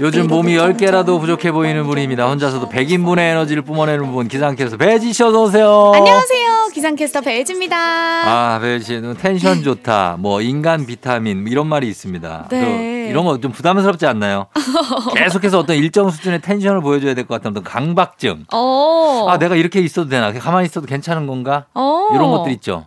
요즘 0.00 0.26
몸이 0.28 0.54
10개라도 0.56 1.18
부족해 1.20 1.50
보이는 1.52 1.84
분입니다. 1.84 2.26
혼자서도 2.28 2.68
100인분의 2.68 3.18
에너지를 3.18 3.62
뿜어내는 3.62 4.12
분 4.12 4.28
기상캐스터 4.28 4.76
배지 4.76 5.12
씨 5.12 5.22
어서 5.24 5.42
오세요. 5.42 5.92
안녕하세요. 5.94 6.68
기상캐스터 6.72 7.20
배혜지입니다. 7.20 7.76
아, 7.76 8.58
배지 8.60 8.84
씨는 8.86 9.14
텐션 9.16 9.62
좋다. 9.62 10.16
뭐 10.20 10.40
인간 10.40 10.86
비타민 10.86 11.42
뭐 11.42 11.50
이런 11.50 11.66
말이 11.66 11.88
있습니다. 11.88 12.48
네. 12.50 12.60
네. 12.60 13.08
이런 13.10 13.24
거 13.24 13.38
좀 13.38 13.52
부담스럽지 13.52 14.06
않나요? 14.06 14.46
계속해서 15.16 15.58
어떤 15.58 15.76
일정 15.76 16.10
수준의 16.10 16.40
텐션을 16.40 16.80
보여줘야 16.80 17.14
될 17.14 17.26
것 17.26 17.34
같은 17.34 17.50
어떤 17.50 17.62
강박증. 17.64 18.46
어. 18.52 19.26
아, 19.28 19.38
내가 19.38 19.56
이렇게 19.56 19.80
있어도 19.80 20.08
되나? 20.08 20.32
가만히 20.32 20.66
있어도 20.66 20.86
괜찮은 20.86 21.26
건가? 21.26 21.66
어. 21.74 22.08
이런 22.14 22.30
것들 22.30 22.52
있죠. 22.52 22.86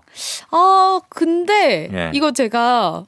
아, 0.52 1.00
근데 1.10 1.89
예. 1.93 2.12
이거 2.14 2.32
제가 2.32 3.04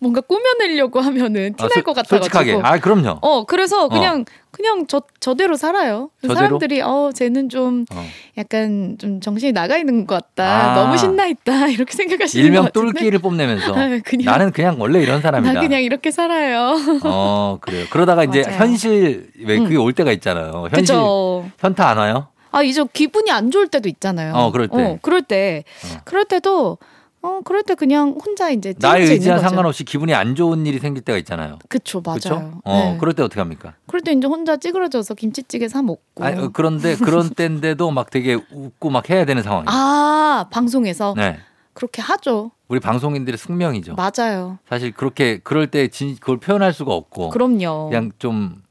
뭔가 0.00 0.20
꾸며내려고 0.20 1.00
하면은 1.00 1.54
아, 1.54 1.56
티날 1.56 1.70
솔- 1.74 1.82
것 1.82 1.92
같아가지고. 1.94 2.40
솔직하게. 2.40 2.60
아, 2.66 2.78
그럼요. 2.78 3.18
어, 3.20 3.44
그래서 3.44 3.88
그냥 3.88 4.24
그냥 4.52 4.86
저 4.86 5.02
저대로 5.18 5.56
살아요. 5.56 6.10
저대로? 6.22 6.34
사람들이 6.38 6.80
어, 6.82 7.10
쟤는 7.12 7.48
좀 7.48 7.84
어. 7.92 8.04
약간 8.36 8.96
좀 9.00 9.20
정신이 9.20 9.52
나가 9.52 9.76
있는 9.76 10.06
것 10.06 10.14
같다. 10.14 10.44
아. 10.44 10.74
너무 10.74 10.96
신나 10.96 11.26
있다. 11.26 11.66
이렇게 11.68 11.92
생각하시는 11.94 12.44
일명 12.44 12.64
것 12.64 12.72
같은데. 12.72 12.92
똘끼를 12.92 13.18
뽐내면서 13.22 13.72
아, 13.74 13.98
그냥- 14.04 14.24
나는 14.24 14.52
그냥 14.52 14.76
원래 14.78 15.02
이런 15.02 15.20
사람이다. 15.20 15.52
나 15.52 15.60
그냥 15.60 15.82
이렇게 15.82 16.10
살아요. 16.12 16.76
어, 17.04 17.58
그래요. 17.60 17.86
그러다가 17.90 18.22
이제 18.24 18.42
맞아요. 18.46 18.56
현실 18.60 19.30
왜 19.44 19.58
그게 19.58 19.74
음. 19.76 19.80
올 19.82 19.92
때가 19.92 20.12
있잖아요. 20.12 20.68
현실 20.70 20.94
그죠. 20.94 21.50
현타 21.58 21.88
안 21.88 21.98
와요? 21.98 22.28
아, 22.52 22.62
이제 22.62 22.82
기분이 22.92 23.30
안 23.32 23.50
좋을 23.50 23.66
때도 23.68 23.88
있잖아요. 23.88 24.32
어, 24.34 24.50
그럴 24.52 24.68
때. 24.68 24.98
그럴 25.02 25.22
때. 25.22 25.64
그럴 26.04 26.24
때도 26.24 26.78
어, 27.20 27.40
그럴 27.44 27.62
때 27.62 27.74
그냥 27.74 28.16
혼자 28.24 28.50
이제 28.50 28.74
나의 28.78 29.08
의지와. 29.08 29.38
상관없이 29.38 29.84
기분이 29.84 30.14
안 30.14 30.34
좋은 30.34 30.64
일이 30.66 30.78
생길 30.78 31.02
때가 31.02 31.18
있잖아요. 31.18 31.58
그쵸, 31.68 32.00
맞아요. 32.04 32.18
그렇죠? 32.20 32.60
어, 32.64 32.72
네. 32.72 32.96
그럴 33.00 33.14
때 33.14 33.22
어떻게 33.22 33.40
합니까? 33.40 33.74
그럴 33.86 34.02
때 34.02 34.12
이제 34.12 34.26
혼자 34.26 34.56
찌그러져서 34.56 35.14
김치찌개 35.14 35.68
사 35.68 35.82
먹고. 35.82 36.24
아니, 36.24 36.40
어, 36.40 36.50
그런데 36.52 36.94
그런 36.96 37.30
때인데도 37.34 37.90
막 37.90 38.10
되게 38.10 38.34
웃고 38.52 38.90
막 38.90 39.10
해야 39.10 39.24
되는 39.24 39.42
상황이에요. 39.42 39.66
아, 39.68 40.46
방송에서 40.50 41.14
네. 41.16 41.38
그렇게 41.72 42.02
하죠. 42.02 42.50
우리 42.68 42.80
방송인들의 42.80 43.38
숙명이죠. 43.38 43.94
맞아요. 43.96 44.58
사실 44.68 44.92
그렇게 44.92 45.38
그럴 45.38 45.68
때 45.70 45.88
진, 45.88 46.16
그걸 46.16 46.38
표현할 46.38 46.72
수가 46.72 46.92
없고 46.92 47.30
그럼요. 47.30 47.88
그냥 47.90 48.12
좀 48.18 48.62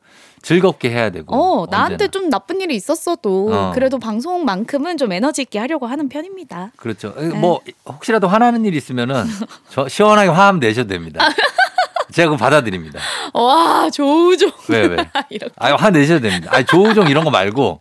즐겁게 0.42 0.90
해야 0.90 1.10
되고. 1.10 1.36
어, 1.36 1.68
나한테 1.70 1.94
언제나. 1.96 2.12
좀 2.12 2.30
나쁜 2.30 2.62
일이 2.62 2.76
있었어도 2.76 3.50
어. 3.52 3.72
그래도 3.74 4.00
방송만큼은 4.00 4.98
좀 4.98 5.12
에너지 5.12 5.42
있게 5.42 5.60
하려고 5.60 5.88
하는 5.88 6.08
편입니다. 6.10 6.72
그렇죠. 6.78 7.14
네. 7.18 7.28
뭐 7.30 7.62
혹시라도 7.86 8.28
화나는 8.28 8.66
일 8.66 8.76
있으면은 8.76 9.26
저 9.70 9.88
시원하게 9.88 10.30
화하면 10.30 10.60
내셔도 10.60 10.90
됩니다. 10.90 11.28
제가 12.14 12.30
그거 12.30 12.38
받아드립니다. 12.38 13.00
와, 13.34 13.90
조우종. 13.90 14.50
왜 14.70 14.86
왜? 14.88 14.98
이렇게. 15.30 15.54
아, 15.58 15.74
화 15.76 15.90
내셔도 15.90 16.22
됩니다. 16.22 16.50
아, 16.54 16.64
조우종 16.64 17.08
이런 17.10 17.24
거 17.26 17.30
말고 17.30 17.80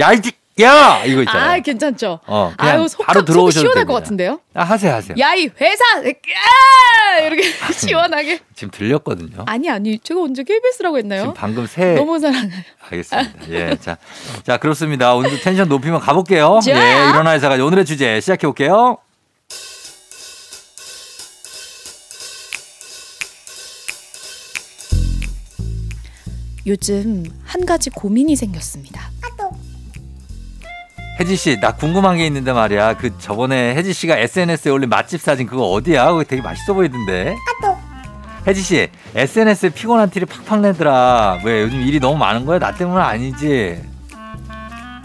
야, 0.00 0.12
이 0.12 0.22
집- 0.22 0.37
야 0.60 1.04
이거 1.04 1.22
있잖아요. 1.22 1.50
아, 1.52 1.58
괜찮죠. 1.60 2.20
어, 2.26 2.52
아유, 2.56 2.88
속, 2.88 3.06
바로 3.06 3.20
속 3.20 3.26
들어오셔도 3.26 3.60
시원할 3.60 3.74
됩니다. 3.74 3.92
것 3.92 4.02
같은데요? 4.02 4.40
아, 4.54 4.64
하세요, 4.64 4.92
하세요. 4.92 5.16
야, 5.18 5.34
이 5.34 5.48
회사! 5.60 5.84
아! 5.98 7.18
이렇게 7.20 7.42
시원하게. 7.72 8.40
지금 8.56 8.70
들렸거든요. 8.72 9.44
아니, 9.46 9.70
아니, 9.70 9.98
제가 10.00 10.20
언제 10.20 10.42
KBS라고 10.42 10.98
했나요? 10.98 11.20
지금 11.20 11.34
방금 11.34 11.66
새 11.66 11.94
너무 11.94 12.18
사랑해요. 12.18 12.62
알겠습니다. 12.90 13.50
예, 13.50 13.76
자, 13.80 13.98
자 14.42 14.56
그렇습니다. 14.56 15.14
오늘도 15.14 15.38
텐션 15.38 15.68
높이면 15.68 16.00
가볼게요. 16.00 16.58
좋아요. 16.64 16.78
예, 16.78 17.10
일어나 17.10 17.32
회사가 17.34 17.54
오늘의 17.54 17.84
주제 17.84 18.20
시작해 18.20 18.46
볼게요. 18.46 18.98
요즘 26.66 27.24
한 27.44 27.64
가지 27.64 27.88
고민이 27.90 28.36
생겼습니다. 28.36 29.10
혜지 31.20 31.34
씨, 31.36 31.58
나 31.58 31.72
궁금한 31.72 32.16
게 32.16 32.26
있는데 32.26 32.52
말이야. 32.52 32.96
그 32.96 33.16
저번에 33.18 33.74
혜지 33.74 33.92
씨가 33.92 34.16
SNS에 34.18 34.70
올린 34.70 34.88
맛집 34.88 35.20
사진 35.20 35.46
그거 35.46 35.64
어디야? 35.70 36.12
그거 36.12 36.22
되게 36.24 36.40
맛있어 36.40 36.74
보이던데. 36.74 37.36
혜지 38.46 38.62
씨, 38.62 38.88
SNS에 39.14 39.70
피곤한 39.70 40.10
티를 40.10 40.26
팍팍 40.26 40.60
내더라. 40.60 41.40
왜 41.44 41.62
요즘 41.62 41.80
일이 41.80 41.98
너무 41.98 42.16
많은 42.16 42.46
거야? 42.46 42.58
나 42.60 42.72
때문은 42.72 43.02
아니지. 43.02 43.82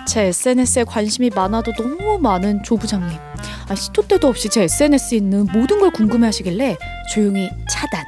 제 0.05 0.25
SNS에 0.25 0.83
관심이 0.83 1.31
많아도 1.33 1.73
너무 1.73 2.19
많은 2.19 2.61
조 2.61 2.77
부장님. 2.77 3.17
아, 3.69 3.75
시도 3.75 4.03
때도 4.03 4.27
없이 4.27 4.49
제 4.49 4.63
SNS에 4.63 5.17
있는 5.17 5.47
모든 5.51 5.79
걸 5.79 5.89
궁금해 5.91 6.27
하시길래 6.27 6.77
조용히 7.11 7.49
차단. 7.69 8.03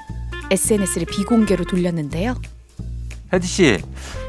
SNS를 0.52 1.08
비공개로 1.08 1.66
돌렸는데요. 1.66 2.36
혜지 3.34 3.48
씨, 3.48 3.78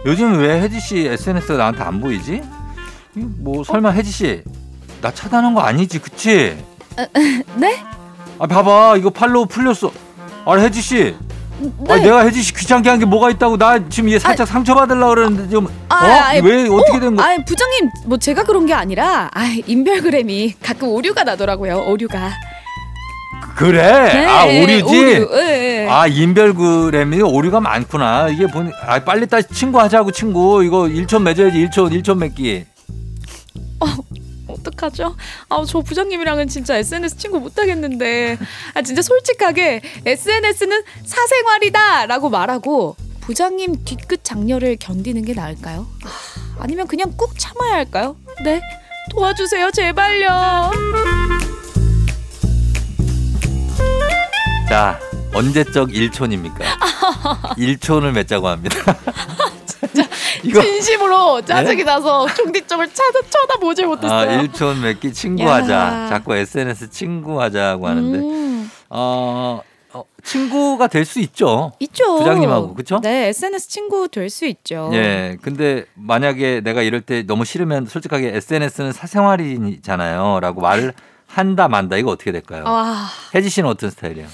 요즘 0.06 0.38
왜 0.38 0.62
혜지 0.62 0.80
씨 0.80 1.06
SNS가 1.06 1.58
나한테 1.58 1.82
안 1.82 2.00
보이지? 2.00 2.40
뭐 3.16 3.64
설마 3.64 3.90
혜지 3.90 4.10
씨, 4.10 4.42
나 5.00 5.10
차단한 5.12 5.54
거 5.54 5.60
아니지, 5.62 5.98
그치? 6.00 6.56
네? 7.56 7.82
아 8.38 8.46
봐봐, 8.46 8.96
이거 8.98 9.10
팔로우 9.10 9.46
풀렸어. 9.46 9.90
아 10.44 10.54
혜지 10.56 10.80
씨, 10.82 11.14
네. 11.58 11.92
아 11.92 11.96
내가 11.96 12.24
혜지 12.24 12.42
씨 12.42 12.52
귀찮게 12.54 12.88
한 12.90 12.98
게 12.98 13.06
뭐가 13.06 13.30
있다고 13.30 13.56
나 13.56 13.88
지금 13.88 14.10
얘 14.10 14.18
살짝 14.18 14.46
상처 14.46 14.74
받으려 14.74 15.08
그러는데 15.08 15.48
지금 15.48 15.66
아, 15.88 15.94
어? 15.94 16.08
아이, 16.24 16.40
왜 16.42 16.68
어떻게 16.68 17.00
된 17.00 17.16
거야? 17.16 17.26
아, 17.26 17.36
부장님, 17.44 17.90
뭐 18.06 18.18
제가 18.18 18.42
그런 18.44 18.66
게 18.66 18.74
아니라 18.74 19.30
아, 19.32 19.44
인별그램이 19.66 20.54
가끔 20.62 20.88
오류가 20.88 21.24
나더라고요. 21.24 21.84
오류가. 21.88 22.30
그래? 23.56 23.82
네, 24.12 24.26
아 24.26 24.44
오류지? 24.44 24.82
오류. 24.84 25.28
예, 25.32 25.84
예. 25.84 25.88
아 25.88 26.06
인별그램이 26.06 27.22
오류가 27.22 27.60
많구나. 27.60 28.28
이게 28.28 28.46
보니 28.46 28.70
아 28.86 29.02
빨리 29.02 29.26
다시 29.26 29.48
친구 29.48 29.80
하자고 29.80 30.12
친구. 30.12 30.62
이거 30.62 30.86
일촌 30.88 31.24
맺어야지 31.24 31.56
일촌 31.58 31.90
일촌 31.92 32.18
맺기. 32.18 32.66
어떡하죠? 34.48 35.16
아, 35.48 35.64
저 35.66 35.80
부장님이랑은 35.80 36.48
진짜 36.48 36.76
SNS 36.76 37.16
친구 37.16 37.40
못 37.40 37.58
하겠는데. 37.58 38.38
아, 38.74 38.82
진짜 38.82 39.02
솔직하게 39.02 39.80
SNS는 40.04 40.82
사생활이다 41.04 42.06
라고 42.06 42.30
말하고 42.30 42.96
부장님 43.22 43.84
뒤끝 43.84 44.22
장렬을 44.22 44.76
견디는 44.78 45.24
게 45.24 45.34
나을까요? 45.34 45.86
아, 46.04 46.56
아니면 46.60 46.86
그냥 46.86 47.12
꾹 47.16 47.36
참아야 47.36 47.74
할까요? 47.74 48.16
네. 48.44 48.60
도와주세요, 49.10 49.70
제발요. 49.72 50.70
자 54.68 54.98
언제적 55.32 55.94
일촌입니까? 55.94 56.64
일촌을 57.56 58.12
맺자고 58.12 58.48
합니다. 58.48 58.76
이거 60.44 60.60
진심으로 60.60 61.42
짜증이 61.42 61.84
나서 61.84 62.26
종디 62.34 62.66
쪽을 62.66 62.88
쳐다, 62.92 63.20
쳐다보질 63.28 63.84
아 63.84 63.88
못했어요. 63.88 64.40
일촌 64.40 64.80
맺기 64.82 65.12
친구하자. 65.12 65.74
야. 65.74 66.06
자꾸 66.08 66.34
SNS 66.34 66.90
친구하자고 66.90 67.86
하는데 67.86 68.18
음, 68.18 68.70
어, 68.90 69.60
어 69.92 70.04
친구가 70.24 70.88
될 70.88 71.04
수 71.04 71.20
있죠. 71.20 71.72
있죠. 71.80 72.16
부장님하고, 72.18 72.74
그쵸? 72.74 73.00
네, 73.02 73.28
SNS 73.28 73.68
친구 73.68 74.08
될 74.08 74.28
수 74.30 74.46
있죠. 74.46 74.90
예. 74.92 75.36
근데 75.42 75.84
만약에 75.94 76.60
내가 76.62 76.82
이럴 76.82 77.00
때 77.00 77.22
너무 77.22 77.44
싫으면 77.44 77.86
솔직하게 77.86 78.32
SNS는 78.36 78.92
사생활이잖아요. 78.92 80.40
라고 80.40 80.60
말을 80.60 80.92
한다 81.26 81.68
만다 81.68 81.96
이거 81.96 82.10
어떻게 82.10 82.32
될까요? 82.32 82.64
아, 82.66 83.08
혜지 83.34 83.48
씨는 83.50 83.68
어떤 83.68 83.90
스타일이에요? 83.90 84.28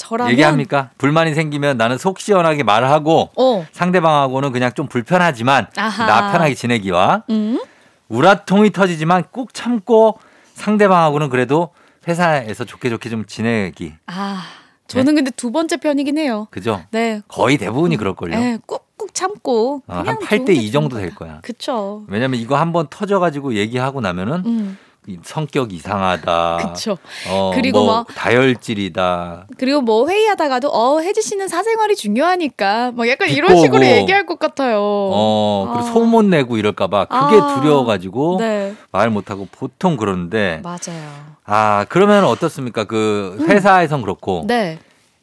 저라면 0.00 0.32
얘기합니까? 0.32 0.90
불만이 0.96 1.34
생기면 1.34 1.76
나는 1.76 1.98
속 1.98 2.20
시원하게 2.20 2.62
말하고 2.62 3.30
어. 3.36 3.66
상대방하고는 3.72 4.50
그냥 4.50 4.72
좀 4.72 4.86
불편하지만 4.88 5.66
아하. 5.76 6.06
나 6.06 6.32
편하게 6.32 6.54
지내기와 6.54 7.24
음? 7.28 7.60
우라통이 8.08 8.70
터지지만 8.70 9.24
꾹 9.30 9.52
참고 9.52 10.18
상대방하고는 10.54 11.28
그래도 11.28 11.70
회사에서 12.08 12.64
좋게 12.64 12.88
좋게 12.88 13.10
좀 13.10 13.26
지내기. 13.26 13.92
아, 14.06 14.42
저는 14.86 15.14
근데 15.14 15.30
두 15.30 15.52
번째 15.52 15.76
편이긴 15.76 16.16
해요. 16.16 16.48
그죠? 16.50 16.82
네. 16.90 17.20
거의 17.28 17.58
대부분이 17.58 17.96
그럴걸요. 17.98 18.38
네, 18.38 18.58
꾹꾹 18.66 19.08
참고. 19.12 19.82
어, 19.86 20.02
한 20.06 20.16
8대 20.18 20.46
좋은 20.46 20.56
게2 20.56 20.72
정도 20.72 20.96
될 20.96 21.14
거야. 21.14 21.40
그쵸. 21.42 22.04
왜냐면 22.08 22.40
이거 22.40 22.56
한번 22.56 22.86
터져가지고 22.88 23.54
얘기하고 23.54 24.00
나면은 24.00 24.42
음, 24.46 24.78
이 24.88 24.89
성격 25.22 25.72
이상하다. 25.72 26.56
그쵸. 26.74 26.98
어, 27.28 27.50
그리고 27.54 27.84
뭐 27.84 27.96
막- 27.96 28.06
다혈질이다. 28.14 29.46
그리고 29.58 29.80
뭐 29.80 30.08
회의하다가도 30.08 30.68
어 30.68 31.00
혜지 31.00 31.22
씨는 31.22 31.48
사생활이 31.48 31.96
중요하니까 31.96 32.92
막 32.92 33.08
약간 33.08 33.28
이런. 33.28 33.56
식으로 33.56 33.84
얘기할 33.84 34.26
것 34.26 34.38
같아요. 34.38 34.78
어, 34.80 35.66
그리고 35.72 35.88
아. 35.88 35.92
소문 35.92 36.30
내고 36.30 36.56
이럴까봐 36.56 37.06
그게 37.06 37.40
아. 37.40 37.54
두려워가지고 37.60 38.36
네, 38.40 38.74
말 38.92 39.10
못하고 39.10 39.48
보통 39.50 39.96
그러는데 39.96 40.60
맞아요. 40.62 41.02
아 41.44 41.84
그러면 41.88 42.24
어떻습니까? 42.24 42.84
그 42.84 43.44
회사에선 43.48 44.02
그렇고 44.02 44.42
음. 44.42 44.46
네. 44.46 44.78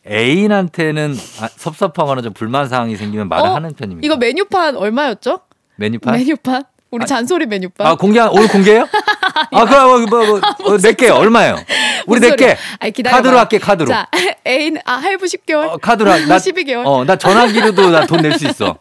애인한테는 0.09 1.15
아, 1.41 1.47
섭섭하거나 1.55 2.21
좀 2.21 2.33
불만 2.33 2.67
사항이 2.67 2.95
생기면 2.95 3.29
말을 3.29 3.49
어? 3.49 3.53
하는 3.55 3.73
편입니까? 3.73 4.05
이거 4.05 4.17
메뉴판 4.17 4.75
얼마였죠? 4.75 5.39
메뉴판? 5.77 6.13
메뉴판? 6.15 6.63
우리 6.91 7.05
잔소리 7.05 7.45
메뉴판. 7.45 7.85
아 7.85 7.95
공개 7.95 8.19
오늘 8.19 8.47
공개해요? 8.47 8.87
아, 9.51 9.65
그럼 9.65 10.05
뭐, 10.09 10.25
뭐, 10.25 10.41
뭐, 10.63 10.77
낼게 10.77 11.09
얼마예요? 11.09 11.57
우리 12.07 12.19
낼게. 12.19 12.57
카드로 13.05 13.37
할게 13.37 13.59
카드로. 13.59 13.87
자, 13.89 14.07
애인 14.45 14.77
아 14.85 14.93
할부 14.93 15.25
10개월. 15.25 15.67
어, 15.69 15.77
카드로 15.77 16.09
할- 16.09 16.25
나 16.27 16.37
12개월. 16.37 16.85
어, 16.85 17.03
나 17.05 17.15
전화기로도 17.17 17.89
나 17.91 18.05
돈 18.07 18.21
낼 18.21 18.33
수 18.39 18.47
있어. 18.47 18.77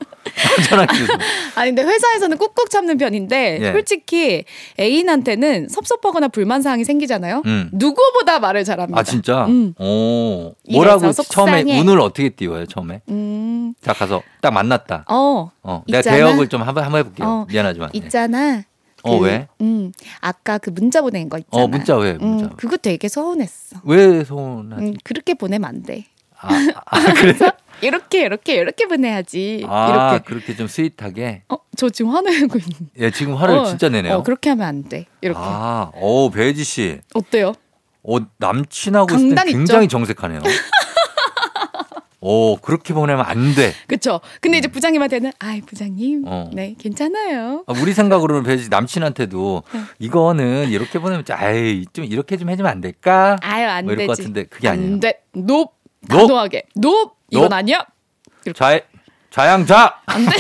전화기로. 0.68 1.06
아니 1.54 1.70
근데 1.74 1.82
회사에서는 1.82 2.36
꾹꾹 2.38 2.68
참는 2.68 2.98
편인데 2.98 3.58
예. 3.62 3.72
솔직히 3.72 4.44
애인한테는 4.78 5.68
섭섭하거나 5.68 6.28
불만 6.28 6.62
사항이 6.62 6.84
생기잖아요. 6.84 7.42
음. 7.46 7.70
누구보다 7.72 8.38
말을 8.40 8.64
잘합니다. 8.64 8.98
아 9.00 9.02
진짜? 9.02 9.46
음. 9.46 9.74
오. 9.78 10.54
뭐라고. 10.70 11.12
처음에 11.12 11.62
운을 11.62 12.00
어떻게 12.00 12.28
띄워요 12.30 12.66
처음에? 12.66 13.00
음. 13.08 13.74
자 13.82 13.92
가서 13.92 14.22
딱 14.40 14.52
만났다. 14.52 15.04
어. 15.08 15.50
어, 15.62 15.82
내가 15.86 15.98
있잖아. 16.00 16.16
대역을 16.16 16.48
좀 16.48 16.62
한번 16.62 16.84
한번 16.84 17.00
해볼게요. 17.00 17.26
어, 17.26 17.46
미안하지만. 17.48 17.90
네. 18.00 18.06
있잖아. 18.06 18.62
어 19.02 19.18
그, 19.18 19.24
왜? 19.24 19.48
음. 19.60 19.92
아까 20.20 20.58
그 20.58 20.70
문자 20.70 21.00
보낸 21.00 21.28
거 21.28 21.38
있잖아. 21.38 21.62
어 21.64 21.68
문자 21.68 21.96
왜? 21.96 22.14
문자. 22.14 22.46
음, 22.46 22.50
그거 22.56 22.76
되게 22.76 23.08
서운했어. 23.08 23.80
왜 23.84 24.24
소원하지? 24.24 24.84
음, 24.84 24.94
그렇게 25.04 25.34
보내면 25.34 25.68
안 25.68 25.82
돼. 25.82 26.06
아, 26.38 26.48
아 26.86 27.14
그래? 27.14 27.34
이렇게 27.82 28.22
이렇게 28.22 28.54
이렇게 28.54 28.86
보내야지. 28.86 29.64
아 29.68 30.14
이렇게. 30.14 30.24
그렇게 30.24 30.56
좀 30.56 30.66
스윗하게. 30.66 31.42
어, 31.48 31.56
저 31.76 31.88
지금 31.90 32.10
화내고 32.12 32.58
있는. 32.58 32.90
예 32.98 33.10
지금 33.10 33.34
화를 33.34 33.54
어, 33.58 33.64
진짜 33.66 33.88
내네요. 33.88 34.14
어, 34.16 34.22
그렇게 34.22 34.50
하면 34.50 34.66
안 34.66 34.82
돼. 34.84 35.06
이렇게. 35.20 35.38
아, 35.40 35.90
오 35.94 36.30
배지 36.30 36.64
씨. 36.64 37.00
어때요? 37.14 37.52
어 38.02 38.18
남친하고 38.38 39.14
있을 39.14 39.28
때 39.30 39.34
강단 39.34 39.48
있죠? 39.48 39.58
굉장히 39.58 39.88
정색하네요. 39.88 40.40
오 42.28 42.56
그렇게 42.56 42.92
보내면 42.92 43.24
안 43.24 43.54
돼. 43.54 43.72
그쵸. 43.86 44.20
근데 44.40 44.58
이제 44.58 44.66
부장님한테는, 44.66 45.30
아이, 45.38 45.60
부장님. 45.60 46.24
어. 46.26 46.50
네, 46.52 46.74
괜찮아요. 46.76 47.62
아, 47.68 47.72
우리 47.80 47.92
생각으로는 47.92 48.42
배지 48.42 48.68
남친한테도 48.68 49.62
네. 49.72 49.80
이거는 50.00 50.70
이렇게 50.70 50.98
보내면 50.98 51.24
좀, 51.24 51.36
아이 51.38 51.84
좀 51.92 52.04
이렇게 52.04 52.36
좀 52.36 52.50
해주면 52.50 52.68
안 52.70 52.80
될까? 52.80 53.36
아유, 53.42 53.68
안 53.68 53.84
뭐 53.84 53.92
이럴 53.92 53.98
되지. 53.98 54.06
것 54.08 54.16
같은데 54.18 54.44
그게 54.44 54.68
아니에요. 54.68 54.94
안 54.94 55.00
돼. 55.00 55.20
높. 55.34 55.72
높? 56.08 56.26
단호하게. 56.26 56.64
높. 56.74 57.14
이건 57.30 57.44
높? 57.44 57.52
아니야. 57.52 57.86
좌 58.56 58.80
좌양좌 59.30 60.00
안 60.06 60.24
돼. 60.24 60.30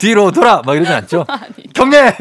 뒤로 0.00 0.32
돌아 0.32 0.62
막 0.64 0.74
이러진 0.74 0.92
않죠? 0.92 1.24
경례. 1.74 2.16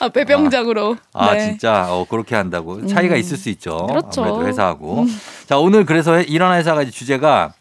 아, 0.00 0.08
배병장으로. 0.10 0.96
아 1.12 1.34
네. 1.34 1.40
진짜 1.50 1.86
어, 1.92 2.06
그렇게 2.08 2.34
한다고 2.34 2.86
차이가 2.86 3.14
음. 3.14 3.20
있을 3.20 3.36
수 3.36 3.48
있죠. 3.50 3.86
그렇죠. 3.88 4.22
아무래도 4.24 4.46
회사하고. 4.46 5.02
음. 5.02 5.20
자 5.46 5.58
오늘 5.58 5.84
그래서 5.84 6.20
일어나 6.20 6.56
회사가 6.56 6.84
주제가 6.84 7.54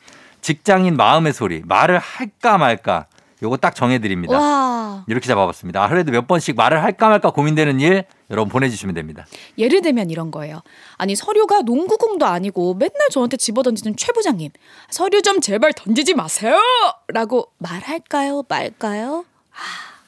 직장인 0.47 0.95
마음의 0.95 1.33
소리 1.33 1.61
말을 1.65 1.99
할까 1.99 2.57
말까 2.57 3.07
요거 3.43 3.57
딱 3.57 3.75
정해드립니다. 3.75 4.39
와. 4.39 5.03
이렇게 5.05 5.27
잡아봤습니다. 5.27 5.83
하루에도 5.83 6.13
몇 6.13 6.25
번씩 6.25 6.55
말을 6.55 6.81
할까 6.81 7.09
말까 7.09 7.31
고민되는 7.31 7.81
일 7.81 8.05
여러분 8.29 8.49
보내주시면 8.49 8.95
됩니다. 8.95 9.25
예를 9.57 9.81
들면 9.81 10.09
이런 10.09 10.31
거예요. 10.31 10.61
아니 10.95 11.17
서류가 11.17 11.63
농구공도 11.63 12.25
아니고 12.25 12.75
맨날 12.75 13.09
저한테 13.11 13.35
집어던지는 13.35 13.97
최 13.97 14.13
부장님 14.13 14.51
서류 14.89 15.21
좀 15.21 15.41
제발 15.41 15.73
던지지 15.73 16.13
마세요 16.13 16.57
라고 17.09 17.51
말할까요 17.57 18.43
말까요? 18.47 19.25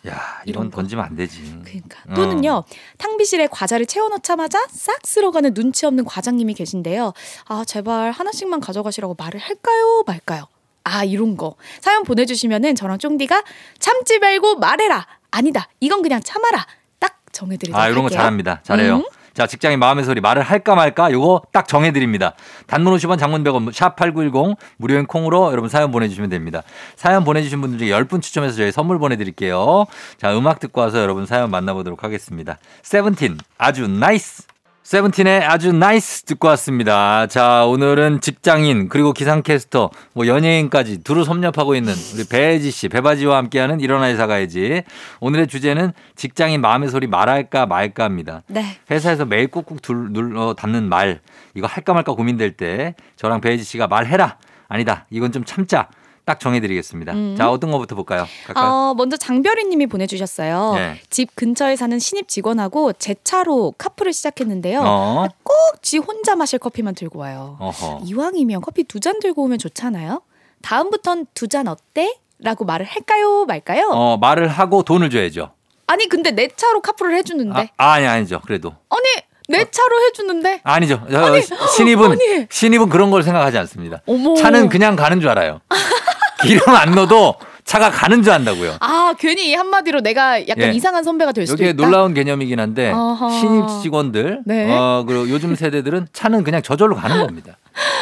야 0.07 0.41
이건 0.45 0.69
던지면 0.71 1.03
안 1.03 1.15
되지. 1.15 1.41
그러니까 1.63 1.99
어. 2.09 2.13
또는요 2.13 2.63
탕비실에 2.97 3.47
과자를 3.47 3.85
채워 3.85 4.07
넣자마자 4.09 4.65
싹 4.69 5.05
쓸어가는 5.05 5.53
눈치 5.53 5.85
없는 5.85 6.05
과장님이 6.05 6.53
계신데요. 6.53 7.13
아 7.45 7.63
제발 7.65 8.11
하나씩만 8.11 8.61
가져가시라고 8.61 9.15
말을 9.17 9.39
할까요 9.39 10.03
말까요? 10.07 10.47
아 10.85 11.03
이런 11.03 11.35
거 11.35 11.55
사연 11.81 12.03
보내 12.03 12.25
주시면은 12.25 12.75
저랑 12.75 12.97
쫑디가 12.97 13.43
참지 13.79 14.19
말고 14.19 14.55
말해라 14.55 15.05
아니다 15.31 15.67
이건 15.81 16.01
그냥 16.01 16.21
참아라 16.23 16.65
딱 16.97 17.19
정해 17.31 17.57
드리도록 17.57 17.79
아 17.79 17.87
이런 17.87 17.97
거 17.99 18.03
할게요. 18.05 18.17
잘합니다. 18.17 18.61
잘해요. 18.63 18.95
음. 18.97 19.05
자 19.39 19.47
직장인 19.47 19.79
마음의 19.79 20.03
소리 20.03 20.19
말을 20.19 20.43
할까 20.43 20.75
말까 20.75 21.13
요거 21.13 21.43
딱 21.53 21.65
정해드립니다. 21.65 22.33
단문 22.67 22.93
50원 22.93 23.17
장문 23.17 23.41
100원 23.45 23.71
샵8910 23.71 24.57
무료인 24.75 25.05
콩으로 25.05 25.53
여러분 25.53 25.69
사연 25.69 25.93
보내주시면 25.93 26.29
됩니다. 26.29 26.61
사연 26.97 27.23
보내주신 27.23 27.61
분들 27.61 27.79
중에 27.79 27.89
10분 27.89 28.21
추첨해서 28.21 28.57
저희 28.57 28.73
선물 28.73 28.99
보내드릴게요. 28.99 29.85
자 30.17 30.37
음악 30.37 30.59
듣고 30.59 30.81
와서 30.81 31.01
여러분 31.01 31.25
사연 31.25 31.51
만나보도록 31.51 32.03
하겠습니다. 32.03 32.57
세븐틴 32.81 33.37
아주 33.57 33.87
NICE 33.87 34.43
세븐틴의 34.89 35.45
아주 35.45 35.71
NICE 35.71 36.23
듣고 36.23 36.47
왔습니다. 36.47 37.27
자, 37.27 37.63
오늘은 37.65 38.21
직장인, 38.21 38.89
그리고 38.89 39.13
기상캐스터, 39.13 39.91
뭐 40.13 40.25
연예인까지 40.25 41.03
두루 41.03 41.23
섭렵하고 41.25 41.75
있는 41.75 41.93
우리 42.15 42.27
배혜지 42.27 42.71
씨, 42.71 42.89
배혜지와 42.89 43.37
함께하는 43.37 43.81
일어나 43.81 44.07
회사 44.07 44.25
가야지. 44.25 44.81
오늘의 45.19 45.45
주제는 45.45 45.93
직장인 46.15 46.61
마음의 46.61 46.89
소리 46.89 47.05
말할까 47.05 47.67
말까입니다. 47.67 48.41
네. 48.47 48.79
회사에서 48.89 49.25
매일 49.25 49.49
꾹꾹 49.49 49.79
둘, 49.79 50.11
눌러 50.11 50.55
담는 50.55 50.89
말, 50.89 51.19
이거 51.53 51.67
할까 51.67 51.93
말까 51.93 52.13
고민될 52.13 52.53
때 52.53 52.95
저랑 53.15 53.41
배지 53.41 53.63
씨가 53.63 53.85
말해라. 53.85 54.37
아니다. 54.69 55.05
이건 55.11 55.31
좀 55.31 55.45
참자. 55.45 55.87
딱 56.29 56.39
정해드리겠습니다. 56.39 57.13
음. 57.13 57.35
자, 57.35 57.49
어떤 57.49 57.71
거부터 57.71 57.95
볼까요? 57.95 58.27
어, 58.55 58.93
먼저 58.95 59.17
장별이 59.17 59.63
님이 59.65 59.87
보내주셨어요. 59.87 60.73
네. 60.75 61.01
집 61.09 61.35
근처에 61.35 61.75
사는 61.75 61.97
신입 61.97 62.27
직원하고 62.27 62.93
제 62.93 63.15
차로 63.23 63.73
카풀을 63.79 64.13
시작했는데요. 64.13 64.81
어. 64.85 65.27
꼭 65.43 65.53
지 65.81 65.97
혼자 65.97 66.35
마실 66.35 66.59
커피만 66.59 66.93
들고 66.93 67.19
와요. 67.19 67.55
어허. 67.59 68.01
이왕이면 68.05 68.61
커피 68.61 68.83
두 68.83 68.99
잔 68.99 69.19
들고 69.19 69.43
오면 69.43 69.57
좋잖아요. 69.57 70.21
다음부턴 70.61 71.25
두 71.33 71.47
잔 71.47 71.67
어때? 71.67 72.15
라고 72.37 72.63
말을 72.65 72.85
할까요 72.85 73.45
말까요? 73.45 73.89
어, 73.91 74.17
말을 74.17 74.47
하고 74.49 74.83
돈을 74.83 75.09
줘야죠. 75.09 75.51
아니 75.87 76.07
근데 76.07 76.29
내 76.31 76.47
차로 76.47 76.81
카풀을 76.81 77.15
해주는데 77.15 77.71
아, 77.77 77.91
아니, 77.93 78.05
아니죠. 78.05 78.39
그래도. 78.45 78.75
아니 78.89 79.01
내 79.47 79.65
차로 79.71 80.01
해주는데 80.03 80.61
아니죠. 80.63 81.01
어, 81.11 81.67
신입은 81.75 82.11
아니. 82.11 82.45
신입은 82.51 82.89
그런 82.89 83.09
걸 83.09 83.23
생각하지 83.23 83.57
않습니다. 83.57 84.01
어머. 84.05 84.35
차는 84.35 84.69
그냥 84.69 84.95
가는 84.95 85.19
줄 85.21 85.29
알아요. 85.29 85.61
기름 86.43 86.69
안 86.75 86.91
넣어도 86.91 87.35
차가 87.65 87.91
가는 87.91 88.23
줄 88.23 88.33
안다고요. 88.33 88.77
아 88.79 89.13
괜히 89.19 89.51
이 89.51 89.53
한마디로 89.53 90.01
내가 90.01 90.41
약간 90.47 90.69
예. 90.69 90.71
이상한 90.71 91.03
선배가 91.03 91.31
될 91.33 91.45
수도 91.45 91.61
이게 91.61 91.71
있다. 91.71 91.83
놀라운 91.85 92.13
개념이긴 92.15 92.59
한데 92.59 92.91
어허. 92.91 93.29
신입 93.29 93.65
직원들 93.83 94.41
네. 94.45 94.71
어 94.75 95.03
그리고 95.07 95.29
요즘 95.29 95.55
세대들은 95.55 96.07
차는 96.11 96.43
그냥 96.43 96.61
저절로 96.63 96.95
가는 96.95 97.21
겁니다. 97.25 97.57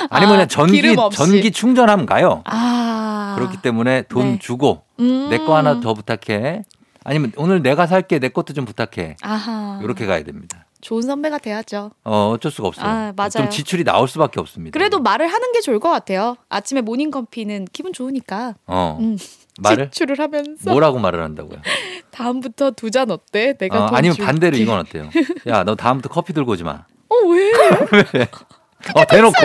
아니면 0.09 0.35
아, 0.35 0.35
그냥 0.37 0.47
전기. 0.47 0.81
전기 1.11 1.51
충전하면 1.51 2.05
가요. 2.05 2.43
아 2.45 3.35
그렇기 3.37 3.57
때문에 3.61 4.03
돈 4.03 4.33
네. 4.33 4.39
주고 4.39 4.83
음. 4.99 5.27
내거 5.29 5.55
하나 5.55 5.79
더 5.81 5.93
부탁해. 5.93 6.63
아니면 7.03 7.31
오늘 7.37 7.61
내가 7.61 7.87
살게 7.87 8.19
내 8.19 8.29
것도 8.29 8.53
좀 8.53 8.63
부탁해. 8.65 9.17
아하 9.21 9.79
이렇게 9.83 10.05
가야 10.05 10.23
됩니다. 10.23 10.65
좋은 10.81 11.01
선배가 11.01 11.39
돼야죠. 11.39 11.91
어 12.03 12.31
어쩔 12.35 12.51
수가 12.51 12.67
없어요. 12.67 12.85
아, 12.85 13.13
맞아요. 13.15 13.29
좀 13.31 13.49
지출이 13.49 13.83
나올 13.83 14.07
수밖에 14.07 14.39
없습니다. 14.39 14.77
그래도 14.77 14.99
말을 14.99 15.27
하는 15.27 15.51
게 15.51 15.61
좋을 15.61 15.79
것 15.79 15.89
같아요. 15.89 16.37
아침에 16.49 16.81
모닝 16.81 17.11
커피는 17.11 17.67
기분 17.73 17.93
좋으니까. 17.93 18.55
어 18.67 18.97
음. 18.99 19.17
말을 19.59 19.89
지출을 19.89 20.19
하면서 20.19 20.69
뭐라고 20.69 20.99
말을 20.99 21.23
한다고요? 21.23 21.59
다음부터 22.11 22.71
두 22.71 22.91
잔 22.91 23.09
어때? 23.11 23.53
내가 23.57 23.85
어, 23.85 23.87
돈 23.87 23.97
아니면 23.97 24.15
줄게. 24.15 24.25
반대로 24.25 24.57
이건 24.57 24.79
어때요? 24.79 25.09
야, 25.47 25.63
너 25.63 25.75
다음부터 25.75 26.09
커피 26.09 26.33
들고 26.33 26.51
오지 26.51 26.63
마. 26.63 26.85
어 27.09 27.15
왜? 27.27 27.51
어, 28.93 29.05
대놓고. 29.09 29.35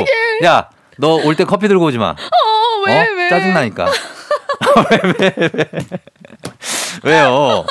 야, 0.45 0.69
너 0.99 1.17
올 1.25 1.35
때 1.35 1.45
커피 1.45 1.67
들고 1.69 1.87
오지 1.87 1.97
마. 1.99 2.11
어 2.11 2.83
왜? 2.87 2.99
어? 3.09 3.13
왜? 3.17 3.29
짜증나니까. 3.31 3.87
왜, 4.91 5.13
왜, 5.19 5.51
왜. 5.53 5.71
왜요? 7.05 7.65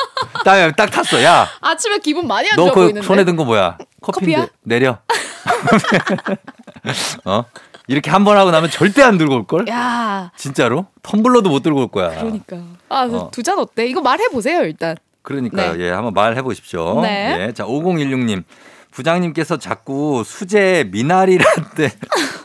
딱, 0.44 0.76
딱 0.76 0.90
탔어. 0.92 1.22
야, 1.24 1.48
아침에 1.62 1.98
기분 2.00 2.28
많이 2.28 2.50
안 2.50 2.56
좋아 2.56 2.68
너그 2.68 2.80
보이는데. 2.82 3.06
손에 3.08 3.24
든 3.26 3.36
거 3.36 3.46
뭐야? 3.46 3.78
커피인데? 4.02 4.48
내려. 4.64 4.98
어? 7.26 7.44
이렇게 7.88 8.10
한 8.12 8.24
번 8.24 8.38
하고 8.38 8.52
나면 8.52 8.70
절대 8.70 9.02
안 9.04 9.18
들고 9.18 9.36
올 9.36 9.48
걸? 9.48 9.68
야, 9.68 10.32
진짜로? 10.38 10.86
텀블러도 11.04 11.50
못 11.50 11.62
들고 11.64 11.82
올 11.82 11.88
거야. 11.90 12.10
그러니까. 12.10 12.58
아, 12.90 13.08
어. 13.12 13.30
두잔 13.32 13.60
어때? 13.60 13.86
이거 13.88 14.02
말해 14.02 14.28
보세요, 14.30 14.62
일단. 14.64 14.96
그러니까요. 15.24 15.74
네. 15.76 15.86
예, 15.86 15.90
한번 15.92 16.14
말해 16.14 16.42
보십시오. 16.42 17.02
네. 17.02 17.48
예. 17.50 17.54
자, 17.54 17.66
5016 17.66 18.20
님. 18.20 18.44
부장님께서 18.92 19.58
자꾸 19.58 20.24
수제 20.26 20.90
미나리 20.92 21.38
라떼 21.38 21.94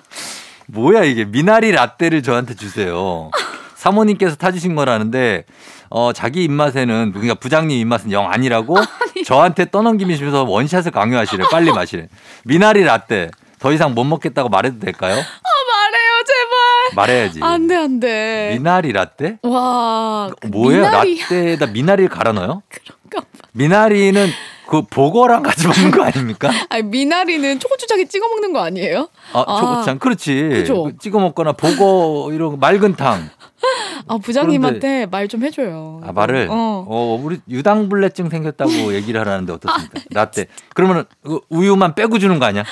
뭐야 0.69 1.03
이게 1.03 1.25
미나리 1.25 1.73
라떼를 1.73 2.23
저한테 2.23 2.55
주세요. 2.55 3.31
사모님께서 3.77 4.37
타주신 4.37 4.75
거라는데 4.75 5.45
어 5.91 6.13
자기 6.13 6.43
입맛에는 6.45 7.13
그러니까 7.13 7.35
부장님 7.35 7.77
입맛은 7.79 8.11
영 8.11 8.31
아니라고 8.33 8.77
저한테 9.25 9.71
떠넘기면서 9.71 10.45
원샷을 10.45 10.91
강요하시래. 10.91 11.45
빨리 11.51 11.71
마시래. 11.73 12.09
미나리 12.45 12.83
라떼 12.83 13.31
더 13.59 13.73
이상 13.73 13.95
못 13.95 14.05
먹겠다고 14.05 14.49
말해도 14.49 14.79
될까요? 14.81 15.15
아, 15.15 15.19
말해요, 15.19 16.13
제발. 16.27 16.95
말해야지. 16.95 17.41
안 17.43 17.67
돼, 17.67 17.77
안 17.77 18.01
돼. 18.01 18.51
미나리 18.55 18.93
라떼? 18.93 19.39
와. 19.43 20.31
뭐예요? 20.49 20.83
미나리. 20.83 21.21
라떼에다 21.21 21.67
미나리를 21.67 22.09
갈아 22.11 22.33
넣어요? 22.33 22.63
그런가 22.69 23.21
봐. 23.21 23.27
미나리는 23.53 24.29
그 24.69 24.83
보거랑 24.83 25.43
같이 25.43 25.67
먹는 25.67 25.91
거 25.93 26.03
아닙니까? 26.05 26.51
아니, 26.69 26.83
미나리는 26.83 27.59
초고추장에 27.59 28.05
찍어 28.07 28.29
먹는 28.29 28.53
거 28.53 28.61
아니에요? 28.63 29.09
아, 29.33 29.59
초고추장. 29.61 29.99
그렇지. 30.01 30.49
그죠? 30.53 30.85
그 30.85 30.99
찍어 30.99 31.19
먹거나 31.21 31.53
보거 31.53 32.31
이런 32.33 32.51
거 32.51 32.57
맑은 32.57 32.97
탕. 32.97 33.31
아 34.09 34.19
부장님한테 34.19 35.07
말 35.07 35.27
좀 35.29 35.43
해줘요. 35.43 36.01
아, 36.05 36.13
말을 36.13 36.47
어. 36.51 36.85
어. 36.89 37.21
우리 37.21 37.41
유당불내증 37.49 38.29
생겼다고 38.31 38.95
얘기를 38.95 39.21
하라는데 39.21 39.53
어떻습니까? 39.53 40.01
라떼. 40.11 40.47
그러면은 40.75 41.05
그 41.25 41.41
우유만 41.49 41.95
빼고 41.97 42.19
주는 42.21 42.39
거 42.39 42.45
아니야? 42.47 42.63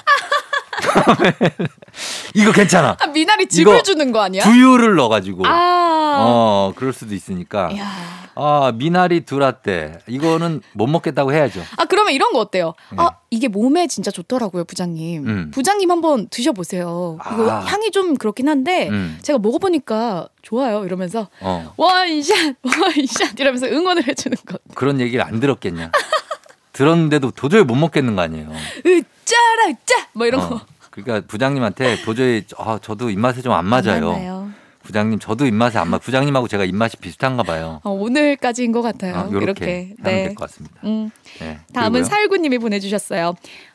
이거 2.34 2.52
괜찮아. 2.52 2.96
아, 3.00 3.06
미나리 3.08 3.46
즙을 3.46 3.82
주는 3.82 4.12
거 4.12 4.20
아니야? 4.20 4.42
두유를 4.42 4.96
넣어가지고. 4.96 5.46
아. 5.46 6.16
어, 6.18 6.72
그럴 6.76 6.92
수도 6.92 7.14
있으니까. 7.14 7.70
아, 8.36 8.72
미나리 8.74 9.20
두라떼. 9.24 9.98
이거는 10.08 10.60
못 10.72 10.86
먹겠다고 10.88 11.32
해야죠. 11.32 11.62
아 11.76 11.84
그러면 11.84 12.12
이런 12.14 12.32
거 12.32 12.40
어때요? 12.40 12.74
아 12.96 13.10
이게 13.30 13.48
몸에 13.48 13.86
진짜 13.86 14.10
좋더라고요, 14.10 14.64
부장님. 14.64 15.24
네. 15.24 15.30
음. 15.30 15.50
부장님 15.52 15.90
한번 15.90 16.28
드셔보세요. 16.28 17.18
이거 17.32 17.50
아. 17.50 17.60
향이 17.60 17.90
좀 17.92 18.16
그렇긴 18.16 18.48
한데 18.48 18.88
음. 18.88 19.18
제가 19.22 19.38
먹어보니까 19.38 20.28
좋아요. 20.42 20.84
이러면서 20.84 21.28
어. 21.40 21.72
원샷 21.76 22.56
원샷 22.64 23.38
이러면서 23.38 23.66
응원을 23.66 24.06
해주는 24.08 24.36
것. 24.46 24.60
그런 24.74 25.00
얘기를 25.00 25.24
안 25.24 25.38
들었겠냐. 25.38 25.90
들었는데도 26.74 27.30
도저히 27.30 27.62
못 27.64 27.74
먹겠는 27.76 28.14
거 28.16 28.22
아니에요. 28.22 28.50
으짜라 28.84 29.68
으짜 29.70 30.06
뭐 30.12 30.26
이런 30.26 30.46
거. 30.46 30.56
어. 30.56 30.60
그러니까 30.90 31.26
부장님한테 31.26 32.02
도저히 32.04 32.44
아, 32.58 32.78
저도 32.82 33.08
입맛에 33.10 33.40
좀 33.40 33.52
안 33.52 33.64
맞아요. 33.64 34.10
맞나요? 34.12 34.50
부장님 34.82 35.18
저도 35.18 35.46
입맛에 35.46 35.78
안 35.78 35.88
맞. 35.88 35.98
부장님하고 36.02 36.46
제가 36.46 36.64
입맛이 36.64 36.98
비슷한가 36.98 37.42
봐요. 37.42 37.80
어, 37.84 37.90
오늘까지인 37.90 38.70
것 38.70 38.82
같아요. 38.82 39.16
아, 39.16 39.28
요렇게 39.30 39.42
이렇게. 39.44 39.72
하면 39.72 39.96
네. 40.02 40.22
될것 40.26 40.36
같습니다. 40.50 40.76
음. 40.84 41.10
네. 41.40 41.58
다음은. 41.72 42.04
사일구님이 42.04 42.58
보내주셨어요. 42.58 43.34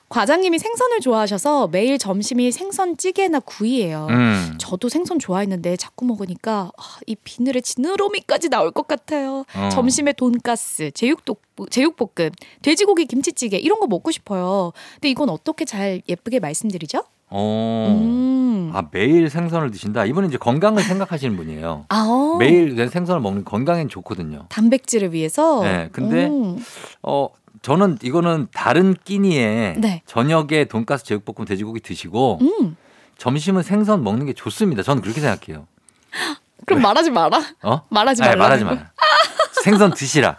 과장님이 0.09 0.57
생선을 0.57 0.99
좋아하셔서 1.01 1.67
매일 1.67 1.99
점심이 1.99 2.51
생선찌개나 2.51 3.41
구이예요. 3.41 4.07
음. 4.09 4.55
저도 4.57 4.89
생선 4.89 5.19
좋아했는데 5.19 5.77
자꾸 5.77 6.05
먹으니까 6.05 6.71
아, 6.75 6.83
이 7.05 7.15
비늘에 7.15 7.61
지느러미까지 7.61 8.49
나올 8.49 8.71
것 8.71 8.87
같아요. 8.87 9.45
어. 9.55 9.69
점심에 9.71 10.13
돈가스, 10.13 10.91
제육도, 10.91 11.35
제육볶음, 11.69 12.31
돼지고기 12.63 13.05
김치찌개 13.05 13.57
이런 13.57 13.79
거 13.79 13.85
먹고 13.87 14.09
싶어요. 14.11 14.73
근데 14.95 15.09
이건 15.09 15.29
어떻게 15.29 15.63
잘 15.63 16.01
예쁘게 16.09 16.39
말씀드리죠? 16.39 17.03
어. 17.29 17.99
음. 18.01 18.71
아 18.73 18.87
매일 18.91 19.29
생선을 19.29 19.69
드신다. 19.71 20.05
이분은 20.05 20.29
이제 20.29 20.37
건강을 20.37 20.81
생각하시는 20.81 21.35
분이에요. 21.35 21.85
아, 21.89 22.05
어. 22.07 22.37
매일 22.37 22.89
생선을 22.89 23.21
먹는 23.21 23.43
게 23.43 23.49
건강엔 23.49 23.89
좋거든요. 23.89 24.45
단백질을 24.49 25.13
위해서. 25.13 25.61
네, 25.61 25.89
근데 25.91 26.25
음. 26.27 26.57
어 27.03 27.29
저는 27.61 27.97
이거는 28.01 28.47
다른 28.53 28.95
끼니에 29.03 29.75
네. 29.77 30.01
저녁에 30.05 30.65
돈가스 30.65 31.03
제육볶음 31.05 31.45
돼지고기 31.45 31.79
드시고 31.81 32.39
음. 32.41 32.77
점심은 33.17 33.63
생선 33.63 34.03
먹는 34.03 34.25
게 34.25 34.33
좋습니다. 34.33 34.81
저는 34.83 35.01
그렇게 35.01 35.19
생각해요. 35.21 35.67
그럼 36.65 36.81
말하지 36.81 37.11
마라. 37.11 37.41
어? 37.63 37.81
말하지 37.89 38.21
말라. 38.21 38.35
말하지 38.35 38.63
마. 38.63 38.77
생선 39.63 39.93
드시라. 39.93 40.37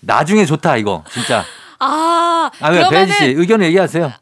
나중에 0.00 0.44
좋다 0.44 0.76
이거 0.76 1.04
진짜. 1.10 1.44
아, 1.78 2.50
아왜 2.60 2.78
그러면은 2.78 3.06
배지 3.06 3.18
씨 3.18 3.24
의견 3.30 3.62
얘기하세요. 3.62 4.12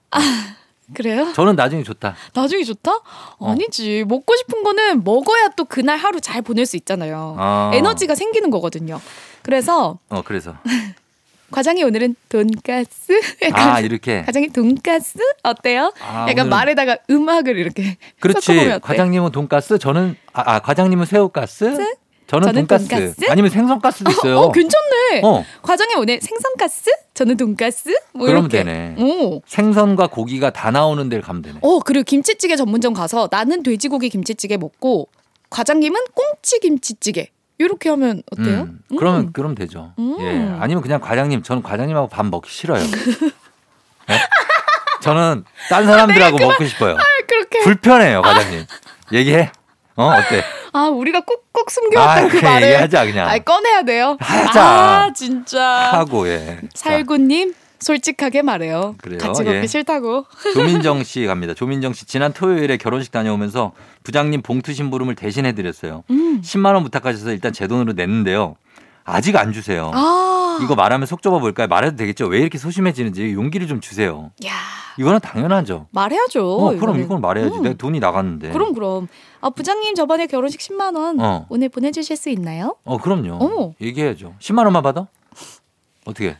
그래요? 0.94 1.32
저는 1.34 1.56
나중에 1.56 1.82
좋다. 1.82 2.14
나중에 2.32 2.62
좋다? 2.62 2.92
어. 3.38 3.50
아니지. 3.50 4.04
먹고 4.06 4.36
싶은 4.36 4.62
거는 4.62 5.02
먹어야 5.02 5.48
또 5.56 5.64
그날 5.64 5.98
하루 5.98 6.20
잘 6.20 6.42
보낼 6.42 6.64
수 6.64 6.76
있잖아요. 6.76 7.34
아. 7.38 7.70
에너지가 7.74 8.14
생기는 8.14 8.50
거거든요. 8.50 9.00
그래서 9.42 9.98
어 10.08 10.22
그래서 10.22 10.54
과장이 11.50 11.82
오늘은 11.84 12.16
돈가스? 12.28 13.20
아 13.52 13.80
이렇게 13.80 14.22
과장님 14.22 14.52
돈가스 14.52 15.18
어때요? 15.42 15.92
아, 16.00 16.26
약간 16.28 16.46
오늘은- 16.46 16.50
말에다가 16.50 16.96
음악을 17.08 17.56
이렇게 17.56 17.96
그렇지. 18.20 18.78
과장님은 18.82 19.30
돈가스, 19.32 19.78
저는 19.78 20.16
아, 20.32 20.54
아, 20.56 20.58
과장님은 20.60 21.06
새우가스, 21.06 21.64
저는, 21.70 21.86
저는 22.26 22.52
돈가스. 22.54 22.88
돈가스? 22.88 23.14
아니면 23.30 23.50
생선가스도 23.50 24.10
있어요. 24.10 24.38
어, 24.38 24.52
괜찮네. 24.52 25.20
어. 25.22 25.44
과장님 25.62 25.98
오늘 25.98 26.20
생선가스? 26.20 26.90
저는 27.14 27.36
돈가스? 27.36 27.90
뭐 28.12 28.26
그러면 28.26 28.50
이렇게. 28.50 28.64
되네. 28.64 28.96
오. 28.98 29.40
생선과 29.46 30.08
고기가 30.08 30.50
다 30.50 30.72
나오는 30.72 31.08
데를 31.08 31.22
가면 31.22 31.42
되네. 31.42 31.58
어, 31.62 31.78
그리고 31.78 32.02
김치찌개 32.02 32.56
전문점 32.56 32.92
가서 32.92 33.28
나는 33.30 33.62
돼지고기 33.62 34.08
김치찌개 34.08 34.56
먹고 34.56 35.08
과장님은 35.50 36.00
꽁치 36.12 36.58
김치찌개. 36.58 37.28
이렇게 37.58 37.88
하면 37.88 38.22
어때요? 38.30 38.62
음, 38.62 38.80
그러면 38.98 39.32
그럼 39.32 39.54
되죠. 39.54 39.92
음. 39.98 40.16
예. 40.20 40.60
아니면 40.60 40.82
그냥 40.82 41.00
과장님, 41.00 41.42
저는 41.42 41.62
과장님하고 41.62 42.08
밥 42.08 42.26
먹기 42.26 42.50
싫어요. 42.50 42.82
예? 44.10 44.18
저는 45.00 45.44
딴 45.70 45.86
사람들하고 45.86 46.38
먹고 46.38 46.64
싶어요. 46.66 46.96
아, 46.96 47.02
그렇게. 47.26 47.60
불편해요, 47.60 48.22
과장님. 48.22 48.66
얘기해. 49.12 49.50
어, 49.96 50.08
어때? 50.10 50.44
아, 50.74 50.88
우리가 50.88 51.20
꾹꾹 51.20 51.70
숨겨왔던 51.70 52.24
아, 52.24 52.28
그 52.28 52.36
말을. 52.36 52.66
얘기하자, 52.68 53.06
그냥. 53.06 53.28
아, 53.30 53.38
꺼내야 53.38 53.82
돼요. 53.82 54.16
하자. 54.20 54.62
아, 54.62 55.12
진짜. 55.14 55.62
하고, 55.92 56.28
예. 56.28 56.58
자, 56.74 56.90
살구님, 56.90 57.54
솔직하게 57.80 58.42
말해요. 58.42 58.94
그래요? 59.02 59.18
같이 59.18 59.42
먹기 59.42 59.56
예. 59.56 59.66
싫다고. 59.66 60.24
조민정 60.54 61.02
씨 61.04 61.26
갑니다. 61.26 61.54
조민정 61.54 61.92
씨 61.92 62.06
지난 62.06 62.32
토요일에 62.32 62.76
결혼식 62.76 63.12
다녀오면서 63.12 63.72
부장님 64.02 64.42
봉투 64.42 64.72
심부름을 64.72 65.14
대신해 65.14 65.52
드렸어요. 65.52 66.04
음. 66.10 66.40
10만 66.42 66.74
원 66.74 66.82
부탁하셔서 66.84 67.32
일단 67.32 67.52
제 67.52 67.66
돈으로 67.66 67.92
냈는데요. 67.92 68.56
아직 69.04 69.36
안 69.36 69.52
주세요. 69.52 69.90
아. 69.94 70.58
이거 70.62 70.74
말하면 70.74 71.06
속 71.06 71.22
좁아 71.22 71.38
볼까요? 71.38 71.68
말해도 71.68 71.96
되겠죠? 71.96 72.26
왜 72.26 72.40
이렇게 72.40 72.58
소심해지는지 72.58 73.32
용기를 73.34 73.66
좀 73.66 73.80
주세요. 73.80 74.30
야, 74.46 74.52
이거는 74.98 75.20
당연하죠. 75.20 75.86
말해야죠. 75.90 76.56
어, 76.56 76.76
그럼. 76.76 76.98
이건 77.00 77.20
말해야지. 77.20 77.58
음. 77.58 77.62
내가 77.62 77.74
돈이 77.76 78.00
나갔는데. 78.00 78.50
그럼 78.50 78.72
그럼. 78.72 79.06
아, 79.40 79.50
부장님 79.50 79.94
저번에 79.94 80.26
결혼식 80.26 80.60
10만 80.60 80.96
원 80.96 81.20
어. 81.20 81.46
오늘 81.50 81.68
보내주실 81.68 82.16
수 82.16 82.30
있나요? 82.30 82.76
어, 82.84 82.96
그럼요. 82.98 83.34
어머. 83.34 83.72
얘기해야죠. 83.80 84.34
10만 84.40 84.64
원만 84.64 84.82
받아? 84.82 85.06
어떻게? 86.06 86.36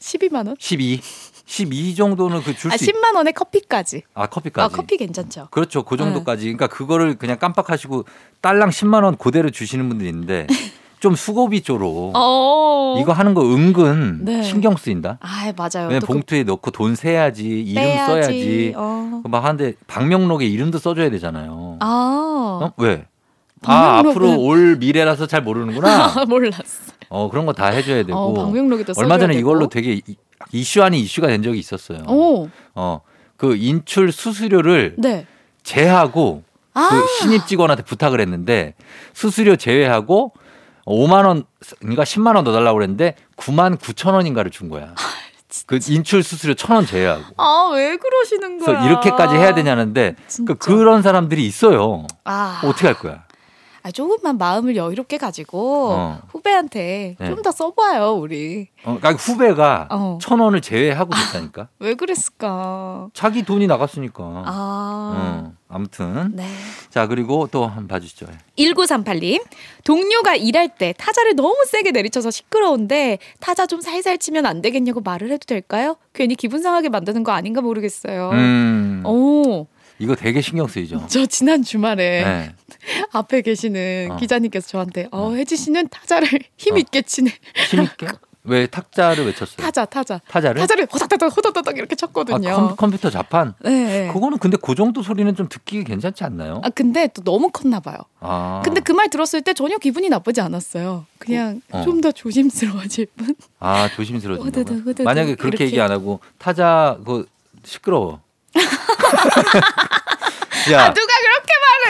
12만 0.00 0.46
원? 0.46 0.56
12. 0.58 1.00
12 1.46 1.94
정도는 1.94 2.42
그줄 2.42 2.72
아, 2.72 2.76
수 2.76 2.84
있... 2.84 2.88
10만 2.92 3.14
원에 3.16 3.32
커피까지. 3.32 4.02
아, 4.14 4.26
커피까지. 4.26 4.64
아, 4.64 4.68
커피 4.76 4.96
괜찮죠. 4.96 5.48
그렇죠. 5.50 5.82
그 5.84 5.96
정도까지. 5.96 6.42
그러니까 6.44 6.66
그거를 6.66 7.16
그냥 7.16 7.38
깜빡하시고 7.38 8.04
딸랑 8.40 8.70
10만 8.70 9.04
원 9.04 9.16
그대로 9.16 9.50
주시는 9.50 9.88
분들이 9.88 10.10
있는데 10.10 10.46
좀 11.00 11.14
수고비 11.14 11.62
쪽으로 11.62 12.12
어. 12.14 12.98
이거 13.00 13.12
하는 13.12 13.32
거 13.32 13.42
은근 13.42 14.24
네. 14.24 14.42
신경 14.42 14.76
쓰인다. 14.76 15.18
아, 15.20 15.52
맞아요. 15.56 15.88
왜그 15.88 16.06
봉투에 16.06 16.42
넣고 16.42 16.70
돈 16.72 16.94
세야지, 16.96 17.44
이름 17.46 17.74
빼야지. 17.82 18.12
써야지. 18.12 18.72
어. 18.76 19.22
막 19.24 19.44
하는데 19.44 19.74
방명록에 19.86 20.44
이름도 20.44 20.78
써줘야 20.78 21.08
되잖아요. 21.10 21.76
아. 21.80 22.58
어? 22.62 22.72
왜? 22.76 23.06
아, 23.62 24.02
방명록은- 24.02 24.10
앞으로 24.10 24.40
올 24.40 24.76
미래라서 24.76 25.26
잘 25.26 25.42
모르는구나. 25.42 26.04
아, 26.16 26.24
몰랐어. 26.28 26.92
어, 27.10 27.28
그런 27.30 27.46
거 27.46 27.52
다 27.52 27.66
해줘야 27.68 28.02
되고. 28.02 28.16
어, 28.18 28.34
방명록에도 28.34 28.92
얼마 28.96 29.18
전에 29.18 29.34
되고. 29.34 29.40
이걸로 29.40 29.68
되게 29.68 29.94
이- 30.06 30.16
이슈 30.52 30.82
아닌 30.82 31.00
이슈가 31.00 31.26
된 31.28 31.42
적이 31.42 31.58
있었어요. 31.58 32.00
오. 32.08 32.48
어, 32.74 33.00
그 33.36 33.56
인출 33.56 34.12
수수료를 34.12 34.94
네. 34.98 35.26
제하고 35.62 36.42
아. 36.74 36.88
그 36.90 37.06
신입 37.18 37.46
직원한테 37.46 37.82
부탁을 37.82 38.20
했는데 38.20 38.74
수수료 39.14 39.56
제외하고 39.56 40.32
5만 40.86 41.26
원, 41.26 41.44
그러니까 41.80 42.04
10만 42.04 42.34
원 42.36 42.44
더 42.44 42.52
달라고 42.52 42.76
그랬는데 42.78 43.14
9만 43.36 43.76
9천 43.78 44.14
원인가를 44.14 44.50
준 44.50 44.68
거야. 44.68 44.94
그 45.66 45.78
인출 45.88 46.22
수수료 46.22 46.54
천 46.54 46.76
원 46.76 46.86
제외하고. 46.86 47.24
아, 47.36 47.70
왜 47.74 47.96
그러시는 47.96 48.58
거야? 48.58 48.66
그래서 48.78 48.86
이렇게까지 48.86 49.34
해야 49.36 49.54
되냐는데 49.54 50.14
그 50.46 50.54
그런 50.54 51.02
사람들이 51.02 51.44
있어요. 51.46 52.06
아. 52.24 52.60
어떻게 52.64 52.86
할 52.86 52.94
거야? 52.98 53.24
아, 53.88 53.90
조금만 53.90 54.36
마음을 54.36 54.76
여유롭게 54.76 55.16
가지고 55.16 55.92
어. 55.92 56.20
후배한테 56.28 57.16
네. 57.18 57.28
좀더 57.30 57.50
써봐요, 57.50 58.12
우리. 58.12 58.68
어, 58.84 58.98
그러니까 58.98 59.12
후배가 59.12 59.88
어. 59.90 60.18
천 60.20 60.40
원을 60.40 60.60
제외하고 60.60 61.10
됐다니까. 61.14 61.68
왜 61.78 61.94
그랬을까? 61.94 63.08
자기 63.14 63.44
돈이 63.44 63.66
나갔으니까. 63.66 64.22
아. 64.44 65.14
어, 65.16 65.52
아무튼. 65.70 66.32
네. 66.34 66.46
자, 66.90 67.06
그리고 67.06 67.48
또 67.50 67.66
한번 67.66 67.88
봐주시죠. 67.88 68.26
1938님, 68.58 69.42
동료가 69.84 70.36
일할 70.36 70.68
때 70.68 70.92
타자를 70.98 71.34
너무 71.34 71.56
세게 71.66 71.92
내리쳐서 71.92 72.30
시끄러운데 72.30 73.18
타자 73.40 73.66
좀 73.66 73.80
살살 73.80 74.18
치면 74.18 74.44
안 74.44 74.60
되겠냐고 74.60 75.00
말을 75.00 75.30
해도 75.30 75.46
될까요? 75.46 75.96
괜히 76.12 76.34
기분 76.34 76.60
상하게 76.60 76.90
만드는 76.90 77.24
거 77.24 77.32
아닌가 77.32 77.62
모르겠어요. 77.62 78.30
음. 78.34 79.02
오, 79.06 79.66
이거 79.98 80.14
되게 80.14 80.40
신경 80.40 80.66
쓰이죠. 80.66 81.04
저 81.08 81.26
지난 81.26 81.62
주말에 81.62 82.24
네. 82.24 82.54
앞에 83.12 83.42
계시는 83.42 84.08
어. 84.12 84.16
기자님께서 84.16 84.68
저한테 84.68 85.08
어, 85.10 85.32
혜지 85.32 85.56
씨는 85.56 85.88
타자를 85.88 86.28
힘 86.56 86.76
있게 86.78 87.02
치네. 87.02 87.30
힘 87.70 87.82
있게? 87.82 88.06
왜 88.44 88.66
탁자를 88.66 89.26
외쳤어요? 89.26 89.56
타자, 89.58 89.84
타자. 89.84 90.20
타자를? 90.26 90.58
타자를 90.62 90.86
호닥닥닥 90.90 91.36
호닥닥닥 91.36 91.76
이렇게 91.76 91.92
아, 91.92 91.96
쳤거든요. 91.96 92.54
컴, 92.56 92.76
컴퓨터 92.76 93.10
자판? 93.10 93.52
네. 93.62 94.08
그거는 94.10 94.38
근데 94.38 94.56
그 94.62 94.74
정도 94.74 95.02
소리는 95.02 95.34
좀 95.36 95.50
듣기 95.50 95.84
괜찮지 95.84 96.24
않나요? 96.24 96.62
아 96.64 96.70
근데 96.70 97.08
또 97.08 97.22
너무 97.22 97.50
컸나 97.50 97.78
봐요. 97.80 97.98
아. 98.20 98.62
근데 98.64 98.80
그 98.80 98.92
말 98.94 99.10
들었을 99.10 99.42
때 99.42 99.52
전혀 99.52 99.76
기분이 99.76 100.08
나쁘지 100.08 100.40
않았어요. 100.40 101.04
그냥 101.18 101.60
어. 101.70 101.82
좀더 101.82 102.10
조심스러워질 102.12 103.06
뿐. 103.16 103.34
아, 103.60 103.88
조심스러워진다. 103.94 105.02
만약에 105.04 105.34
그렇게 105.34 105.48
이렇게. 105.48 105.64
얘기 105.66 105.80
안 105.82 105.90
하고 105.90 106.20
타자 106.38 106.96
그 107.04 107.26
시끄러워. 107.64 108.20
야, 110.72 110.84
아, 110.84 110.92
누가 110.92 111.12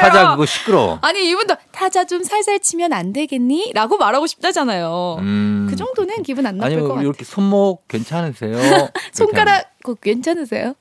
타자 0.01 0.31
그거 0.33 0.47
시끄러. 0.47 0.99
아니 1.03 1.29
이분도 1.31 1.55
타자 1.73 2.05
좀 2.05 2.23
살살 2.23 2.61
치면 2.61 2.93
안 2.93 3.13
되겠니? 3.13 3.73
라고 3.75 3.97
말하고 3.97 4.27
싶다잖아요. 4.27 5.17
음. 5.21 5.67
그 5.71 5.77
정도는 5.77 6.23
기분 6.23 6.47
안 6.47 6.57
나쁠 6.57 6.73
아니 6.73 6.83
것 6.83 6.89
같아요. 6.89 7.07
이렇게 7.07 7.25
손목 7.25 7.87
괜찮으세요? 7.89 8.57
손가락 9.13 9.65
괜찮으세요? 10.03 10.75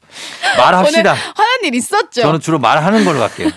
말합시다. 0.58 1.14
화난 1.14 1.60
일 1.64 1.76
있었죠? 1.76 2.22
저는 2.22 2.40
주로 2.40 2.60
말하는 2.60 3.06
걸로 3.06 3.20
갈게요. 3.20 3.50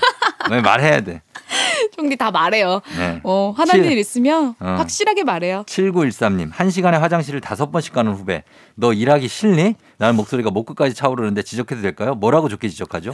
왜 0.50 0.60
말해야 0.60 1.00
돼? 1.02 1.22
종디 1.96 2.16
다 2.16 2.30
말해요. 2.30 2.80
네. 2.96 3.20
어, 3.24 3.52
화난 3.56 3.82
칠- 3.82 3.90
일 3.92 3.98
있으면 3.98 4.54
어. 4.60 4.74
확실하게 4.78 5.24
말해요. 5.24 5.64
7913님, 5.66 6.50
한 6.52 6.70
시간에 6.70 6.96
화장실을 6.98 7.40
다섯 7.40 7.72
번씩 7.72 7.92
가는 7.92 8.12
후배. 8.12 8.44
너 8.76 8.92
일하기 8.92 9.26
싫니? 9.26 9.74
나는 9.98 10.14
목소리가 10.16 10.50
목 10.50 10.66
끝까지 10.66 10.94
차오르는데 10.94 11.42
지적해도 11.42 11.82
될까요? 11.82 12.14
뭐라고 12.14 12.48
좋게 12.48 12.68
지적하죠? 12.68 13.12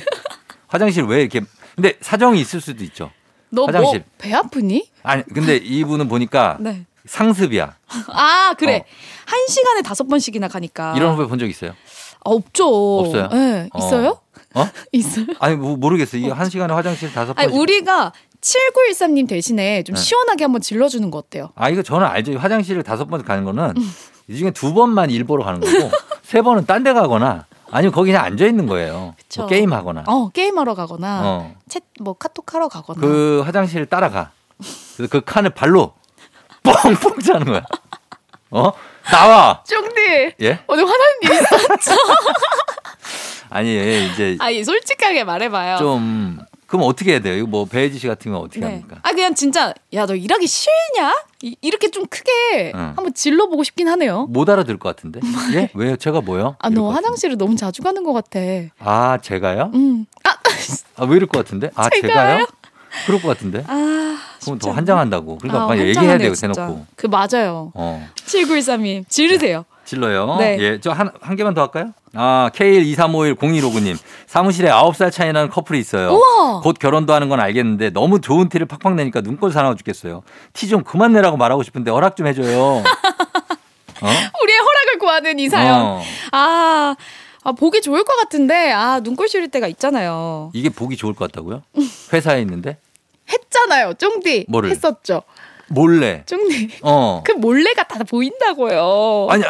화장실 0.68 1.04
왜 1.04 1.20
이렇게, 1.20 1.40
근데 1.74 1.94
사정이 2.00 2.40
있을 2.40 2.60
수도 2.60 2.82
있죠. 2.84 3.10
너뭐 3.50 3.66
화장실. 3.66 4.04
배 4.18 4.32
아프니? 4.34 4.90
아니, 5.02 5.22
근데 5.24 5.56
이분은 5.56 6.08
보니까 6.08 6.56
네. 6.60 6.84
상습이야. 7.04 7.76
아 8.08 8.54
그래. 8.58 8.76
어. 8.78 8.84
한 9.26 9.46
시간에 9.48 9.82
다섯 9.82 10.04
번씩이나 10.08 10.48
가니까. 10.48 10.94
이런 10.96 11.14
후배 11.14 11.26
본 11.26 11.38
적 11.38 11.48
있어요? 11.48 11.70
아, 12.24 12.30
없죠. 12.30 12.98
없어요? 13.00 13.28
네, 13.28 13.68
어. 13.72 13.78
있어요? 13.78 14.20
어? 14.54 14.68
있어요? 14.92 15.26
아니, 15.38 15.54
뭐 15.56 15.76
모르겠어요. 15.76 16.20
이게 16.20 16.30
한 16.32 16.50
시간에 16.50 16.72
화장실 16.74 17.12
다섯 17.12 17.38
아니 17.38 17.46
번씩. 17.48 17.60
우리가 17.60 18.12
7913님 18.40 19.28
대신에 19.28 19.82
좀 19.84 19.94
네. 19.94 20.00
시원하게 20.02 20.44
한번 20.44 20.60
질러주는 20.60 21.08
거 21.10 21.18
어때요? 21.18 21.50
아, 21.54 21.68
이거 21.70 21.82
저는 21.82 22.06
알죠. 22.06 22.36
화장실을 22.38 22.82
다섯 22.82 23.06
번 23.06 23.22
가는 23.24 23.44
거는 23.44 23.74
음. 23.76 23.92
이 24.28 24.36
중에 24.36 24.50
두 24.50 24.74
번만 24.74 25.10
일보러 25.10 25.44
가는 25.44 25.60
거고 25.60 25.90
세 26.22 26.42
번은 26.42 26.66
딴 26.66 26.82
데 26.82 26.92
가거나 26.92 27.46
아니면 27.70 27.92
거기 27.92 28.10
그냥 28.12 28.24
앉아 28.24 28.46
있는 28.46 28.66
거예요. 28.66 29.14
뭐 29.38 29.46
게임 29.46 29.72
하거나. 29.72 30.04
어 30.06 30.28
게임 30.30 30.58
하러 30.58 30.74
가거나 30.74 31.20
어. 31.24 31.54
챗뭐 31.68 32.16
카톡 32.18 32.54
하러 32.54 32.68
가거나. 32.68 33.00
그 33.00 33.42
화장실을 33.44 33.86
따라가. 33.86 34.30
그래서 34.96 35.10
그 35.10 35.20
칸을 35.20 35.50
발로 35.50 35.94
뻥뻥 36.62 37.18
차는 37.20 37.46
거야. 37.52 37.62
어? 38.50 38.72
나와! 39.04 39.62
쫑디 39.64 40.34
예? 40.42 40.60
오늘 40.66 40.84
화나는 40.84 41.12
일 41.22 41.30
있었죠? 41.32 41.96
아니, 43.50 44.08
이제 44.12 44.36
아니 44.40 44.64
솔직하게 44.64 45.24
말해 45.24 45.48
봐요. 45.48 45.76
좀, 45.78 46.38
그럼 46.66 46.84
어떻게 46.86 47.12
해야 47.12 47.20
돼요? 47.20 47.36
이거 47.36 47.46
뭐 47.46 47.64
배혜지 47.64 47.98
씨 47.98 48.06
같은 48.06 48.32
거 48.32 48.38
어떻게 48.38 48.60
네. 48.60 48.66
합니까? 48.66 48.96
아 49.02 49.10
그냥 49.12 49.34
진짜 49.34 49.72
야 49.94 50.06
너 50.06 50.14
일하기 50.14 50.46
싫냐? 50.46 51.14
이, 51.42 51.56
렇게좀 51.70 52.06
크게 52.06 52.72
응. 52.74 52.80
한번 52.96 53.12
질러보고 53.14 53.62
싶긴 53.64 53.88
하네요. 53.88 54.26
못 54.30 54.48
알아들 54.48 54.78
것 54.78 54.88
같은데? 54.94 55.20
예? 55.54 55.70
왜요? 55.74 55.96
제가 55.96 56.20
뭐요? 56.20 56.56
아 56.58 56.70
너. 56.70 56.90
화장실을 56.90 57.36
너무 57.38 57.56
자주 57.56 57.82
가는 57.82 58.02
것 58.02 58.12
같아. 58.12 58.38
아, 58.78 59.18
제가요? 59.22 59.70
음. 59.74 60.06
아, 60.24 60.30
아, 60.96 61.04
왜 61.04 61.16
이럴 61.16 61.28
것 61.28 61.38
같은데? 61.38 61.70
아, 61.74 61.88
제가요? 61.90 62.08
제가요? 62.08 62.46
그럴 63.06 63.20
것 63.20 63.28
같은데? 63.28 63.62
아 63.66 64.18
그럼 64.42 64.58
더 64.58 64.70
환장한다고. 64.70 65.38
그러니까 65.38 65.72
아, 65.72 65.76
얘기해야 65.78 66.18
돼요. 66.18 66.32
대놓고. 66.32 66.86
그 66.96 67.06
맞아요. 67.06 67.72
어. 67.74 68.08
7913님 68.26 69.08
지르세요. 69.08 69.64
질러요. 69.86 70.36
네. 70.38 70.56
예, 70.60 70.80
저 70.80 70.90
한, 70.92 71.10
한 71.20 71.36
개만 71.36 71.54
더 71.54 71.62
할까요? 71.62 71.92
아, 72.14 72.50
K123510159님. 72.54 73.96
사무실에 74.26 74.68
9살 74.70 75.10
차이 75.12 75.32
나는 75.32 75.48
커플이 75.48 75.78
있어요. 75.78 76.10
우와. 76.14 76.60
곧 76.60 76.76
결혼도 76.78 77.14
하는 77.14 77.28
건 77.28 77.40
알겠는데 77.40 77.90
너무 77.90 78.20
좋은 78.20 78.48
티를 78.48 78.66
팍팍 78.66 78.94
내니까 78.94 79.20
눈꼴 79.22 79.52
사나워 79.52 79.74
죽겠어요. 79.76 80.22
티 80.52 80.66
좀 80.68 80.82
그만 80.82 81.12
내라고 81.12 81.36
말하고 81.36 81.62
싶은데 81.62 81.90
허락 81.92 82.16
좀 82.16 82.26
해줘요. 82.26 82.82
어? 84.02 84.06
우리의 84.42 84.58
허락을 84.58 84.98
구하는 84.98 85.38
이 85.38 85.48
사연. 85.48 85.80
어. 85.80 86.02
아, 86.32 86.96
아 87.44 87.52
보기 87.52 87.80
좋을 87.80 88.02
것 88.04 88.16
같은데 88.16 88.72
아 88.72 89.00
눈꼴 89.00 89.28
시릴 89.28 89.48
때가 89.48 89.68
있잖아요. 89.68 90.50
이게 90.52 90.68
보기 90.68 90.96
좋을 90.96 91.14
것 91.14 91.30
같다고요? 91.30 91.62
회사에 92.12 92.40
있는데? 92.42 92.78
했잖아요, 93.30 93.94
쫑디. 93.94 94.46
뭐를? 94.48 94.70
했었죠, 94.70 95.22
몰래. 95.68 96.22
쫑디. 96.26 96.78
어. 96.82 97.22
그 97.24 97.32
몰래가 97.32 97.84
다 97.84 98.00
보인다고요. 98.04 99.28
아니, 99.30 99.44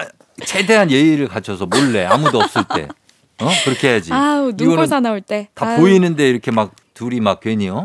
최대한 0.44 0.90
예의를 0.90 1.28
갖춰서 1.28 1.66
몰래 1.66 2.04
아무도 2.04 2.38
없을 2.38 2.64
때. 2.74 2.88
어? 3.40 3.48
그렇게 3.64 3.88
해야지. 3.88 4.12
아우 4.12 4.50
이거는 4.50 4.86
사나울 4.86 5.20
때. 5.20 5.48
다 5.54 5.66
아유. 5.66 5.80
보이는데 5.80 6.28
이렇게 6.28 6.50
막 6.50 6.72
둘이 6.94 7.20
막 7.20 7.40
괜히 7.40 7.68
어? 7.68 7.84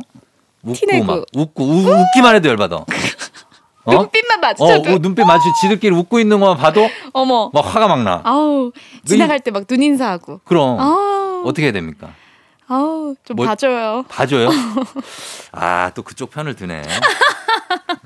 웃고. 0.63 1.03
막 1.05 1.23
웃고 1.35 1.63
우, 1.63 1.79
웃기만 1.89 2.35
해도 2.35 2.49
열받아. 2.49 2.85
어? 3.83 3.93
눈빛만 3.93 4.37
어, 4.37 4.41
마주쳐도 4.41 4.91
어, 4.93 4.97
눈빛 4.99 5.23
마주 5.25 5.43
지들끼리 5.61 5.95
웃고 5.95 6.19
있는 6.19 6.39
것만 6.39 6.57
봐도 6.57 6.87
어머. 7.13 7.49
막 7.53 7.61
화가 7.65 7.87
막 7.87 8.03
나. 8.03 8.21
아우 8.23 8.71
지나갈 9.05 9.39
때 9.39 9.49
막 9.51 9.65
눈 9.65 9.81
인사하고. 9.81 10.41
그럼 10.45 10.79
아우 10.79 11.43
어떻게 11.45 11.63
해야 11.63 11.71
됩니까? 11.71 12.13
아우 12.67 13.15
좀 13.25 13.35
뭐- 13.37 13.45
봐줘요. 13.47 14.05
봐줘요? 14.07 14.49
아, 15.51 15.91
또 15.95 16.03
그쪽 16.03 16.29
편을 16.31 16.55
드네. 16.55 16.83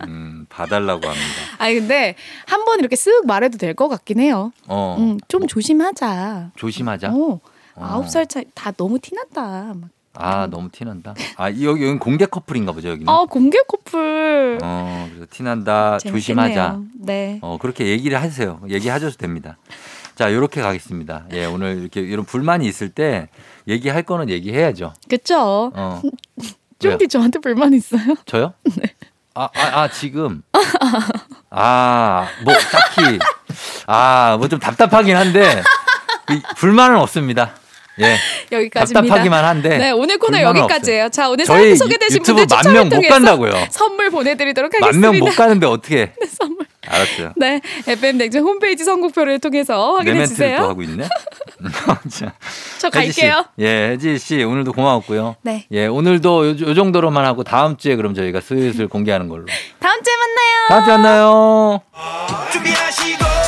음, 0.07 0.45
봐달라고 0.49 1.05
합니다. 1.07 1.31
아니 1.57 1.75
근데 1.75 2.15
한 2.47 2.65
번 2.65 2.79
이렇게 2.79 2.95
쓱 2.95 3.25
말해도 3.25 3.57
될 3.57 3.75
것 3.75 3.87
같긴 3.89 4.19
해요. 4.19 4.51
어, 4.67 4.95
음, 4.99 5.17
좀 5.27 5.47
조심하자. 5.47 6.51
조심하자. 6.55 7.09
어, 7.11 7.39
어. 7.75 7.83
아홉 7.83 8.09
살 8.09 8.25
차이 8.27 8.45
다 8.53 8.71
너무 8.71 8.99
티난다. 8.99 9.73
막. 9.75 9.89
아, 10.17 10.47
너무 10.47 10.69
티난다. 10.71 11.13
아, 11.35 11.49
이- 11.49 11.65
여기, 11.65 11.85
여기 11.85 11.99
공개 11.99 12.25
커플인가 12.25 12.71
보죠, 12.71 12.87
여기는. 12.89 13.09
아 13.11 13.25
공개 13.29 13.57
커플. 13.67 14.57
어, 14.63 15.07
그래서 15.09 15.27
티난다, 15.29 15.97
재밌겠네요. 15.97 16.47
조심하자. 16.47 16.79
네. 17.01 17.39
어, 17.41 17.57
그렇게 17.59 17.87
얘기를 17.87 18.21
하세요. 18.21 18.61
얘기하셔도 18.69 19.17
됩니다. 19.17 19.57
자, 20.15 20.31
요렇게 20.33 20.61
가겠습니다. 20.61 21.25
예, 21.33 21.43
오늘 21.45 21.81
이렇게 21.81 21.99
이런 21.99 22.23
불만이 22.23 22.65
있을 22.65 22.87
때 22.89 23.27
얘기할 23.67 24.03
거는 24.03 24.29
얘기해야죠. 24.29 24.93
그쵸? 25.09 25.71
어. 25.75 26.01
쫑디 26.79 27.09
저한테 27.09 27.39
불만 27.39 27.73
있어요? 27.73 28.15
저요? 28.25 28.53
아, 29.35 29.49
아, 29.53 29.81
아, 29.81 29.87
지금. 29.89 30.41
아, 31.49 32.27
뭐, 32.43 32.53
딱히. 32.71 33.19
아, 33.85 34.35
뭐 34.37 34.47
좀 34.47 34.59
답답하긴 34.59 35.15
한데, 35.15 35.61
이, 36.31 36.41
불만은 36.57 36.97
없습니다. 36.97 37.51
예. 38.01 38.17
여기까지입니다. 38.51 39.01
답답하기만 39.01 39.45
한데. 39.45 39.77
네, 39.77 39.91
오늘 39.91 40.17
코너 40.17 40.41
여기까지예요. 40.41 41.09
자, 41.09 41.30
오늘 41.30 41.45
저희 41.45 41.63
사연 41.63 41.76
소개되신 41.77 42.23
분들 42.23 42.45
만 42.45 42.47
추첨을 42.47 42.73
명못 42.73 42.93
통해서 42.93 43.13
간다고요. 43.13 43.67
선물 43.72 44.09
보내드리도록 44.09 44.72
만 44.80 44.84
하겠습니다. 44.84 45.11
명못 45.11 45.35
가는데 45.35 45.65
어떻게. 45.67 45.95
네, 46.19 46.27
선물. 46.27 46.65
알았어요. 46.88 47.34
네, 47.38 47.61
FM 47.88 48.17
냉전 48.17 48.43
홈페이지 48.43 48.84
선곡표를 48.84 49.39
통해서 49.39 49.73
내 50.03 50.11
확인해 50.11 50.19
멘트를 50.19 50.27
또 50.27 50.30
주세요. 50.30 50.57
하고 50.69 50.81
있네. 50.84 51.07
자, 52.11 52.34
저 52.77 52.91
혜지 52.99 53.11
씨. 53.11 53.22
갈게요. 53.22 53.45
예, 53.59 53.89
혜지 53.91 54.19
씨 54.19 54.43
오늘도 54.43 54.72
고마웠고요. 54.73 55.35
네. 55.41 55.65
예, 55.72 55.88
오늘도 55.88 56.45
요, 56.47 56.49
요 56.51 56.73
정도로만 56.76 57.26
하고 57.26 57.43
다음 57.43 57.77
주에 57.77 57.95
그럼 57.95 58.13
저희가 58.13 58.39
슬슬 58.39 58.88
공개하는 58.88 59.30
걸로. 59.30 59.45
다음 59.80 60.03
주에 60.03 60.13
만나요. 60.15 60.67
다음 60.67 60.84
주에 60.84 60.93
만나요. 60.93 61.81
준비하시고 62.51 63.44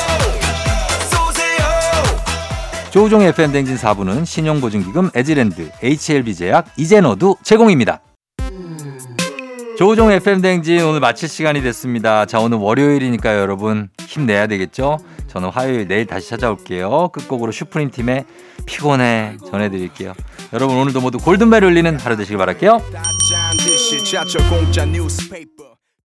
조우종의 2.90 3.28
FM 3.28 3.52
댕진 3.52 3.76
4부는 3.76 4.24
신용보증기금 4.24 5.10
에지랜드, 5.14 5.70
HLB제약, 5.82 6.72
이젠어두 6.76 7.36
제공입니다. 7.42 8.00
조우종 9.76 10.10
FM 10.10 10.40
댕진 10.40 10.80
오늘 10.82 10.98
마칠 10.98 11.28
시간이 11.28 11.62
됐습니다. 11.62 12.26
자, 12.26 12.40
오늘 12.40 12.58
월요일이니까요, 12.58 13.38
여러분. 13.38 13.90
힘내야 14.00 14.48
되겠죠? 14.48 14.98
저는 15.28 15.50
화요일 15.50 15.86
내일 15.86 16.06
다시 16.06 16.30
찾아올게요. 16.30 17.10
끝곡으로 17.12 17.52
슈프림 17.52 17.92
팀의 17.92 18.24
피곤해 18.66 19.36
전해드릴게요. 19.48 20.14
여러분, 20.52 20.78
오늘도 20.78 21.00
모두 21.00 21.18
골든벨 21.18 21.62
울리는 21.62 21.96
하루 22.00 22.16
되시길 22.16 22.38
바랄게요. 22.38 22.82